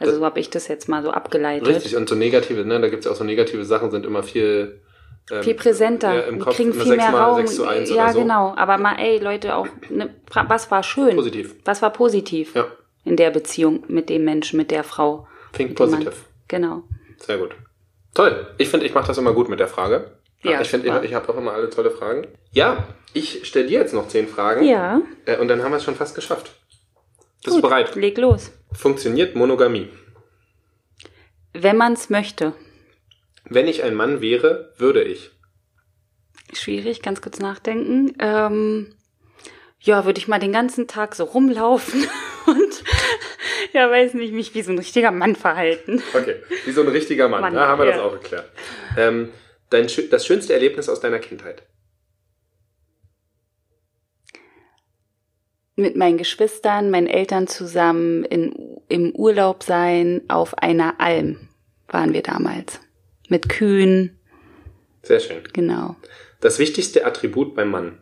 also 0.00 0.16
so 0.16 0.24
habe 0.24 0.40
ich 0.40 0.50
das 0.50 0.66
jetzt 0.68 0.88
mal 0.88 1.02
so 1.02 1.10
abgeleitet. 1.10 1.68
Richtig, 1.68 1.94
und 1.96 2.08
so 2.08 2.14
negative, 2.14 2.64
ne, 2.64 2.80
da 2.80 2.88
gibt's 2.88 3.04
ja 3.06 3.12
auch 3.12 3.16
so 3.16 3.24
negative 3.24 3.64
Sachen, 3.64 3.90
sind 3.90 4.06
immer 4.06 4.22
viel, 4.22 4.80
ähm, 5.30 5.42
viel 5.42 5.54
präsenter. 5.54 6.14
Ja, 6.14 6.20
im 6.22 6.36
die 6.36 6.40
Kopf 6.40 6.56
kriegen 6.56 6.72
immer 6.72 6.82
viel 6.82 6.96
mehr 6.96 7.06
sechsmal 7.06 7.22
Raum. 7.22 7.46
6 7.46 7.56
zu 7.56 7.66
1 7.66 7.90
ja, 7.90 8.12
so. 8.12 8.20
genau. 8.20 8.54
Aber 8.56 8.78
mal, 8.78 8.96
ey, 8.98 9.18
Leute, 9.18 9.54
auch, 9.54 9.66
ne, 9.90 10.14
was 10.32 10.70
war 10.70 10.82
schön? 10.82 11.14
Positiv. 11.14 11.54
Was 11.64 11.82
war 11.82 11.92
positiv 11.92 12.54
Ja. 12.54 12.66
in 13.04 13.16
der 13.16 13.30
Beziehung 13.30 13.84
mit 13.88 14.08
dem 14.08 14.24
Menschen, 14.24 14.56
mit 14.56 14.70
der 14.70 14.84
Frau? 14.84 15.28
Think 15.52 15.76
positive. 15.76 16.12
Genau. 16.48 16.82
Sehr 17.18 17.38
gut. 17.38 17.50
Toll. 18.14 18.46
Ich 18.58 18.68
finde, 18.68 18.86
ich 18.86 18.94
mache 18.94 19.06
das 19.06 19.18
immer 19.18 19.34
gut 19.34 19.48
mit 19.48 19.60
der 19.60 19.68
Frage. 19.68 20.12
Ja, 20.42 20.60
ich 20.60 20.68
finde, 20.70 20.88
ich, 20.88 21.10
ich 21.10 21.14
habe 21.14 21.28
auch 21.28 21.36
immer 21.36 21.52
alle 21.52 21.68
tolle 21.68 21.90
Fragen. 21.90 22.26
Ja, 22.52 22.88
ich 23.12 23.46
stelle 23.46 23.66
dir 23.66 23.80
jetzt 23.80 23.92
noch 23.92 24.08
zehn 24.08 24.26
Fragen. 24.26 24.64
Ja. 24.64 25.02
Äh, 25.26 25.36
und 25.36 25.48
dann 25.48 25.62
haben 25.62 25.72
wir 25.72 25.76
es 25.76 25.84
schon 25.84 25.94
fast 25.94 26.14
geschafft. 26.14 26.52
Bist 27.44 27.54
Gut, 27.56 27.64
du 27.64 27.68
bereit? 27.68 27.94
Leg 27.94 28.16
los. 28.18 28.50
Funktioniert 28.72 29.34
Monogamie? 29.34 29.88
Wenn 31.52 31.76
man's 31.76 32.10
möchte. 32.10 32.54
Wenn 33.44 33.66
ich 33.66 33.82
ein 33.82 33.94
Mann 33.94 34.20
wäre, 34.20 34.72
würde 34.78 35.02
ich. 35.02 35.30
Schwierig, 36.52 37.02
ganz 37.02 37.20
kurz 37.20 37.38
nachdenken. 37.38 38.14
Ähm, 38.18 38.94
ja, 39.80 40.04
würde 40.04 40.18
ich 40.18 40.28
mal 40.28 40.38
den 40.38 40.52
ganzen 40.52 40.86
Tag 40.86 41.14
so 41.14 41.24
rumlaufen 41.24 42.06
und 42.46 42.84
ja, 43.72 43.90
weiß 43.90 44.14
nicht, 44.14 44.32
mich 44.32 44.54
wie 44.54 44.62
so 44.62 44.72
ein 44.72 44.78
richtiger 44.78 45.10
Mann 45.10 45.36
verhalten. 45.36 46.02
Okay, 46.14 46.36
wie 46.64 46.72
so 46.72 46.82
ein 46.82 46.88
richtiger 46.88 47.28
Mann. 47.28 47.40
Mann, 47.40 47.54
da 47.54 47.68
haben 47.68 47.80
wir 47.80 47.86
das 47.86 47.96
ja. 47.96 48.02
auch 48.02 48.12
geklärt. 48.12 48.50
Ähm, 48.96 49.30
dein, 49.70 49.88
das 50.10 50.26
schönste 50.26 50.52
Erlebnis 50.52 50.88
aus 50.88 51.00
deiner 51.00 51.18
Kindheit? 51.18 51.62
Mit 55.76 55.96
meinen 55.96 56.18
Geschwistern, 56.18 56.90
meinen 56.90 57.06
Eltern 57.06 57.46
zusammen 57.46 58.24
in, 58.24 58.80
im 58.88 59.12
Urlaub 59.14 59.62
sein 59.62 60.22
auf 60.28 60.58
einer 60.58 61.00
Alm 61.00 61.48
waren 61.88 62.12
wir 62.12 62.22
damals. 62.22 62.80
Mit 63.28 63.48
Kühen, 63.48 64.18
Sehr 65.02 65.20
schön. 65.20 65.42
genau. 65.52 65.96
Das 66.40 66.58
wichtigste 66.58 67.04
Attribut 67.04 67.54
beim 67.54 67.70
Mann. 67.70 67.98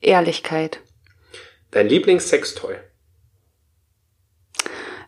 Ehrlichkeit. 0.00 0.80
Dein 1.70 1.88
Lieblingssextoy. 1.88 2.76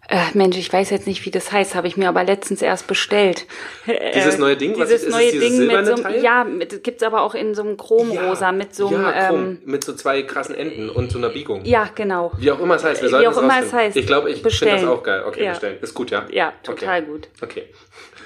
Äh, 0.09 0.19
Mensch, 0.35 0.57
ich 0.57 0.73
weiß 0.73 0.91
jetzt 0.91 1.09
nicht, 1.09 1.25
wie 1.27 1.33
das 1.33 1.51
heißt, 1.51 1.75
habe 1.75 1.89
ich 1.89 1.97
mir 1.97 2.09
aber 2.09 2.23
letztens 2.23 2.63
erst 2.63 2.87
bestellt. 2.87 3.47
Dieses 4.15 4.39
neue 4.39 4.57
Ding, 4.57 4.79
was 4.79 4.89
dieses 4.89 5.03
ist, 5.03 5.09
ist 5.09 5.15
neue 5.15 5.27
es 5.27 5.33
dieses 5.33 5.59
Ding 5.59 5.67
mit 5.67 5.87
so 5.87 6.05
einem, 6.05 6.23
ja, 6.23 6.45
mit, 6.45 6.85
gibt's 6.85 7.03
aber 7.03 7.23
auch 7.23 7.35
in 7.35 7.55
so 7.55 7.63
einem 7.63 7.77
Chromrosa 7.77 8.53
mit 8.53 8.73
so 8.75 8.89
einem, 8.89 9.03
ja, 9.03 9.31
ähm, 9.31 9.59
mit 9.65 9.83
so 9.83 9.95
zwei 9.95 10.23
krassen 10.23 10.55
Enden 10.55 10.91
und 10.91 11.11
so 11.11 11.19
einer 11.19 11.31
Biegung. 11.31 11.65
ja, 11.65 11.91
genau. 11.93 12.31
Wie 12.39 12.53
auch 12.53 12.61
immer 12.61 12.77
es 12.77 12.85
heißt, 12.85 13.03
wir 13.03 13.09
Wie 13.09 13.11
sollten 13.11 13.27
auch 13.27 13.33
es 13.33 13.39
immer 13.39 13.61
es 13.61 13.73
heißt. 13.73 13.97
Ich 13.97 14.07
glaube, 14.07 14.31
ich 14.31 14.43
finde 14.43 14.75
das 14.75 14.85
auch 14.85 15.03
geil. 15.03 15.25
Okay, 15.27 15.45
Ja. 15.45 15.51
bestellen. 15.51 15.79
Ist 15.81 15.95
gut, 15.95 16.11
ja? 16.11 16.27
Ja, 16.31 16.53
total 16.63 17.03
okay. 17.03 17.11
gut. 17.11 17.29
Okay. 17.43 17.65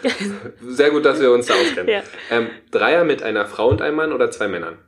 Sehr 0.67 0.91
gut, 0.91 1.05
dass 1.05 1.21
wir 1.21 1.31
uns 1.31 1.47
da 1.47 1.55
auskennen. 1.55 1.89
Ja. 1.89 2.03
Ähm, 2.31 2.49
Dreier 2.71 3.05
mit 3.05 3.23
einer 3.23 3.47
Frau 3.47 3.69
und 3.69 3.81
einem 3.81 3.97
Mann 3.97 4.13
oder 4.13 4.31
zwei 4.31 4.49
Männern? 4.49 4.79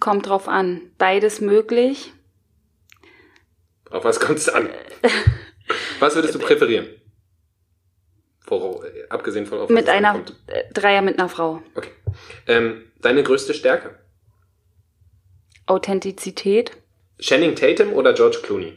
Kommt 0.00 0.28
drauf 0.28 0.48
an. 0.48 0.80
Beides 0.96 1.40
möglich. 1.40 2.12
Auf 3.90 4.04
was 4.04 4.20
kommt 4.20 4.38
es 4.38 4.48
an? 4.48 4.68
Was 6.00 6.14
würdest 6.14 6.34
du 6.34 6.38
präferieren? 6.38 6.88
Woro, 8.46 8.82
äh, 8.84 9.06
abgesehen 9.08 9.46
von 9.46 9.58
auf 9.60 9.70
Mit 9.70 9.88
einer 9.88 10.10
ankommt. 10.10 10.38
äh, 10.46 10.64
Dreier 10.72 11.02
mit 11.02 11.18
einer 11.18 11.28
Frau. 11.28 11.62
Okay. 11.74 11.90
Ähm, 12.46 12.90
deine 13.00 13.22
größte 13.22 13.52
Stärke? 13.54 13.98
Authentizität. 15.66 16.76
Channing 17.20 17.54
Tatum 17.56 17.92
oder 17.92 18.14
George 18.14 18.38
Clooney? 18.42 18.76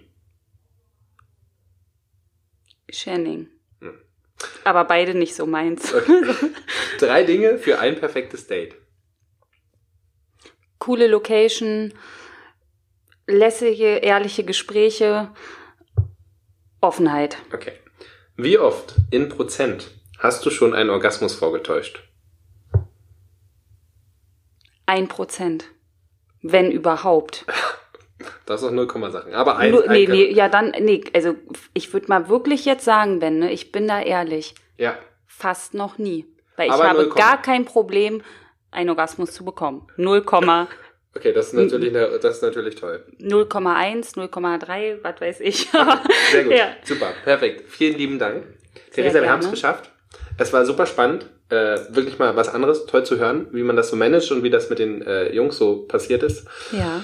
Channing. 2.92 3.48
Hm. 3.80 3.98
Aber 4.66 4.84
beide 4.86 5.14
nicht 5.16 5.36
so 5.36 5.46
meins. 5.46 5.94
Drei 7.00 7.24
Dinge 7.24 7.58
für 7.58 7.80
ein 7.80 7.98
perfektes 7.98 8.48
Date. 8.48 8.76
Coole 10.80 11.08
Location, 11.08 11.94
lässige, 13.28 13.98
ehrliche 13.98 14.44
Gespräche, 14.44 15.32
Offenheit. 16.82 17.38
Okay. 17.54 17.74
Wie 18.36 18.58
oft 18.58 18.96
in 19.12 19.30
Prozent 19.30 19.92
hast 20.18 20.46
du 20.46 20.50
schon 20.50 20.74
einen 20.74 20.90
Orgasmus 20.90 21.36
vorgetäuscht? 21.36 22.04
Ein 24.86 25.08
Prozent. 25.08 25.66
Wenn 26.42 26.72
überhaupt. 26.72 27.46
Das 28.46 28.62
ist 28.62 28.68
auch 28.68 28.72
0, 28.72 28.88
Sachen. 29.12 29.34
Aber 29.34 29.58
ein, 29.58 29.72
Nur, 29.72 29.84
ein 29.86 29.92
nee, 29.92 30.06
nee, 30.06 30.32
ja, 30.32 30.48
dann, 30.48 30.72
nee, 30.80 31.04
also 31.14 31.36
ich 31.74 31.92
würde 31.92 32.08
mal 32.08 32.30
wirklich 32.30 32.66
jetzt 32.66 32.86
sagen, 32.86 33.18
Ben, 33.20 33.40
ne, 33.40 33.52
ich 33.52 33.72
bin 33.72 33.88
da 33.88 34.00
ehrlich, 34.00 34.54
Ja. 34.78 34.96
fast 35.26 35.74
noch 35.74 35.98
nie. 35.98 36.28
Weil 36.56 36.68
ich 36.68 36.74
Aber 36.74 36.88
habe 36.88 37.04
0, 37.06 37.10
gar 37.16 37.42
kein 37.42 37.66
Problem, 37.66 38.22
einen 38.70 38.90
Orgasmus 38.90 39.32
zu 39.32 39.44
bekommen. 39.44 39.88
0, 39.98 40.22
Okay, 41.14 41.34
das 41.34 41.48
ist 41.48 41.54
natürlich, 41.54 41.90
eine, 41.90 42.20
das 42.20 42.38
ist 42.38 42.42
natürlich 42.44 42.76
toll. 42.76 43.04
0,1, 43.20 44.16
0,3, 44.16 45.00
was 45.04 45.20
weiß 45.20 45.40
ich. 45.42 45.68
Sehr 46.32 46.44
gut. 46.46 46.54
Ja. 46.54 46.70
Super. 46.84 47.14
Perfekt. 47.24 47.70
Vielen 47.70 47.98
lieben 47.98 48.18
Dank. 48.18 48.44
Sehr 48.92 49.04
Theresa, 49.04 49.16
wir 49.16 49.22
gerne. 49.22 49.34
haben 49.34 49.40
es 49.42 49.52
geschafft. 49.52 49.92
Es 50.38 50.54
war 50.54 50.66
super 50.66 50.86
spannend. 50.86 51.26
Äh, 51.50 51.80
wirklich 51.90 52.18
mal 52.18 52.36
was 52.38 52.48
anderes. 52.48 52.86
Toll 52.86 53.06
zu 53.06 53.20
hören, 53.20 53.48
wie 53.52 53.64
man 53.64 53.76
das 53.76 53.90
so 53.90 53.98
managt 53.98 54.32
und 54.32 54.44
wie 54.44 54.50
das 54.50 54.70
mit 54.70 54.80
den 54.80 55.02
äh, 55.02 55.34
Jungs 55.34 55.58
so 55.58 55.86
passiert 55.86 56.24
ist. 56.24 56.48
ja. 56.72 57.04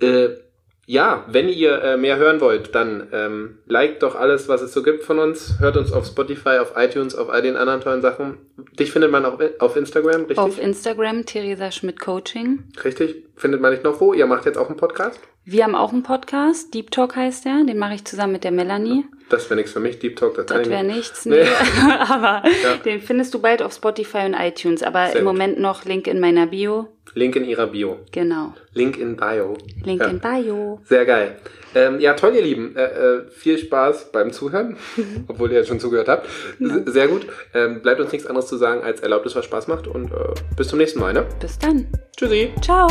Äh, 0.00 0.43
ja, 0.86 1.24
wenn 1.28 1.48
ihr 1.48 1.82
äh, 1.82 1.96
mehr 1.96 2.16
hören 2.16 2.40
wollt, 2.40 2.74
dann 2.74 3.08
ähm, 3.12 3.58
liked 3.66 4.02
doch 4.02 4.14
alles, 4.14 4.48
was 4.48 4.62
es 4.62 4.72
so 4.72 4.82
gibt 4.82 5.02
von 5.02 5.18
uns. 5.18 5.58
Hört 5.60 5.76
uns 5.76 5.92
auf 5.92 6.06
Spotify, 6.06 6.58
auf 6.60 6.72
iTunes, 6.76 7.14
auf 7.14 7.30
all 7.30 7.42
den 7.42 7.56
anderen 7.56 7.80
tollen 7.80 8.02
Sachen. 8.02 8.38
Dich 8.78 8.92
findet 8.92 9.10
man 9.10 9.24
auch 9.24 9.38
auf 9.60 9.76
Instagram, 9.76 10.22
richtig? 10.22 10.38
Auf 10.38 10.58
Instagram, 10.58 11.24
Theresa 11.24 11.70
Schmidt 11.70 12.00
Coaching. 12.00 12.64
richtig? 12.84 13.24
Findet 13.36 13.60
man 13.60 13.72
nicht 13.72 13.84
noch 13.84 14.00
wo? 14.00 14.12
Ihr 14.12 14.26
macht 14.26 14.44
jetzt 14.44 14.58
auch 14.58 14.68
einen 14.68 14.76
Podcast? 14.76 15.20
Wir 15.46 15.64
haben 15.64 15.74
auch 15.74 15.92
einen 15.92 16.02
Podcast, 16.02 16.72
Deep 16.72 16.90
Talk 16.90 17.16
heißt 17.16 17.44
der, 17.44 17.64
den 17.64 17.76
mache 17.78 17.94
ich 17.94 18.04
zusammen 18.06 18.32
mit 18.32 18.44
der 18.44 18.50
Melanie. 18.50 19.04
Das 19.28 19.44
wäre 19.50 19.56
nichts 19.56 19.72
für 19.72 19.80
mich, 19.80 19.98
Deep 19.98 20.16
Talk, 20.16 20.36
das 20.36 20.46
Das 20.46 20.68
wäre 20.70 20.82
nicht. 20.84 20.96
nichts, 20.96 21.26
nee. 21.26 21.42
aber 22.08 22.42
Ja. 22.62 22.76
den 22.82 23.02
findest 23.02 23.34
du 23.34 23.40
bald 23.42 23.60
auf 23.62 23.74
Spotify 23.74 24.24
und 24.24 24.32
iTunes, 24.34 24.82
aber 24.82 25.08
Sehr 25.08 25.16
im. 25.18 25.24
Moment 25.24 25.60
noch 25.60 25.84
Link 25.84 26.06
in 26.06 26.18
meiner 26.18 26.46
Bio. 26.46 26.88
Link 27.12 27.36
in 27.36 27.44
ihrer 27.44 27.66
Bio. 27.66 27.98
Genau. 28.10 28.54
Link 28.72 28.96
in 28.98 29.16
Bio. 29.16 29.56
Link 29.84 30.00
Ja. 30.00 30.08
in 30.08 30.18
Bio. 30.20 30.80
Sehr 30.84 31.04
geil. 31.04 31.36
Ähm, 31.74 32.00
ja, 32.00 32.14
toll, 32.14 32.34
ihr 32.36 32.42
Lieben. 32.42 32.74
Äh, 32.76 32.84
äh, 32.84 33.28
viel 33.30 33.58
Spaß 33.58 34.12
beim 34.12 34.32
Zuhören, 34.32 34.76
obwohl 35.28 35.52
ihr 35.52 35.58
ja 35.58 35.64
schon 35.64 35.78
zugehört 35.78 36.08
habt. 36.08 36.26
S- 36.58 36.92
Sehr 36.92 37.08
gut. 37.08 37.26
Ähm, 37.52 37.82
bleibt 37.82 38.00
uns 38.00 38.12
nichts 38.12 38.26
anderes 38.26 38.46
zu 38.48 38.56
sagen, 38.56 38.82
als 38.82 39.00
erlaubt 39.00 39.26
es, 39.26 39.36
was 39.36 39.44
Spaß 39.44 39.68
macht. 39.68 39.86
Und 39.88 40.10
äh, 40.10 40.16
bis 40.56 40.68
zum 40.68 40.78
nächsten 40.78 41.00
Mal. 41.00 41.12
Ne? 41.12 41.26
Bis 41.40 41.58
dann. 41.58 41.86
Tschüssi. 42.16 42.50
Ciao. 42.62 42.88